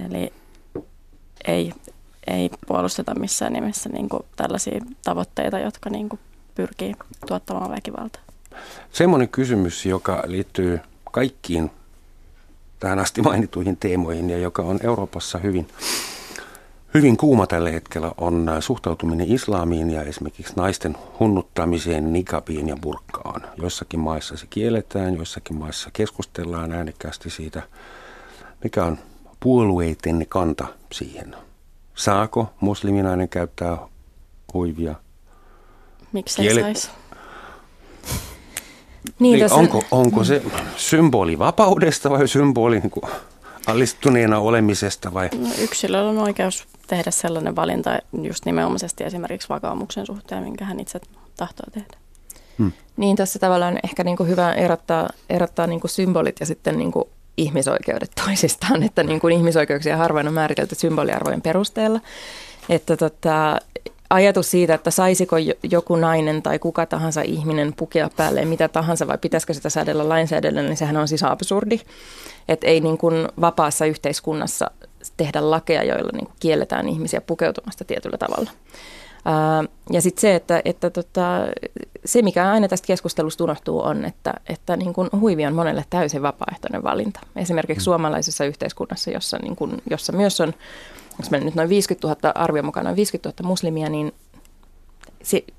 eli 0.06 0.32
ei, 1.44 1.72
ei 2.26 2.50
puolusteta 2.66 3.14
missään 3.14 3.52
nimessä 3.52 3.88
niin 3.88 4.08
kuin 4.08 4.22
tällaisia 4.36 4.80
tavoitteita, 5.04 5.58
jotka 5.58 5.90
niin 5.90 6.08
kuin 6.08 6.20
pyrkii 6.54 6.94
tuottamaan 7.26 7.70
väkivaltaa. 7.70 8.22
Semmoinen 8.92 9.28
kysymys, 9.28 9.86
joka 9.86 10.22
liittyy 10.26 10.80
kaikkiin 11.12 11.70
tähän 12.80 12.98
asti 12.98 13.22
mainituihin 13.22 13.76
teemoihin 13.76 14.30
ja 14.30 14.38
joka 14.38 14.62
on 14.62 14.80
Euroopassa 14.82 15.38
hyvin, 15.38 15.68
hyvin 16.94 17.16
kuuma 17.16 17.46
tällä 17.46 17.70
hetkellä, 17.70 18.12
on 18.18 18.50
suhtautuminen 18.60 19.32
islamiin 19.32 19.90
ja 19.90 20.02
esimerkiksi 20.02 20.52
naisten 20.56 20.96
hunnuttamiseen, 21.20 22.12
nikabiin 22.12 22.68
ja 22.68 22.76
burkkaan. 22.82 23.42
Joissakin 23.56 24.00
maissa 24.00 24.36
se 24.36 24.46
kielletään, 24.50 25.16
joissakin 25.16 25.56
maissa 25.56 25.90
keskustellaan 25.92 26.72
äänekkäästi 26.72 27.30
siitä, 27.30 27.62
mikä 28.64 28.84
on 28.84 28.98
puolueiden 29.40 30.26
kanta 30.28 30.66
siihen. 30.92 31.36
Saako 31.96 32.52
musliminainen 32.60 33.28
käyttää 33.28 33.78
huivia? 34.54 34.94
Miksi 36.12 36.48
ei 36.48 36.54
saisi? 36.54 36.90
Niin, 39.18 39.38
niin 39.38 39.52
onko, 39.52 39.82
onko 39.90 40.24
se 40.24 40.42
symboli 40.76 41.38
vapaudesta 41.38 42.10
vai 42.10 42.28
symboli 42.28 42.80
niin 42.80 42.90
kuin 42.90 43.04
alistuneena 43.66 44.38
olemisesta 44.38 45.14
vai? 45.14 45.28
No, 45.38 45.48
yksilöllä 45.58 46.10
on 46.10 46.18
oikeus 46.18 46.66
tehdä 46.86 47.10
sellainen 47.10 47.56
valinta 47.56 47.98
just 48.22 48.44
nimenomaisesti 48.44 49.04
esimerkiksi 49.04 49.48
vakaumuksen 49.48 50.06
suhteen, 50.06 50.42
minkä 50.42 50.64
hän 50.64 50.80
itse 50.80 51.00
tahtoo 51.36 51.66
tehdä. 51.72 51.96
Hmm. 52.58 52.72
Niin 52.96 53.16
tässä 53.16 53.38
tavallaan 53.38 53.78
ehkä 53.84 54.04
niin 54.04 54.16
kuin 54.16 54.28
hyvä 54.28 54.52
erottaa, 54.52 55.08
erottaa 55.30 55.66
niin 55.66 55.80
kuin 55.80 55.90
symbolit 55.90 56.40
ja 56.40 56.46
sitten 56.46 56.78
niin 56.78 56.92
kuin 56.92 57.04
ihmisoikeudet 57.36 58.10
toisistaan, 58.24 58.82
että 58.82 59.02
niin 59.02 59.20
kuin 59.20 59.34
ihmisoikeuksia 59.34 59.96
harvoin 59.96 60.28
on 60.28 60.34
määritelty 60.34 60.74
symboliarvojen 60.74 61.42
perusteella. 61.42 62.00
Että 62.68 62.96
tota, 62.96 63.60
ajatus 64.10 64.50
siitä, 64.50 64.74
että 64.74 64.90
saisiko 64.90 65.36
joku 65.62 65.96
nainen 65.96 66.42
tai 66.42 66.58
kuka 66.58 66.86
tahansa 66.86 67.22
ihminen 67.22 67.74
pukea 67.76 68.10
päälleen 68.16 68.48
mitä 68.48 68.68
tahansa 68.68 69.06
vai 69.06 69.18
pitäisikö 69.18 69.54
sitä 69.54 69.70
säädellä 69.70 70.08
lainsäädännöllä, 70.08 70.68
niin 70.68 70.76
sehän 70.76 70.96
on 70.96 71.08
siis 71.08 71.22
absurdi. 71.22 71.80
Että 72.48 72.66
ei 72.66 72.80
niin 72.80 72.98
kuin 72.98 73.28
vapaassa 73.40 73.86
yhteiskunnassa 73.86 74.70
tehdä 75.16 75.50
lakeja, 75.50 75.84
joilla 75.84 76.10
niin 76.12 76.26
kuin 76.26 76.36
kielletään 76.40 76.88
ihmisiä 76.88 77.20
pukeutumasta 77.20 77.84
tietyllä 77.84 78.18
tavalla. 78.18 78.50
Ja 79.90 80.00
sitten 80.00 80.20
se, 80.20 80.34
että, 80.34 80.62
että 80.64 80.90
tota, 80.90 81.46
se 82.04 82.22
mikä 82.22 82.50
aina 82.50 82.68
tästä 82.68 82.86
keskustelusta 82.86 83.44
unohtuu 83.44 83.82
on, 83.82 84.04
että, 84.04 84.34
että 84.48 84.76
niin 84.76 84.92
kuin 84.92 85.08
huivi 85.20 85.46
on 85.46 85.54
monelle 85.54 85.84
täysin 85.90 86.22
vapaaehtoinen 86.22 86.82
valinta. 86.82 87.20
Esimerkiksi 87.36 87.82
mm. 87.82 87.84
suomalaisessa 87.84 88.44
yhteiskunnassa, 88.44 89.10
jossa, 89.10 89.38
niin 89.42 89.56
kuin, 89.56 89.82
jossa 89.90 90.12
myös 90.12 90.40
on 90.40 90.54
onko 91.18 91.28
meillä 91.30 91.44
nyt 91.44 91.54
noin 91.54 91.68
50 91.68 92.08
000, 92.08 92.32
arvio 92.34 92.62
mukaan 92.62 92.84
noin 92.84 92.96
50 92.96 93.42
000 93.42 93.48
muslimia, 93.48 93.88
niin 93.88 94.12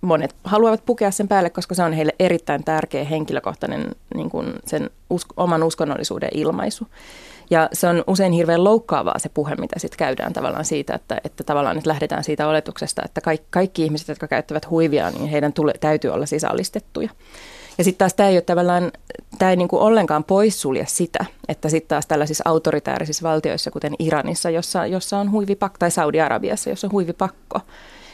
monet 0.01 0.36
haluavat 0.43 0.86
pukea 0.86 1.11
sen 1.11 1.28
päälle, 1.28 1.49
koska 1.49 1.76
se 1.76 1.84
on 1.84 1.93
heille 1.93 2.15
erittäin 2.20 2.63
tärkeä 2.63 3.03
henkilökohtainen 3.03 3.95
niin 4.15 4.30
kuin 4.30 4.53
sen 4.65 4.89
usk- 5.13 5.34
oman 5.38 5.63
uskonnollisuuden 5.63 6.30
ilmaisu. 6.34 6.88
Ja 7.49 7.69
se 7.73 7.87
on 7.87 8.03
usein 8.07 8.31
hirveän 8.31 8.63
loukkaavaa 8.63 9.19
se 9.19 9.29
puhe, 9.29 9.55
mitä 9.55 9.79
sitten 9.79 9.97
käydään 9.97 10.33
tavallaan 10.33 10.65
siitä, 10.65 10.95
että, 10.95 11.17
että 11.23 11.43
tavallaan 11.43 11.75
nyt 11.75 11.85
lähdetään 11.85 12.23
siitä 12.23 12.47
oletuksesta, 12.47 13.01
että 13.05 13.21
kaikki, 13.21 13.47
kaikki 13.49 13.83
ihmiset, 13.83 14.07
jotka 14.07 14.27
käyttävät 14.27 14.69
huivia, 14.69 15.11
niin 15.11 15.27
heidän 15.27 15.53
tule, 15.53 15.73
täytyy 15.79 16.11
olla 16.11 16.25
siis 16.25 16.43
alistettuja. 16.43 17.09
Ja 17.77 17.83
sitten 17.83 17.97
taas 17.97 18.13
tämä 18.13 18.29
ei 18.29 18.35
ole 18.35 18.41
tavallaan, 18.41 18.91
tämä 19.37 19.51
ei 19.51 19.57
niinku 19.57 19.79
ollenkaan 19.79 20.23
poissulje 20.23 20.85
sitä, 20.87 21.25
että 21.47 21.69
sitten 21.69 21.87
taas 21.89 22.05
tällaisissa 22.05 22.43
autoritäärisissa 22.47 23.29
valtioissa, 23.29 23.71
kuten 23.71 23.93
Iranissa, 23.99 24.49
jossa, 24.49 24.85
jossa 24.85 25.17
on 25.17 25.31
huivipakko, 25.31 25.77
tai 25.79 25.91
Saudi-Arabiassa, 25.91 26.69
jossa 26.69 26.87
on 26.87 26.91
huivipakko, 26.91 27.59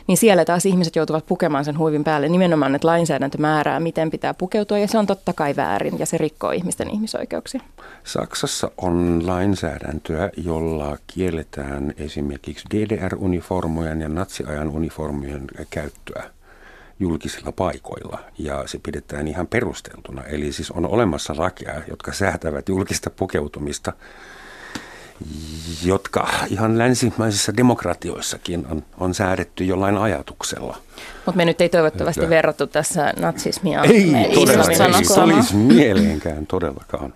niin 0.08 0.18
siellä 0.18 0.46
taas 0.46 0.66
ihmiset 0.66 0.96
joutuvat 0.96 1.26
pukemaan 1.26 1.66
sen 1.66 1.78
huivin 1.78 2.04
päälle. 2.04 2.30
Nimenomaan, 2.30 2.76
että 2.76 2.88
lainsäädäntö 2.88 3.38
määrää, 3.38 3.80
miten 3.80 4.12
pitää 4.12 4.34
pukeutua, 4.34 4.78
ja 4.78 4.88
se 4.88 4.98
on 4.98 5.08
totta 5.08 5.34
kai 5.34 5.56
väärin, 5.56 6.00
ja 6.00 6.06
se 6.06 6.18
rikkoo 6.18 6.52
ihmisten 6.52 6.90
ihmisoikeuksia. 6.90 7.62
Saksassa 8.04 8.72
on 8.78 9.28
lainsäädäntöä, 9.28 10.30
jolla 10.38 10.98
kielletään 11.08 11.94
esimerkiksi 11.98 12.66
DDR-uniformojen 12.74 14.02
ja 14.02 14.10
natsiajan 14.10 14.70
uniformojen 14.70 15.48
käyttöä 15.70 16.24
julkisilla 17.00 17.52
paikoilla 17.52 18.20
ja 18.38 18.64
se 18.66 18.80
pidetään 18.84 19.28
ihan 19.28 19.48
perusteltuna. 19.48 20.24
Eli 20.24 20.52
siis 20.52 20.72
on 20.72 20.86
olemassa 20.86 21.34
lakia, 21.38 21.82
jotka 21.88 22.14
säätävät 22.14 22.70
julkista 22.70 23.10
pukeutumista, 23.10 23.94
jotka 25.84 26.30
ihan 26.50 26.78
länsimaisissa 26.78 27.58
demokratioissakin 27.58 28.66
on, 28.72 28.84
on 29.00 29.14
säädetty 29.14 29.64
jollain 29.64 29.98
ajatuksella. 29.98 30.78
Mutta 31.26 31.38
me 31.38 31.46
nyt 31.46 31.62
ei 31.62 31.70
toivottavasti 31.70 32.30
verrattu 32.30 32.68
tässä 32.68 33.14
natsismia. 33.20 33.84
Ei 33.84 34.32
todellakaan, 34.34 34.94
ei 34.96 35.34
olisi 35.36 35.56
mieleenkään 35.56 36.48
todellakaan. 36.48 37.14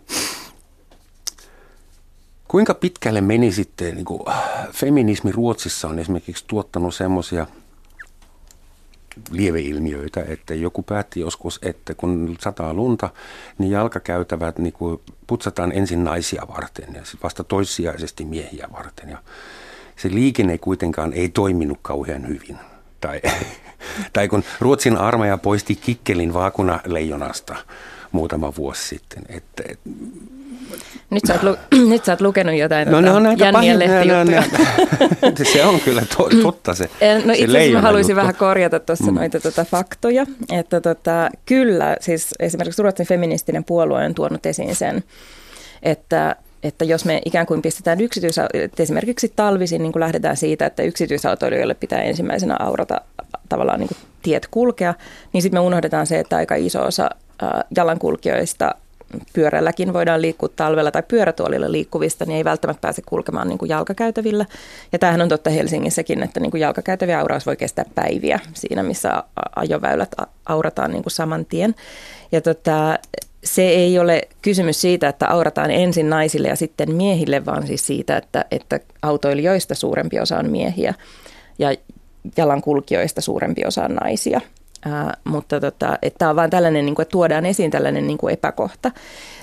Kuinka 2.48 2.74
pitkälle 2.74 3.22
meni 3.22 3.52
sitten, 3.52 3.96
niin 3.96 4.06
kuin, 4.06 4.22
feminismi 4.72 5.32
Ruotsissa 5.32 5.88
on 5.88 6.00
esimerkiksi 6.00 6.44
tuottanut 6.48 6.96
semmoisia– 6.96 7.48
lieveilmiöitä, 9.32 10.24
että 10.28 10.54
joku 10.54 10.84
päätti 10.84 11.20
joskus, 11.20 11.60
että 11.62 11.94
kun 11.94 12.38
sataa 12.40 12.74
lunta, 12.74 13.10
niin 13.58 13.72
jalkakäytävät 13.72 14.60
niin 14.60 14.74
kuin 14.74 15.00
putsataan 15.28 15.72
ensin 15.72 16.04
naisia 16.04 16.44
varten 16.48 16.94
ja 16.94 17.02
vasta 17.24 17.44
toissijaisesti 17.44 18.26
miehiä 18.26 18.68
varten. 18.72 19.10
Ja 19.10 19.18
se 19.96 20.10
liikenne 20.12 20.58
kuitenkaan 20.58 21.14
ei 21.14 21.30
toiminut 21.30 21.80
kauhean 21.82 22.28
hyvin. 22.28 22.58
Tai, 23.02 23.22
tai 24.14 24.28
kun 24.28 24.44
Ruotsin 24.60 24.98
armeija 24.98 25.38
poisti 25.38 25.76
kikkelin 25.76 26.34
vaakuna 26.34 26.80
leijonasta 26.86 27.56
muutama 28.12 28.56
vuosi 28.56 28.88
sitten. 28.88 29.24
Että, 29.30 29.64
et, 29.70 29.80
nyt 31.10 31.24
sä 31.28 31.34
oot, 31.34 31.44
lu- 31.44 31.58
nyt 31.92 32.06
sä 32.06 32.12
oot 32.12 32.22
lukenut 32.22 32.56
jotain 32.56 32.92
no, 32.92 33.02
tota, 33.02 33.20
näitä 33.20 33.80
lehtijuttuja. 33.80 34.44
No, 35.22 35.30
no, 35.30 35.46
se 35.54 35.66
on 35.66 35.80
kyllä 35.80 36.02
to- 36.18 36.30
totta 36.44 36.74
se 36.76 36.90
No 37.26 37.34
itse 37.34 37.58
asiassa 37.58 37.74
mä 37.74 37.82
haluaisin 37.82 38.12
juttu. 38.12 38.22
vähän 38.22 38.36
korjata 38.36 38.80
tuossa 38.80 39.12
mm. 39.12 39.16
noita 39.16 39.40
tota, 39.40 39.66
faktoja. 39.66 40.26
Että 40.52 40.82
tota, 40.82 41.30
kyllä, 41.46 41.98
siis 42.00 42.36
esimerkiksi 42.40 42.82
Ruotsin 42.82 43.08
feministinen 43.08 43.64
puolue 43.64 44.06
on 44.06 44.14
tuonut 44.16 44.46
esiin 44.46 44.76
sen, 44.76 45.04
että 45.84 46.36
että 46.64 46.86
jos 46.86 47.06
me 47.06 47.22
ikään 47.26 47.46
kuin 47.46 47.62
pistetään 47.62 48.02
yksityisä, 48.02 48.48
esimerkiksi 48.80 49.34
talvisin 49.36 49.82
niin 49.84 49.92
kuin 49.92 50.00
lähdetään 50.00 50.38
siitä, 50.38 50.66
että 50.66 50.84
yksityisautoilijoille 50.84 51.74
pitää 51.74 52.02
ensimmäisenä 52.02 52.56
aurata 52.60 53.02
tavallaan 53.50 53.80
niin 53.80 53.88
kuin 53.88 53.98
tiet 54.22 54.48
kulkea, 54.52 54.94
niin 55.34 55.42
sitten 55.42 55.62
me 55.62 55.66
unohdetaan 55.66 56.08
se, 56.08 56.20
että 56.20 56.36
aika 56.38 56.56
iso 56.56 56.82
osa 56.84 57.10
jalankulkijoista 57.76 58.76
pyörälläkin 59.34 59.94
voidaan 59.94 60.22
liikkua 60.22 60.50
talvella 60.56 60.92
tai 60.92 61.04
pyörätuolilla 61.08 61.72
liikkuvista, 61.72 62.26
niin 62.26 62.38
ei 62.38 62.44
välttämättä 62.44 62.82
pääse 62.82 63.02
kulkemaan 63.06 63.48
niin 63.48 63.58
kuin 63.58 63.70
jalkakäytävillä. 63.70 64.46
Ja 64.92 65.00
tämähän 65.00 65.22
on 65.22 65.30
totta 65.30 65.50
Helsingissäkin, 65.50 66.24
että 66.24 66.40
niin 66.40 66.52
kuin 66.52 66.62
jalkakäytäviä 66.62 67.20
auraus 67.20 67.46
voi 67.46 67.56
kestää 67.56 67.86
päiviä 67.96 68.40
siinä, 68.54 68.84
missä 68.84 69.24
ajoväylät 69.56 70.12
aurataan 70.46 70.92
niin 70.92 71.04
kuin 71.04 71.12
saman 71.12 71.46
tien. 71.46 71.76
Ja 72.32 72.42
tota, 72.42 73.00
se 73.44 73.62
ei 73.62 74.00
ole 74.00 74.22
kysymys 74.42 74.82
siitä, 74.82 75.10
että 75.10 75.28
aurataan 75.28 75.72
ensin 75.72 76.10
naisille 76.10 76.48
ja 76.48 76.56
sitten 76.56 76.96
miehille, 76.96 77.46
vaan 77.46 77.68
siis 77.68 77.88
siitä, 77.88 78.18
että, 78.18 78.46
että 78.52 78.80
autoilijoista 79.02 79.76
suurempi 79.76 80.20
osa 80.20 80.38
on 80.38 80.50
miehiä 80.50 80.94
ja 81.60 81.76
jalankulkijoista 82.38 83.22
suurempi 83.22 83.66
osa 83.66 83.84
on 83.84 83.96
naisia. 83.96 84.42
Ää, 84.86 85.18
mutta 85.24 85.60
tota, 85.60 85.98
tämä 86.18 86.30
on 86.30 86.36
vain 86.36 86.50
tällainen, 86.50 86.86
niin 86.86 86.96
kuin, 86.96 87.04
että 87.04 87.12
tuodaan 87.12 87.46
esiin 87.46 87.72
tällainen 87.72 88.08
niin 88.08 88.18
kuin 88.18 88.34
epäkohta. 88.34 88.92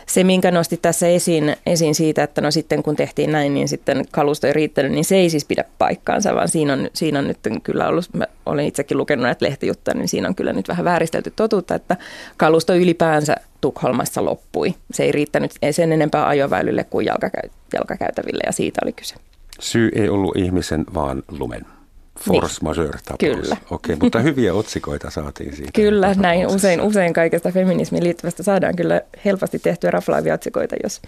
Se, 0.06 0.24
minkä 0.24 0.50
nosti 0.50 0.76
tässä 0.76 1.08
esiin, 1.08 1.56
esiin 1.66 1.94
siitä, 1.94 2.22
että 2.22 2.40
no 2.40 2.50
sitten 2.50 2.82
kun 2.82 2.96
tehtiin 2.96 3.32
näin, 3.32 3.54
niin 3.54 3.68
sitten 3.68 4.04
kalusto 4.10 4.46
ei 4.46 4.52
riittänyt, 4.52 4.92
niin 4.92 5.04
se 5.04 5.16
ei 5.16 5.30
siis 5.30 5.44
pidä 5.44 5.64
paikkaansa, 5.78 6.34
vaan 6.34 6.48
siinä 6.48 6.72
on, 6.72 6.90
siinä 6.92 7.18
on 7.18 7.28
nyt 7.28 7.38
kyllä 7.62 7.88
ollut, 7.88 8.04
mä 8.12 8.26
olen 8.46 8.66
itsekin 8.66 8.96
lukenut 8.96 9.22
näitä 9.22 9.44
lehtijuttuja, 9.44 9.94
niin 9.94 10.08
siinä 10.08 10.28
on 10.28 10.34
kyllä 10.34 10.52
nyt 10.52 10.68
vähän 10.68 10.84
vääristelty 10.84 11.32
totuutta, 11.36 11.74
että 11.74 11.96
kalusto 12.36 12.74
ylipäänsä 12.74 13.36
Tukholmassa 13.60 14.24
loppui. 14.24 14.74
Se 14.92 15.04
ei 15.04 15.12
riittänyt 15.12 15.52
sen 15.70 15.92
enempää 15.92 16.28
ajoväylille 16.28 16.84
kuin 16.84 17.06
jalkakäy- 17.06 17.50
jalkakäytäville 17.72 18.42
ja 18.46 18.52
siitä 18.52 18.80
oli 18.84 18.92
kyse. 18.92 19.14
Syy 19.60 19.90
ei 19.94 20.08
ollut 20.08 20.36
ihmisen, 20.36 20.84
vaan 20.94 21.22
lumen. 21.38 21.66
Force 22.20 22.54
niin. 22.54 22.64
majeure 22.64 22.98
tapaus. 23.04 23.40
Kyllä. 23.40 23.56
Okei, 23.70 23.96
mutta 23.96 24.18
hyviä 24.18 24.54
otsikoita 24.54 25.10
saatiin 25.10 25.56
siitä. 25.56 25.70
Kyllä, 25.74 26.14
näin 26.14 26.46
usein, 26.46 26.80
usein 26.80 27.12
kaikesta 27.12 27.50
feminismiin 27.50 28.04
liittyvästä 28.04 28.42
saadaan 28.42 28.76
kyllä 28.76 29.00
helposti 29.24 29.58
tehtyä 29.58 29.90
raflaavia 29.90 30.34
otsikoita, 30.34 30.76
jos 30.82 31.02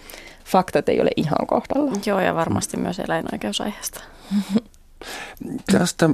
faktat 0.44 0.88
ei 0.88 1.00
ole 1.00 1.10
ihan 1.16 1.46
kohdalla. 1.46 1.92
Joo, 2.06 2.20
ja 2.20 2.34
varmasti 2.34 2.76
myös 2.76 2.98
eläinoikeusaiheesta. 2.98 4.00
Tästä 5.72 6.10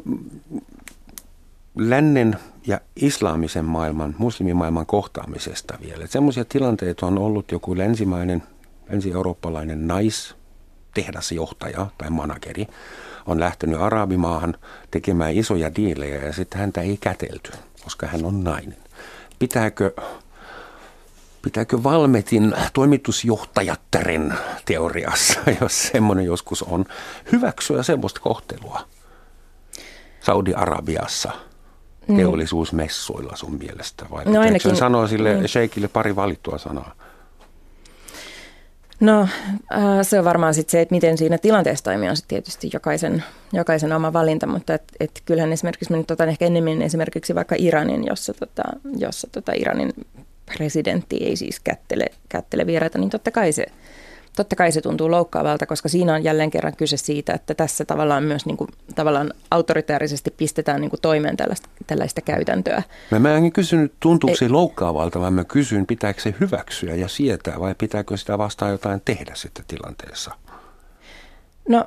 lännen 1.74 2.36
ja 2.66 2.80
islamisen 2.96 3.64
maailman, 3.64 4.14
muslimimaailman 4.18 4.86
kohtaamisesta 4.86 5.78
vielä. 5.82 6.06
Semmoisia 6.06 6.44
tilanteita 6.44 7.06
on 7.06 7.18
ollut 7.18 7.52
joku 7.52 7.78
länsimainen, 7.78 8.42
länsi-eurooppalainen 8.90 9.86
nais, 9.86 10.34
tehdasjohtaja 10.94 11.86
tai 11.98 12.10
manageri, 12.10 12.66
on 13.26 13.40
lähtenyt 13.40 13.80
Arabimaahan 13.80 14.54
tekemään 14.90 15.32
isoja 15.32 15.74
diilejä 15.74 16.26
ja 16.26 16.32
sitten 16.32 16.60
häntä 16.60 16.80
ei 16.80 16.96
kätelty, 16.96 17.52
koska 17.84 18.06
hän 18.06 18.24
on 18.24 18.44
nainen. 18.44 18.76
Pitääkö, 19.38 19.92
pitääkö 21.42 21.82
Valmetin 21.82 22.54
toimitusjohtajattaren 22.72 24.34
teoriassa, 24.64 25.40
jos 25.60 25.82
semmoinen 25.82 26.24
joskus 26.24 26.62
on, 26.62 26.84
hyväksyä 27.32 27.82
semmoista 27.82 28.20
kohtelua 28.20 28.80
Saudi-Arabiassa? 30.20 31.32
teollisuusmessuilla 32.16 33.36
sun 33.36 33.58
mielestä? 33.58 34.06
Vai 34.10 34.24
no 34.24 34.40
ainakin, 34.40 34.76
sanoa 34.76 35.06
sille 35.08 35.34
niin. 35.34 35.48
sheikille 35.48 35.88
pari 35.88 36.16
valittua 36.16 36.58
sanaa? 36.58 36.94
No 39.02 39.20
äh, 39.22 39.28
se 40.02 40.18
on 40.18 40.24
varmaan 40.24 40.54
sitten 40.54 40.72
se, 40.72 40.80
että 40.80 40.94
miten 40.94 41.18
siinä 41.18 41.38
tilanteessa 41.38 41.84
toimii 41.84 42.08
on 42.08 42.16
tietysti 42.28 42.70
jokaisen, 42.72 43.24
jokaisen 43.52 43.92
oma 43.92 44.12
valinta, 44.12 44.46
mutta 44.46 44.74
et, 44.74 44.82
et 45.00 45.22
kyllähän 45.24 45.52
esimerkiksi 45.52 45.90
mä 45.90 45.96
nyt 45.96 46.10
otan 46.10 46.28
ehkä 46.28 46.46
enemmän 46.46 46.82
esimerkiksi 46.82 47.34
vaikka 47.34 47.54
Iranin, 47.58 48.06
jossa, 48.06 48.34
tota, 48.34 48.62
jossa 48.96 49.28
tota 49.32 49.52
Iranin 49.52 49.92
presidentti 50.56 51.16
ei 51.16 51.36
siis 51.36 51.60
kättele, 51.60 52.06
kättele 52.28 52.66
vieraita, 52.66 52.98
niin 52.98 53.10
totta 53.10 53.30
kai 53.30 53.52
se 53.52 53.66
totta 54.36 54.56
kai 54.56 54.72
se 54.72 54.80
tuntuu 54.80 55.10
loukkaavalta, 55.10 55.66
koska 55.66 55.88
siinä 55.88 56.14
on 56.14 56.24
jälleen 56.24 56.50
kerran 56.50 56.76
kyse 56.76 56.96
siitä, 56.96 57.32
että 57.32 57.54
tässä 57.54 57.84
tavallaan 57.84 58.24
myös 58.24 58.46
niin 58.46 58.56
kuin, 58.56 58.68
tavallaan 58.94 59.32
autoritaarisesti 59.50 60.30
pistetään 60.30 60.80
niin 60.80 60.90
kuin 60.90 61.00
toimeen 61.00 61.36
tällaista, 61.36 61.68
tällaista 61.86 62.20
käytäntöä. 62.20 62.82
Mä, 63.10 63.18
mä 63.18 63.36
en 63.36 63.52
kysynyt, 63.52 63.92
tuntuuko 64.00 64.36
se 64.36 64.48
loukkaavalta, 64.48 65.20
vaan 65.20 65.34
mä 65.34 65.44
kysyn, 65.44 65.86
pitääkö 65.86 66.20
se 66.20 66.34
hyväksyä 66.40 66.94
ja 66.94 67.08
sietää 67.08 67.60
vai 67.60 67.74
pitääkö 67.78 68.16
sitä 68.16 68.38
vastaan 68.38 68.72
jotain 68.72 69.02
tehdä 69.04 69.32
sitten 69.34 69.64
tilanteessa? 69.68 70.30
No 71.68 71.84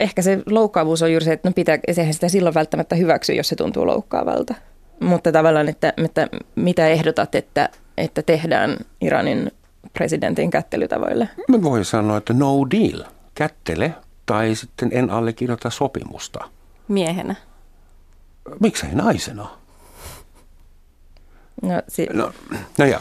ehkä 0.00 0.22
se 0.22 0.42
loukkaavuus 0.46 1.02
on 1.02 1.12
juuri 1.12 1.24
se, 1.24 1.32
että 1.32 1.48
no 1.48 1.52
pitää, 1.52 1.78
sehän 1.92 2.14
sitä 2.14 2.28
silloin 2.28 2.54
välttämättä 2.54 2.96
hyväksy, 2.96 3.32
jos 3.32 3.48
se 3.48 3.56
tuntuu 3.56 3.86
loukkaavalta. 3.86 4.54
Mutta 5.00 5.32
tavallaan, 5.32 5.68
että, 5.68 5.92
että 6.04 6.28
mitä 6.54 6.88
ehdotat, 6.88 7.34
että, 7.34 7.68
että 7.96 8.22
tehdään 8.22 8.76
Iranin 9.00 9.52
presidentin 9.96 10.50
kättelytavoille? 10.50 11.28
Mä 11.48 11.62
voin 11.62 11.84
sanoa, 11.84 12.16
että 12.16 12.32
no 12.32 12.50
deal, 12.70 13.04
kättele 13.34 13.94
tai 14.26 14.54
sitten 14.54 14.88
en 14.92 15.10
allekirjoita 15.10 15.70
sopimusta. 15.70 16.44
Miehenä? 16.88 17.34
Miksei 18.60 18.94
naisena? 18.94 19.48
No, 21.62 21.82
si- 21.88 22.08
no, 22.12 22.32
no 22.78 22.84
ja 22.84 23.00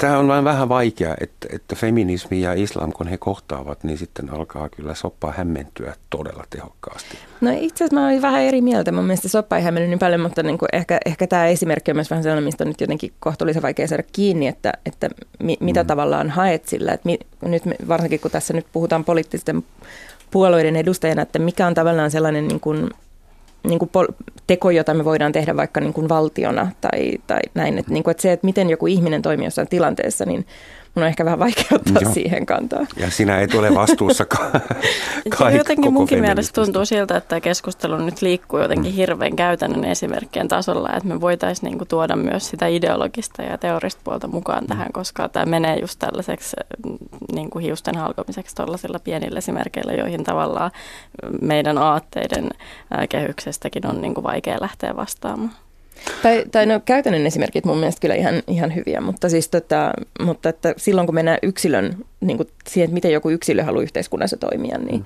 tämä 0.00 0.18
on 0.18 0.28
vain 0.28 0.44
vähän 0.44 0.68
vaikea, 0.68 1.14
että, 1.20 1.48
että 1.52 1.76
feminismi 1.76 2.40
ja 2.40 2.52
islam, 2.52 2.92
kun 2.92 3.08
he 3.08 3.18
kohtaavat, 3.18 3.84
niin 3.84 3.98
sitten 3.98 4.32
alkaa 4.32 4.68
kyllä 4.68 4.94
soppa 4.94 5.32
hämmentyä 5.36 5.94
todella 6.10 6.44
tehokkaasti. 6.50 7.18
No 7.40 7.50
itse 7.50 7.84
asiassa 7.84 8.00
mä 8.00 8.06
olin 8.06 8.22
vähän 8.22 8.42
eri 8.42 8.60
mieltä. 8.60 8.92
Mun 8.92 9.04
mielestä 9.04 9.28
soppa 9.28 9.56
ei 9.56 9.62
hämmennyt 9.62 9.90
niin 9.90 9.98
paljon, 9.98 10.20
mutta 10.20 10.42
niin 10.42 10.58
kuin 10.58 10.68
ehkä, 10.72 10.98
ehkä 11.06 11.26
tämä 11.26 11.46
esimerkki 11.46 11.90
on 11.90 11.96
myös 11.96 12.10
vähän 12.10 12.22
sellainen, 12.22 12.44
mistä 12.44 12.64
on 12.64 12.68
nyt 12.68 12.80
jotenkin 12.80 13.12
kohtuullisen 13.20 13.62
vaikea 13.62 13.88
saada 13.88 14.02
kiinni, 14.12 14.46
että, 14.46 14.72
että 14.86 15.10
mi, 15.42 15.56
mitä 15.60 15.82
mm. 15.82 15.86
tavallaan 15.86 16.30
haet 16.30 16.68
sillä. 16.68 16.92
Että 16.92 17.06
mi, 17.06 17.18
nyt 17.42 17.64
me, 17.64 17.74
varsinkin 17.88 18.20
kun 18.20 18.30
tässä 18.30 18.54
nyt 18.54 18.66
puhutaan 18.72 19.04
poliittisten 19.04 19.64
puolueiden 20.30 20.76
edustajana, 20.76 21.22
että 21.22 21.38
mikä 21.38 21.66
on 21.66 21.74
tavallaan 21.74 22.10
sellainen 22.10 22.48
niin 22.48 22.60
kuin 22.60 22.90
niin 23.68 23.78
kuin 23.78 23.90
teko, 24.46 24.70
jota 24.70 24.94
me 24.94 25.04
voidaan 25.04 25.32
tehdä 25.32 25.56
vaikka 25.56 25.80
niin 25.80 25.92
kuin 25.92 26.08
valtiona 26.08 26.70
tai, 26.80 27.12
tai 27.26 27.40
näin. 27.54 27.78
Että, 27.78 27.92
niin 27.92 28.02
kuin, 28.02 28.12
että 28.12 28.22
se, 28.22 28.32
että 28.32 28.46
miten 28.46 28.70
joku 28.70 28.86
ihminen 28.86 29.22
toimii 29.22 29.46
jossain 29.46 29.68
tilanteessa, 29.68 30.24
niin 30.24 30.46
mun 31.00 31.04
on 31.04 31.08
ehkä 31.08 31.24
vähän 31.24 31.38
vaikea 31.38 31.64
ottaa 31.72 32.02
Joo. 32.02 32.12
siihen 32.12 32.46
kantaa. 32.46 32.86
Ja 32.96 33.10
sinä 33.10 33.38
ei 33.38 33.48
tule 33.48 33.74
vastuussa 33.74 34.24
ka- 34.24 34.50
Jotenkin 35.58 35.92
munkin 35.92 36.20
mielestä 36.20 36.62
tuntuu 36.62 36.84
siltä, 36.84 37.16
että 37.16 37.40
keskustelu 37.40 37.96
nyt 37.96 38.22
liikkuu 38.22 38.58
jotenkin 38.58 38.92
mm. 38.92 38.96
hirveän 38.96 39.36
käytännön 39.36 39.84
esimerkkien 39.84 40.48
tasolla, 40.48 40.88
että 40.92 41.08
me 41.08 41.20
voitaisiin 41.20 41.70
niinku 41.70 41.84
tuoda 41.84 42.16
myös 42.16 42.48
sitä 42.48 42.66
ideologista 42.66 43.42
ja 43.42 43.58
teorista 43.58 44.00
puolta 44.04 44.28
mukaan 44.28 44.64
mm. 44.64 44.68
tähän, 44.68 44.92
koska 44.92 45.28
tämä 45.28 45.46
menee 45.46 45.78
just 45.78 45.98
tällaiseksi 45.98 46.56
niinku 47.32 47.58
hiusten 47.58 47.96
halkomiseksi 47.96 48.56
tuollaisilla 48.56 48.98
pienillä 48.98 49.38
esimerkkeillä, 49.38 49.92
joihin 49.92 50.24
tavallaan 50.24 50.70
meidän 51.40 51.78
aatteiden 51.78 52.50
kehyksestäkin 53.08 53.86
on 53.86 54.00
niinku 54.00 54.22
vaikea 54.22 54.58
lähteä 54.60 54.96
vastaamaan. 54.96 55.50
Tai, 56.22 56.44
tai 56.52 56.66
no 56.66 56.80
käytännön 56.84 57.26
esimerkit 57.26 57.64
mun 57.64 57.78
mielestä 57.78 58.00
kyllä 58.00 58.14
ihan, 58.14 58.34
ihan 58.46 58.74
hyviä, 58.74 59.00
mutta, 59.00 59.28
siis 59.28 59.48
tota, 59.48 59.92
mutta 60.20 60.48
että 60.48 60.74
silloin 60.76 61.06
kun 61.06 61.14
mennään 61.14 61.38
yksilön, 61.42 61.96
niin 62.20 62.36
kuin 62.36 62.48
siihen, 62.68 62.84
että 62.84 62.94
miten 62.94 63.12
joku 63.12 63.30
yksilö 63.30 63.64
haluaa 63.64 63.82
yhteiskunnassa 63.82 64.36
toimia, 64.36 64.78
niin 64.78 65.00
mm. 65.00 65.04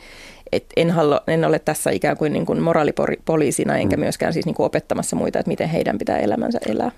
et 0.53 0.65
en, 0.77 0.91
halua, 0.91 1.21
en 1.27 1.45
ole 1.45 1.59
tässä 1.59 1.91
ikään 1.91 2.17
kuin, 2.17 2.33
niin 2.33 2.47
kuin 2.47 2.63
moraalipoliisina 2.63 3.77
enkä 3.77 3.97
mm. 3.97 4.01
myöskään 4.01 4.33
siis 4.33 4.47
niin 4.47 4.55
kuin 4.55 4.67
opettamassa 4.67 5.17
muita, 5.17 5.39
että 5.39 5.49
miten 5.49 5.69
heidän 5.69 5.99
pitää 5.99 6.19
elämänsä 6.19 6.59
elää. 6.67 6.91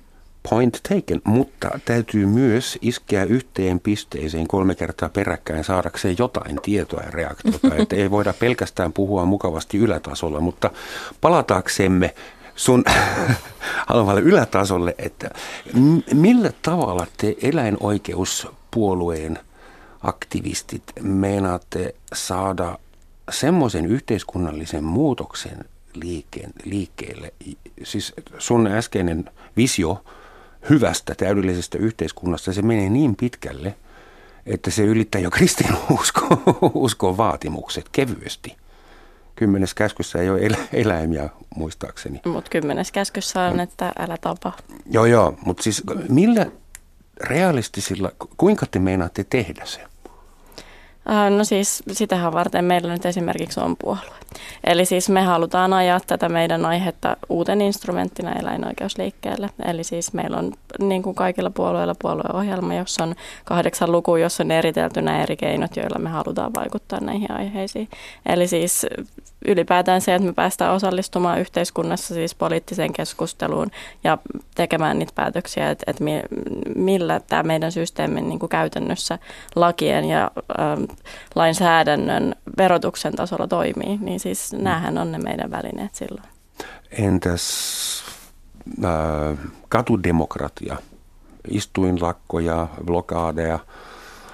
Point 0.51 0.81
taken, 0.89 1.21
mutta 1.25 1.79
täytyy 1.85 2.27
myös 2.27 2.79
iskeä 2.83 3.25
yhteen 3.25 3.81
pisteeseen 3.81 4.49
kolme 4.49 4.75
kertaa 4.75 5.09
peräkkäin 5.09 5.65
saadakseen 5.65 6.17
jotain 6.19 6.61
tietoa 6.63 7.03
ja 7.03 7.11
reaktiota. 7.11 7.77
että 7.79 7.97
ei 7.97 8.11
voida 8.11 8.35
pelkästään 8.41 8.93
puhua 8.93 9.25
mukavasti 9.25 9.79
ylätasolla, 9.79 10.41
mutta 10.41 10.71
palataaksemme 11.21 12.15
sun 12.57 12.85
haluamalle 13.89 14.21
ylätasolle, 14.21 14.95
että 14.99 15.31
millä 16.15 16.53
tavalla 16.63 17.07
te 17.17 17.37
eläinoikeuspuolueen 17.43 19.39
aktivistit 20.03 20.83
meinaatte 21.01 21.95
saada 22.15 22.79
semmoisen 23.31 23.87
yhteiskunnallisen 23.87 24.85
muutoksen 24.85 25.65
liikkeen, 25.95 26.53
liikkeelle, 26.65 27.33
siis 27.83 28.15
sun 28.39 28.67
äskeinen 28.67 29.31
visio 29.57 30.05
hyvästä, 30.71 31.15
täydellisestä 31.15 31.79
yhteiskunnasta, 31.79 32.53
se 32.53 32.63
menee 32.63 32.89
niin 32.89 33.17
pitkälle, 33.17 33.75
että 34.47 34.71
se 34.71 34.83
ylittää 34.83 35.21
jo 35.21 35.31
kristinuskon 35.37 37.17
vaatimukset 37.17 37.89
kevyesti. 37.89 38.57
Kymmenes 39.37 39.75
käskyssä 39.75 40.19
ei 40.19 40.31
ole 40.31 40.41
elä, 40.41 40.57
eläimiä 40.73 41.29
muistaakseni. 41.57 42.21
Mutta 42.25 42.51
kymmenes 42.51 42.93
käskyssä 42.93 43.41
on, 43.41 43.61
että 43.61 43.93
älä 43.99 44.17
tapa. 44.21 44.53
Joo, 44.91 45.05
joo. 45.05 45.39
Mutta 45.45 45.63
siis 45.63 45.83
millä 46.09 46.47
realistisilla, 47.21 48.13
kuinka 48.37 48.67
te 48.71 48.79
meinaatte 48.79 49.25
tehdä 49.31 49.65
se? 49.65 49.81
No 51.37 51.45
siis 51.45 51.83
sitähän 51.93 52.33
varten 52.33 52.65
meillä 52.65 52.93
nyt 52.93 53.07
esimerkiksi 53.07 53.61
on 53.61 53.77
puolue. 53.77 54.17
Eli 54.65 54.85
siis 54.85 55.09
me 55.09 55.23
halutaan 55.23 55.73
ajaa 55.73 56.01
tätä 56.07 56.29
meidän 56.29 56.67
aihetta 56.67 57.17
uuten 57.29 57.61
instrumenttina 57.61 58.33
eläinoikeusliikkeelle. 58.33 59.51
Eli 59.65 59.85
siis 59.85 60.13
meillä 60.13 60.37
on 60.37 60.53
niin 60.81 61.03
kuin 61.03 61.15
kaikilla 61.15 61.51
puolueilla 61.51 61.95
puolueohjelma, 61.99 62.75
jossa 62.75 63.05
on 63.05 63.15
kahdeksan 63.45 63.93
luku, 63.93 64.17
jossa 64.17 64.43
on 64.43 64.51
eritelty 64.51 65.03
nämä 65.03 65.23
eri 65.23 65.37
keinot, 65.37 65.77
joilla 65.77 65.99
me 65.99 66.09
halutaan 66.09 66.55
vaikuttaa 66.55 67.01
näihin 67.01 67.31
aiheisiin. 67.31 67.89
Eli 68.27 68.49
siis 68.49 68.87
ylipäätään 69.45 70.01
se, 70.01 70.15
että 70.15 70.27
me 70.27 70.33
päästään 70.33 70.75
osallistumaan 70.75 71.41
yhteiskunnassa 71.41 72.15
siis 72.15 72.35
poliittiseen 72.35 72.93
keskusteluun 72.93 73.71
ja 74.05 74.19
tekemään 74.55 74.99
niitä 74.99 75.13
päätöksiä, 75.15 75.71
että, 75.71 75.85
että 75.87 76.05
millä 76.77 77.21
tämä 77.21 77.43
meidän 77.43 77.73
systeemi 77.73 78.21
niin 78.21 78.39
kuin 78.39 78.51
käytännössä 78.51 79.19
lakien 79.57 80.05
ja 80.05 80.31
ähm, 80.61 80.83
lainsäädännön 81.35 82.35
verotuksen 82.59 83.17
tasolla 83.17 83.47
toimii, 83.49 83.99
niin 84.01 84.21
siis 84.21 84.53
mm. 84.53 84.65
näähän 84.65 84.99
on 84.99 85.13
ne 85.13 85.19
meidän 85.19 85.51
välineet 85.51 85.95
silloin. 85.95 86.29
Entäs 86.91 88.05
äh, 88.85 89.39
katudemokratia? 89.69 90.77
Istuinlakkoja, 91.51 92.67
blokaadeja– 92.85 93.59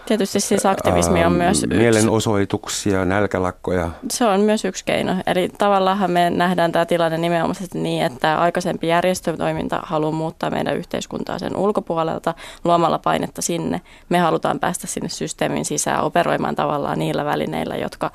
Tietysti 0.06 0.40
siis 0.40 0.66
aktivismi 0.66 1.24
on 1.24 1.32
myös 1.32 1.62
yksi. 1.62 1.76
Mielenosoituksia, 1.76 3.04
nälkälakkoja. 3.04 3.90
Se 4.10 4.24
on 4.24 4.40
myös 4.40 4.64
yksi 4.64 4.84
keino. 4.84 5.16
Eli 5.26 5.48
tavallaan 5.58 6.10
me 6.10 6.30
nähdään 6.30 6.72
tämä 6.72 6.86
tilanne 6.86 7.18
nimenomaisesti 7.18 7.78
niin, 7.78 8.06
että 8.06 8.40
aikaisempi 8.40 8.88
järjestötoiminta 8.88 9.80
haluaa 9.82 10.12
muuttaa 10.12 10.50
meidän 10.50 10.76
yhteiskuntaa 10.76 11.38
sen 11.38 11.56
ulkopuolelta 11.56 12.34
luomalla 12.64 12.98
painetta 12.98 13.42
sinne. 13.42 13.80
Me 14.08 14.18
halutaan 14.18 14.60
päästä 14.60 14.86
sinne 14.86 15.08
systeemin 15.08 15.64
sisään 15.64 16.04
operoimaan 16.04 16.54
tavallaan 16.54 16.98
niillä 16.98 17.24
välineillä, 17.24 17.76
jotka 17.76 18.10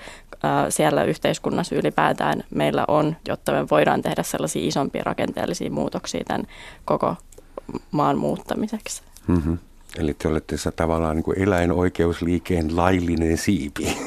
siellä 0.69 1.03
yhteiskunnassa 1.03 1.75
ylipäätään 1.75 2.43
meillä 2.49 2.85
on, 2.87 3.15
jotta 3.27 3.51
me 3.51 3.67
voidaan 3.71 4.01
tehdä 4.01 4.23
sellaisia 4.23 4.67
isompia 4.67 5.03
rakenteellisia 5.05 5.71
muutoksia 5.71 6.23
tämän 6.27 6.47
koko 6.85 7.15
maan 7.91 8.17
muuttamiseksi. 8.17 9.01
Mm-hmm. 9.27 9.57
Eli 9.97 10.13
te 10.13 10.27
olette 10.27 10.55
tavallaan 10.75 11.15
niin 11.15 11.23
kuin 11.23 11.39
eläinoikeusliikeen 11.39 12.75
laillinen 12.75 13.37
siipi. 13.37 13.97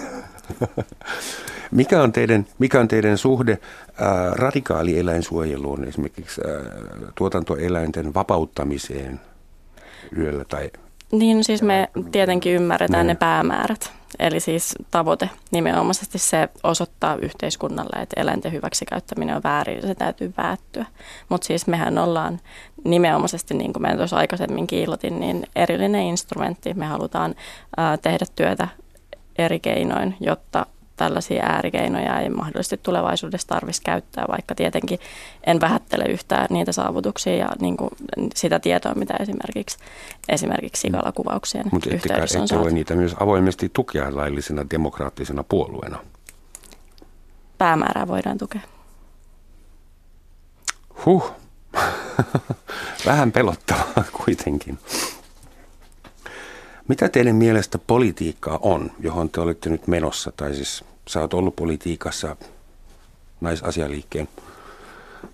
mikä, 1.70 2.02
on 2.02 2.12
teidän, 2.12 2.46
mikä 2.58 2.80
on 2.80 2.88
teidän 2.88 3.18
suhde 3.18 3.58
ää, 3.98 4.30
radikaali 4.30 4.98
eläinsuojeluun, 4.98 5.84
esimerkiksi 5.84 6.40
ää, 6.40 7.10
tuotantoeläinten 7.14 8.14
vapauttamiseen 8.14 9.20
yöllä 10.18 10.44
tai 10.44 10.70
niin 11.12 11.44
siis 11.44 11.62
me 11.62 11.88
tietenkin 12.12 12.52
ymmärretään 12.52 13.06
ne, 13.06 13.12
ne 13.12 13.18
päämäärät. 13.18 13.92
Eli 14.18 14.40
siis 14.40 14.74
tavoite 14.90 15.30
nimenomaisesti 15.50 16.18
se 16.18 16.48
osoittaa 16.62 17.16
yhteiskunnalle, 17.16 18.02
että 18.02 18.20
eläinten 18.20 18.52
hyväksikäyttäminen 18.52 19.36
on 19.36 19.42
väärin 19.42 19.76
ja 19.76 19.82
se 19.82 19.94
täytyy 19.94 20.32
päättyä. 20.32 20.86
Mutta 21.28 21.46
siis 21.46 21.66
mehän 21.66 21.98
ollaan 21.98 22.40
nimenomaisesti, 22.84 23.54
niin 23.54 23.72
kuin 23.72 23.82
me 23.82 23.96
tuossa 23.96 24.16
aikaisemmin 24.16 24.66
kiilotin, 24.66 25.20
niin 25.20 25.46
erillinen 25.56 26.02
instrumentti. 26.02 26.74
Me 26.74 26.86
halutaan 26.86 27.34
ää, 27.76 27.96
tehdä 27.96 28.26
työtä 28.36 28.68
eri 29.38 29.60
keinoin, 29.60 30.16
jotta 30.20 30.66
tällaisia 31.00 31.42
äärikeinoja 31.46 32.20
ei 32.20 32.28
mahdollisesti 32.28 32.80
tulevaisuudessa 32.82 33.48
tarvitsisi 33.48 33.82
käyttää, 33.82 34.24
vaikka 34.28 34.54
tietenkin 34.54 34.98
en 35.46 35.60
vähättele 35.60 36.04
yhtään 36.04 36.46
niitä 36.50 36.72
saavutuksia 36.72 37.36
ja 37.36 37.48
niin 37.60 37.76
kuin 37.76 37.90
sitä 38.34 38.58
tietoa, 38.58 38.94
mitä 38.94 39.14
esimerkiksi, 39.20 39.78
esimerkiksi 40.28 40.80
sikalakuvauksien 40.80 41.66
Mutta 41.72 41.90
yhteydessä 41.90 42.40
on 42.40 42.48
saatu. 42.48 42.64
voi 42.64 42.72
niitä 42.72 42.94
myös 42.94 43.14
avoimesti 43.20 43.70
tukea 43.72 44.16
laillisena 44.16 44.66
demokraattisena 44.70 45.44
puolueena? 45.44 45.98
Päämäärää 47.58 48.08
voidaan 48.08 48.38
tukea. 48.38 48.60
Huh. 51.04 51.32
Vähän 53.06 53.32
pelottavaa 53.32 54.04
kuitenkin. 54.12 54.78
Mitä 56.90 57.08
teidän 57.08 57.36
mielestä 57.36 57.78
politiikkaa 57.78 58.58
on, 58.62 58.90
johon 59.00 59.30
te 59.30 59.40
olette 59.40 59.70
nyt 59.70 59.86
menossa, 59.86 60.32
tai 60.36 60.54
siis 60.54 60.84
sä 61.08 61.20
oot 61.20 61.34
ollut 61.34 61.56
politiikassa 61.56 62.36
naisasialiikkeen 63.40 64.28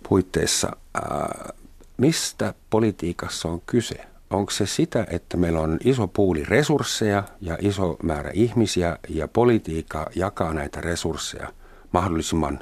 puitteissa. 0.09 0.76
Ää, 0.94 1.52
mistä 1.96 2.54
politiikassa 2.70 3.48
on 3.48 3.62
kyse? 3.66 3.94
Onko 4.30 4.50
se 4.50 4.66
sitä, 4.66 5.07
että 5.11 5.36
meillä 5.36 5.61
on 5.61 5.78
iso 5.84 6.07
puuli 6.07 6.44
resursseja 6.44 7.22
ja 7.40 7.59
iso 7.61 7.96
määrä 8.02 8.30
ihmisiä 8.34 8.98
ja 9.09 9.28
politiikka 9.28 10.11
jakaa 10.14 10.54
näitä 10.54 10.80
resursseja 10.80 11.52
mahdollisimman 11.92 12.61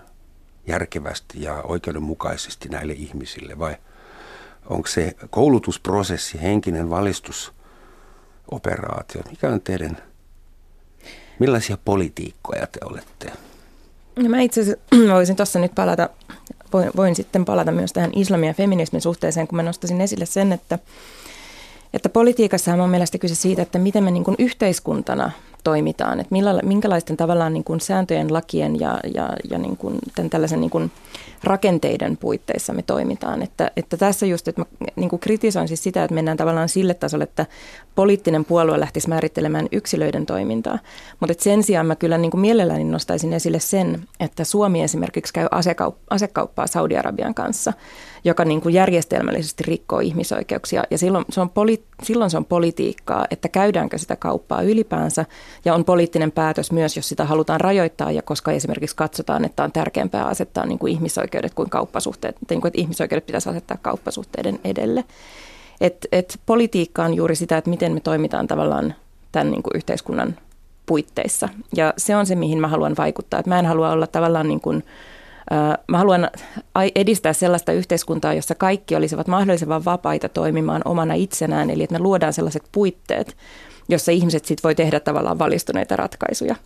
järkevästi 0.67 1.43
ja 1.43 1.63
oikeudenmukaisesti 1.63 2.69
näille 2.69 2.93
ihmisille 2.93 3.59
vai 3.59 3.77
onko 4.67 4.89
se 4.89 5.17
koulutusprosessi, 5.31 6.43
henkinen 6.43 6.91
valistusoperaatio? 8.53 9.23
Mikä 9.31 9.49
on 9.49 9.61
teidän 9.61 9.97
Millaisia 11.39 11.79
politiikkoja 11.85 12.67
te 12.67 12.79
olette? 12.85 13.33
No 14.17 14.29
mä 14.29 14.41
itse 14.41 14.79
voisin 15.15 15.37
tuossa 15.37 15.59
nyt 15.59 15.75
palata, 15.75 16.09
voin, 16.73 16.91
voin 16.97 17.15
sitten 17.15 17.45
palata 17.45 17.73
myös 17.73 17.93
tähän 17.93 18.11
islamin 18.17 18.47
ja 18.47 18.55
feminismin 18.55 19.01
suhteeseen, 19.01 19.49
kun 19.49 19.57
mä 19.57 19.63
nostasin 19.63 20.01
esille 20.01 20.27
sen, 20.27 20.53
että, 20.53 20.79
että 21.95 22.09
politiikassa 22.09 22.73
on 22.73 22.79
mun 22.79 22.91
mielestä 22.91 23.19
kyse 23.19 23.35
siitä, 23.35 23.63
että 23.63 23.79
miten 23.79 24.05
me 24.05 24.11
niin 24.11 24.25
kuin 24.25 24.37
yhteiskuntana 24.39 25.31
toimitaan, 25.65 26.21
että 26.21 26.33
millä, 26.33 26.61
minkälaisten 26.63 27.17
tavallaan 27.17 27.53
niin 27.53 27.65
kuin 27.65 27.81
sääntöjen, 27.81 28.33
lakien 28.33 28.81
ja, 28.81 29.01
ja, 29.15 29.31
ja 29.51 29.59
niin 29.59 29.77
kuin 29.77 29.99
tämän 30.15 30.31
tällaisen 30.31 30.61
niin 30.61 30.71
kuin 30.71 30.93
rakenteiden 31.47 32.17
puitteissa 32.17 32.73
me 32.73 32.83
toimitaan. 32.83 33.43
Että, 33.43 33.71
että 33.77 33.97
tässä 33.97 34.27
just, 34.27 34.49
että 34.49 34.61
mä 34.61 34.67
niin 34.97 35.11
kuin 35.11 35.21
kritisoin 35.21 35.69
siis 35.69 35.83
sitä, 35.83 36.05
että 36.05 36.15
mennään 36.15 36.37
tavallaan 36.37 36.69
sille 36.69 36.95
tasolle, 36.95 37.25
että 37.25 37.47
poliittinen 37.95 38.45
puolue 38.45 38.81
lähtisi 38.81 39.09
määrittelemään 39.09 39.69
yksilöiden 39.73 40.27
toimintaa. 40.27 40.79
Mutta 41.21 41.35
sen 41.39 41.63
sijaan 41.63 41.87
mä 41.87 41.97
kyllä 41.97 42.19
niin 42.19 42.31
kuin 42.31 42.41
mielelläni 42.41 42.85
nostaisin 42.85 43.33
esille 43.33 43.61
sen, 43.61 44.09
että 44.21 44.45
Suomi 44.45 44.83
esimerkiksi 44.83 45.33
käy 45.33 45.47
asekaup- 45.47 45.99
asekauppaa 46.11 46.67
Saudi-Arabian 46.67 47.35
kanssa, 47.35 47.73
joka 48.25 48.45
niin 48.45 48.61
kuin 48.61 48.75
järjestelmällisesti 48.75 49.65
rikkoo 49.67 50.01
ihmisoikeuksia. 50.01 50.85
Ja 50.91 50.99
silloin 50.99 51.25
se, 51.31 51.41
on 51.41 51.51
poli- 51.51 51.85
silloin 52.03 52.31
se 52.31 52.37
on 52.37 52.45
politiikkaa, 52.45 53.27
että 53.31 53.49
käydäänkö 53.49 53.99
sitä 53.99 54.17
kauppaa 54.17 54.63
ylipäänsä 54.63 55.25
ja 55.65 55.75
on 55.75 55.85
poliittinen 55.85 56.33
päätös 56.33 56.73
myös, 56.73 56.97
jos 56.97 57.09
sitä 57.09 57.25
halutaan 57.25 57.61
rajoittaa 57.61 58.13
ja 58.13 58.23
koska 58.23 58.53
esimerkiksi 58.53 58.97
katsotaan, 58.97 59.45
että 59.45 59.65
on 59.65 59.73
tärkeämpää 59.73 60.25
asettaa 60.25 60.67
niin 60.67 60.79
kuin 60.79 60.93
ihmisoikeudet 61.35 61.55
kuin 61.55 61.71
kauppasuhteet, 61.71 62.37
niin 62.51 62.61
kuin, 62.61 62.69
että 62.69 62.81
ihmisoikeudet 62.81 63.27
pitäisi 63.27 63.49
asettaa 63.49 63.77
kauppasuhteiden 63.83 64.59
edelle. 64.65 65.05
Et, 65.81 66.07
et 66.13 66.41
politiikka 66.47 67.05
on 67.05 67.15
juuri 67.15 67.37
sitä, 67.37 67.57
että 67.57 67.71
miten 67.71 67.93
me 67.93 68.01
toimitaan 68.01 68.47
tavallaan 68.47 68.95
tämän 69.33 69.51
niin 69.51 69.63
kuin 69.63 69.77
yhteiskunnan 69.77 70.37
puitteissa. 70.87 71.49
Ja 71.77 71.95
se 71.97 72.17
on 72.17 72.27
se, 72.27 72.35
mihin 72.35 72.61
mä 72.61 72.69
haluan 72.69 72.95
vaikuttaa. 72.99 73.41
Et 73.41 73.47
mä 73.47 73.59
en 73.59 73.67
halua 73.67 73.91
olla 73.91 74.07
tavallaan 74.07 74.49
niin 74.49 74.61
kuin, 74.61 74.85
Mä 75.89 75.99
haluan 75.99 76.31
edistää 76.95 77.33
sellaista 77.33 77.73
yhteiskuntaa, 77.73 78.35
jossa 78.35 78.55
kaikki 78.55 78.97
olisivat 78.97 79.27
mahdollisimman 79.27 79.85
vapaita 79.85 80.29
toimimaan 80.29 80.83
omana 80.85 81.15
itsenään, 81.15 81.71
eli 81.71 81.83
että 81.83 81.99
me 81.99 82.03
luodaan 82.03 82.33
sellaiset 82.33 82.63
puitteet, 82.73 83.37
jossa 83.89 84.13
ihmiset 84.13 84.45
sitten 84.45 84.63
voi 84.63 84.75
tehdä 84.75 85.01
tavallaan 85.01 85.39
valistuneita 85.39 85.97
ratkaisuja. 85.97 86.57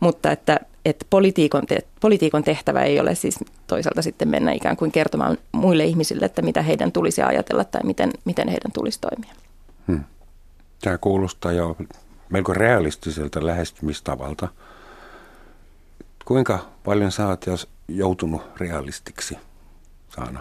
Mutta 0.00 0.32
että, 0.32 0.60
että 0.84 1.06
politiikon, 1.10 1.66
te, 1.66 1.78
politiikon 2.00 2.44
tehtävä 2.44 2.82
ei 2.82 3.00
ole 3.00 3.14
siis 3.14 3.38
toisaalta 3.66 4.02
sitten 4.02 4.28
mennä 4.28 4.52
ikään 4.52 4.76
kuin 4.76 4.92
kertomaan 4.92 5.38
muille 5.52 5.84
ihmisille, 5.84 6.26
että 6.26 6.42
mitä 6.42 6.62
heidän 6.62 6.92
tulisi 6.92 7.22
ajatella 7.22 7.64
tai 7.64 7.80
miten, 7.84 8.10
miten 8.24 8.48
heidän 8.48 8.72
tulisi 8.72 9.00
toimia. 9.00 9.34
Hmm. 9.86 10.04
Tämä 10.80 10.98
kuulostaa 10.98 11.52
jo 11.52 11.76
melko 12.28 12.52
realistiselta 12.52 13.46
lähestymistavalta. 13.46 14.48
Kuinka 16.24 16.58
paljon 16.84 17.12
sä 17.12 17.28
oot 17.28 17.46
jos 17.46 17.68
joutunut 17.88 18.42
realistiksi, 18.56 19.38
Saana? 20.08 20.40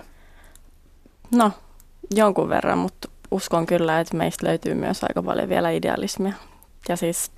No, 1.35 1.51
jonkun 2.15 2.49
verran, 2.49 2.77
mutta 2.77 3.09
uskon 3.31 3.65
kyllä, 3.65 3.99
että 3.99 4.17
meistä 4.17 4.47
löytyy 4.47 4.73
myös 4.73 5.03
aika 5.03 5.23
paljon 5.23 5.49
vielä 5.49 5.69
idealismia. 5.69 6.33
Ja 6.89 6.95
siis 6.95 7.31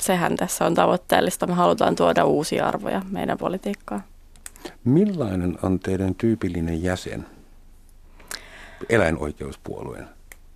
sehän 0.00 0.36
tässä 0.36 0.66
on 0.66 0.74
tavoitteellista. 0.74 1.46
Me 1.46 1.54
halutaan 1.54 1.96
tuoda 1.96 2.24
uusia 2.24 2.66
arvoja 2.66 3.02
meidän 3.10 3.38
politiikkaan. 3.38 4.04
Millainen 4.84 5.58
on 5.62 5.80
teidän 5.80 6.14
tyypillinen 6.14 6.82
jäsen, 6.82 7.26
eläinoikeuspuolueen 8.88 10.08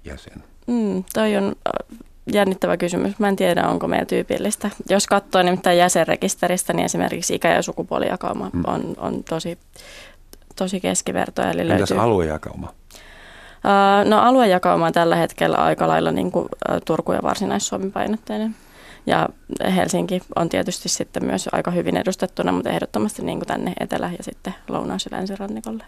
jäsen? 0.04 0.44
Mm, 0.66 1.04
toi 1.14 1.36
on 1.36 1.56
jännittävä 2.32 2.76
kysymys. 2.76 3.18
Mä 3.18 3.28
en 3.28 3.36
tiedä, 3.36 3.68
onko 3.68 3.88
meillä 3.88 4.06
tyypillistä. 4.06 4.70
Jos 4.88 5.06
katsoo 5.06 5.42
nimittäin 5.42 5.78
jäsenrekisteristä, 5.78 6.72
niin 6.72 6.84
esimerkiksi 6.84 7.34
ikä- 7.34 7.54
ja 7.54 7.62
sukupuolijakauma 7.62 8.50
mm. 8.52 8.62
on, 8.66 8.94
on 8.96 9.24
tosi, 9.24 9.58
tosi 10.56 10.80
keskiverto. 10.80 11.42
Eli 11.42 11.60
Entäs 11.60 11.78
löytyy... 11.78 12.00
aluejakauma? 12.00 12.72
No 14.04 14.18
aluejakauma 14.18 14.86
on 14.86 14.92
tällä 14.92 15.16
hetkellä 15.16 15.56
aika 15.56 15.88
lailla 15.88 16.12
niin 16.12 16.32
kuin 16.32 16.48
Turku- 16.84 17.12
ja 17.12 17.22
Varsinais-Suomi 17.22 17.90
painotteinen. 17.90 18.54
Ja 19.06 19.28
Helsinki 19.74 20.20
on 20.36 20.48
tietysti 20.48 20.88
sitten 20.88 21.24
myös 21.24 21.48
aika 21.52 21.70
hyvin 21.70 21.96
edustettuna, 21.96 22.52
mutta 22.52 22.70
ehdottomasti 22.70 23.22
niin 23.22 23.38
kuin 23.38 23.46
tänne 23.46 23.72
etelä- 23.80 24.10
ja 24.18 24.24
sitten 24.24 24.54
lounaus- 24.68 25.04
ja 25.10 25.16
länsirannikolle. 25.16 25.84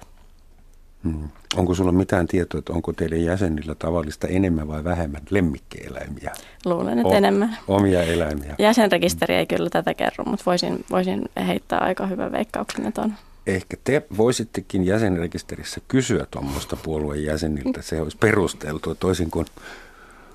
Hmm. 1.04 1.28
Onko 1.56 1.74
sulla 1.74 1.92
mitään 1.92 2.26
tietoa, 2.26 2.58
että 2.58 2.72
onko 2.72 2.92
teidän 2.92 3.24
jäsenillä 3.24 3.74
tavallista 3.74 4.26
enemmän 4.26 4.68
vai 4.68 4.84
vähemmän 4.84 5.22
lemmikkieläimiä? 5.30 6.32
Luulen, 6.64 6.98
että 6.98 7.08
o- 7.08 7.14
enemmän. 7.16 7.58
Omia 7.68 8.02
eläimiä. 8.02 8.54
Jäsenrekisteri 8.58 9.34
ei 9.34 9.46
kyllä 9.46 9.70
tätä 9.70 9.94
kerro, 9.94 10.24
mutta 10.24 10.42
voisin, 10.46 10.84
voisin 10.90 11.22
heittää 11.46 11.78
aika 11.78 12.06
hyvän 12.06 12.32
veikkauksen, 12.32 12.86
että 12.86 13.02
on. 13.02 13.14
Ehkä 13.46 13.76
te 13.84 14.02
voisittekin 14.16 14.86
jäsenrekisterissä 14.86 15.80
kysyä 15.88 16.26
tuommoista 16.30 16.76
puolueen 16.76 17.24
jäseniltä. 17.24 17.82
Se 17.82 18.00
olisi 18.00 18.16
perusteltua 18.16 18.94
toisin 18.94 19.30
kuin 19.30 19.46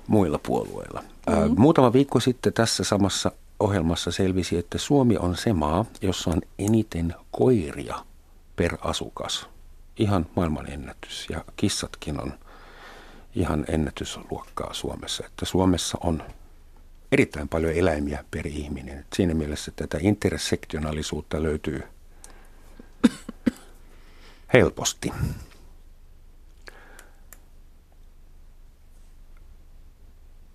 muilla 0.08 0.38
puolueilla. 0.38 1.04
Mm-hmm. 1.26 1.54
Muutama 1.60 1.92
viikko 1.92 2.20
sitten 2.20 2.52
tässä 2.52 2.84
samassa 2.84 3.32
ohjelmassa 3.60 4.10
selvisi, 4.10 4.58
että 4.58 4.78
Suomi 4.78 5.16
on 5.16 5.36
se 5.36 5.52
maa, 5.52 5.84
jossa 6.02 6.30
on 6.30 6.40
eniten 6.58 7.14
koiria 7.30 8.04
per 8.56 8.76
asukas. 8.80 9.46
Ihan 9.98 10.26
maailman 10.36 10.70
ennätys 10.70 11.26
ja 11.30 11.44
kissatkin 11.56 12.20
on 12.20 12.32
ihan 13.34 13.64
ennätysluokkaa 13.68 14.74
Suomessa. 14.74 15.26
Että 15.26 15.46
Suomessa 15.46 15.98
on 16.00 16.22
erittäin 17.12 17.48
paljon 17.48 17.72
eläimiä 17.72 18.24
per 18.30 18.46
ihminen. 18.46 19.04
Siinä 19.14 19.34
mielessä 19.34 19.72
tätä 19.76 19.98
intersektionaalisuutta 20.00 21.42
löytyy 21.42 21.82
helposti. 24.54 25.12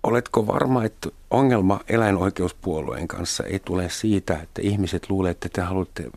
Oletko 0.04 0.46
varma, 0.46 0.84
että 0.84 1.08
ongelma 1.30 1.80
eläinoikeuspuolueen 1.88 3.08
kanssa 3.08 3.44
ei 3.44 3.58
tule 3.58 3.90
siitä, 3.90 4.40
että 4.42 4.62
ihmiset 4.62 5.10
luulevat, 5.10 5.36
että 5.36 5.48
te 5.48 5.60
haluatte 5.60 6.10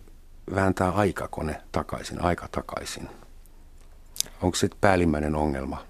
vääntää 0.55 0.91
aikakone 0.91 1.61
takaisin, 1.71 2.21
aika 2.21 2.47
takaisin? 2.51 3.09
Onko 4.41 4.55
se 4.55 4.69
päällimmäinen 4.81 5.35
ongelma? 5.35 5.85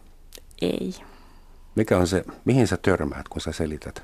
Ei. 0.62 0.96
Mikä 1.76 1.98
on 1.98 2.08
se, 2.08 2.26
mihin 2.46 2.68
sä 2.68 2.78
törmäät, 2.78 3.28
kun 3.28 3.42
sä 3.42 3.52
selität? 3.52 4.04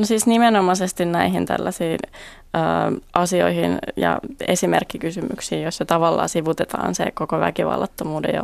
No 0.00 0.06
siis 0.06 0.26
nimenomaisesti 0.26 1.04
näihin 1.04 1.46
tällaisiin 1.46 1.98
ö, 2.02 3.00
asioihin 3.12 3.78
ja 3.96 4.18
esimerkkikysymyksiin, 4.48 5.62
joissa 5.62 5.84
tavallaan 5.84 6.28
sivutetaan 6.28 6.94
se 6.94 7.10
koko 7.14 7.40
väkivallattomuuden 7.40 8.34
ja 8.34 8.42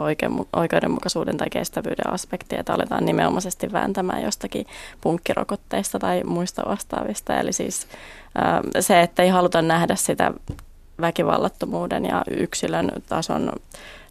oikeudenmukaisuuden 0.57 1.37
tai 1.37 1.51
kestävyyden 1.51 2.13
aspekti, 2.13 2.57
että 2.59 2.75
aletaan 2.75 3.05
nimenomaisesti 3.05 3.73
vääntämään 3.73 4.23
jostakin 4.23 4.67
punkkirokotteista 5.01 5.99
tai 5.99 6.25
muista 6.25 6.63
vastaavista. 6.69 7.41
Eli 7.41 7.53
siis 7.53 7.87
ö, 8.77 8.83
se, 8.83 9.01
että 9.01 9.23
ei 9.23 9.29
haluta 9.29 9.63
nähdä 9.63 9.95
sitä 9.95 10.33
väkivallattomuuden 11.01 12.05
ja 12.05 12.23
yksilön 12.31 12.91
tason 13.09 13.53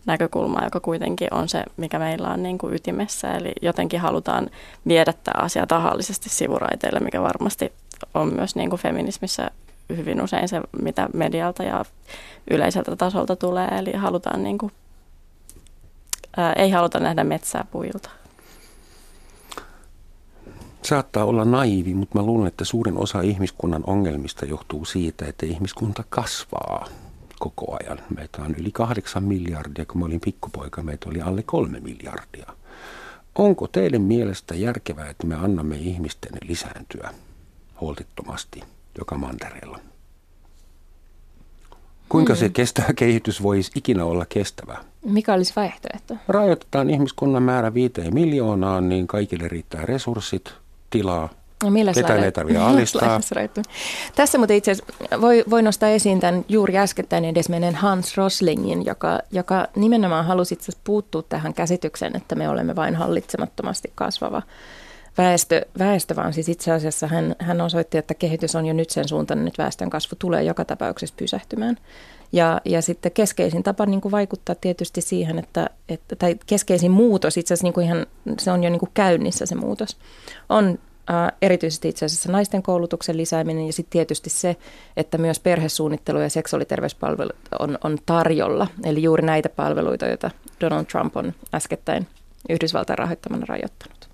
näkökulmaa, 0.05 0.63
joka 0.63 0.79
kuitenkin 0.79 1.33
on 1.33 1.49
se, 1.49 1.63
mikä 1.77 1.99
meillä 1.99 2.29
on 2.29 2.43
niin 2.43 2.57
kuin 2.57 2.73
ytimessä. 2.73 3.31
Eli 3.31 3.51
jotenkin 3.61 3.99
halutaan 3.99 4.49
viedä 4.87 5.13
tämä 5.13 5.43
asia 5.43 5.67
tahallisesti 5.67 6.29
sivuraiteille, 6.29 6.99
mikä 6.99 7.21
varmasti 7.21 7.73
on 8.13 8.33
myös 8.33 8.55
niin 8.55 8.69
kuin 8.69 8.81
feminismissä 8.81 9.51
hyvin 9.89 10.21
usein 10.21 10.47
se, 10.47 10.61
mitä 10.81 11.09
medialta 11.13 11.63
ja 11.63 11.85
yleiseltä 12.51 12.95
tasolta 12.95 13.35
tulee. 13.35 13.67
Eli 13.67 13.93
halutaan 13.93 14.43
niin 14.43 14.57
kuin, 14.57 14.71
ää, 16.37 16.53
ei 16.53 16.71
haluta 16.71 16.99
nähdä 16.99 17.23
metsää 17.23 17.65
puilta. 17.71 18.09
Saattaa 20.81 21.25
olla 21.25 21.45
naivi, 21.45 21.93
mutta 21.93 22.19
mä 22.19 22.25
luulen, 22.25 22.47
että 22.47 22.65
suurin 22.65 22.97
osa 22.97 23.21
ihmiskunnan 23.21 23.83
ongelmista 23.87 24.45
johtuu 24.45 24.85
siitä, 24.85 25.25
että 25.25 25.45
ihmiskunta 25.45 26.03
kasvaa 26.09 26.87
koko 27.49 27.77
ajan. 27.83 27.99
Meitä 28.15 28.41
on 28.41 28.55
yli 28.55 28.71
kahdeksan 28.71 29.23
miljardia, 29.23 29.85
kun 29.85 29.99
mä 29.99 30.05
olin 30.05 30.19
pikkupoika, 30.19 30.83
meitä 30.83 31.09
oli 31.09 31.21
alle 31.21 31.43
kolme 31.43 31.79
miljardia. 31.79 32.53
Onko 33.35 33.67
teidän 33.67 34.01
mielestä 34.01 34.55
järkevää, 34.55 35.09
että 35.09 35.27
me 35.27 35.35
annamme 35.35 35.75
ihmisten 35.75 36.31
lisääntyä 36.47 37.09
holtittomasti 37.81 38.61
joka 38.97 39.17
mantereella? 39.17 39.79
Kuinka 42.09 42.33
mm. 42.33 42.37
se 42.37 42.49
kestävä 42.49 42.93
kehitys 42.93 43.43
voisi 43.43 43.71
ikinä 43.75 44.05
olla 44.05 44.25
kestävää? 44.25 44.83
Mikä 45.05 45.33
olisi 45.33 45.53
vaihtoehto? 45.55 46.17
Rajoitetaan 46.27 46.89
ihmiskunnan 46.89 47.43
määrä 47.43 47.73
viiteen 47.73 48.13
miljoonaan, 48.13 48.89
niin 48.89 49.07
kaikille 49.07 49.47
riittää 49.47 49.85
resurssit, 49.85 50.53
tilaa, 50.89 51.29
No 51.63 51.69
millä 51.69 51.93
Ketään 51.93 52.23
ei 52.23 52.31
tarvitse 52.31 52.61
alistaa. 52.71 53.21
Tässä 54.15 54.37
mutta 54.37 54.53
itse 54.53 54.71
asiassa 54.71 55.21
voi, 55.21 55.43
voi 55.49 55.61
nostaa 55.61 55.89
esiin 55.89 56.19
tämän 56.19 56.45
juuri 56.49 56.77
äskettäin 56.77 57.25
edesmenen 57.25 57.75
Hans 57.75 58.17
Roslingin, 58.17 58.85
joka, 58.85 59.19
joka 59.31 59.67
nimenomaan 59.75 60.25
halusi 60.25 60.53
itse 60.53 60.71
puuttua 60.83 61.23
tähän 61.23 61.53
käsitykseen, 61.53 62.15
että 62.15 62.35
me 62.35 62.49
olemme 62.49 62.75
vain 62.75 62.95
hallitsemattomasti 62.95 63.91
kasvava 63.95 64.41
väestö, 65.17 65.65
väestö 65.79 66.15
vaan 66.15 66.33
siis 66.33 66.49
itse 66.49 66.71
asiassa 66.71 67.07
hän, 67.07 67.35
hän 67.39 67.61
osoitti, 67.61 67.97
että 67.97 68.13
kehitys 68.13 68.55
on 68.55 68.65
jo 68.65 68.73
nyt 68.73 68.89
sen 68.89 69.07
suuntaan, 69.07 69.47
että 69.47 69.63
väestön 69.63 69.89
kasvu 69.89 70.15
tulee 70.19 70.43
joka 70.43 70.65
tapauksessa 70.65 71.15
pysähtymään. 71.17 71.77
Ja, 72.31 72.61
ja 72.65 72.81
sitten 72.81 73.11
keskeisin 73.11 73.63
tapa 73.63 73.85
niin 73.85 74.01
kuin 74.01 74.11
vaikuttaa 74.11 74.55
tietysti 74.55 75.01
siihen, 75.01 75.39
että, 75.39 75.69
että 75.89 76.15
tai 76.15 76.35
keskeisin 76.45 76.91
muutos, 76.91 77.37
itse 77.37 77.53
asiassa 77.53 77.65
niin 77.65 77.73
kuin 77.73 77.85
ihan, 77.85 78.05
se 78.39 78.51
on 78.51 78.63
jo 78.63 78.69
niin 78.69 78.79
kuin 78.79 78.91
käynnissä 78.93 79.45
se 79.45 79.55
muutos, 79.55 79.97
on 80.49 80.79
erityisesti 81.41 81.89
itse 81.89 82.05
asiassa 82.05 82.31
naisten 82.31 82.63
koulutuksen 82.63 83.17
lisääminen 83.17 83.67
ja 83.67 83.73
sitten 83.73 83.91
tietysti 83.91 84.29
se, 84.29 84.55
että 84.97 85.17
myös 85.17 85.39
perhesuunnittelu 85.39 86.19
ja 86.19 86.29
seksuaaliterveyspalvelut 86.29 87.35
on, 87.59 87.77
on 87.83 87.97
tarjolla. 88.05 88.67
Eli 88.83 89.03
juuri 89.03 89.25
näitä 89.25 89.49
palveluita, 89.49 90.05
joita 90.05 90.31
Donald 90.61 90.85
Trump 90.85 91.17
on 91.17 91.33
äskettäin 91.53 92.07
Yhdysvaltain 92.49 92.97
rahoittamana 92.97 93.45
rajoittanut. 93.49 94.09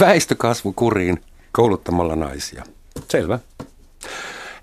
Väestökasvu 0.00 0.72
kuriin 0.72 1.20
kouluttamalla 1.52 2.16
naisia. 2.16 2.64
Selvä. 3.08 3.38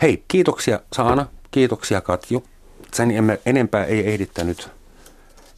Hei, 0.01 0.23
kiitoksia 0.27 0.79
Saana, 0.93 1.25
kiitoksia 1.51 2.01
Katju. 2.01 2.43
Sen 2.93 3.09
enempää 3.45 3.85
ei 3.85 4.09
ehdittänyt 4.09 4.69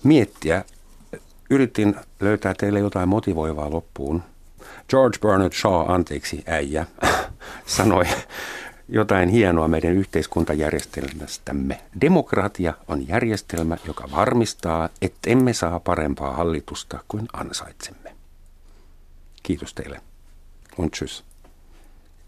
miettiä. 0.04 0.64
Yritin 1.50 1.96
löytää 2.20 2.54
teille 2.58 2.80
jotain 2.80 3.10
motivoivaa 3.10 3.72
loppuun. 3.72 4.24
George 4.90 5.20
Bernard 5.20 5.54
Shaw, 5.54 5.92
anteeksi 5.92 6.44
äijä, 6.48 6.86
sanoi 7.66 8.06
jotain 8.90 9.30
hienoa 9.30 9.68
meidän 9.68 9.94
yhteiskuntajärjestelmästämme. 9.94 11.82
Demokratia 12.02 12.74
on 12.88 13.08
järjestelmä, 13.08 13.78
joka 13.88 14.12
varmistaa, 14.12 14.90
että 15.02 15.30
emme 15.30 15.54
saa 15.54 15.80
parempaa 15.80 16.34
hallitusta 16.34 17.00
kuin 17.08 17.28
ansaitsemme. 17.34 18.16
Kiitos 19.44 19.74
teille. 19.74 20.02
Und 20.78 20.90
tschüss. 20.96 21.35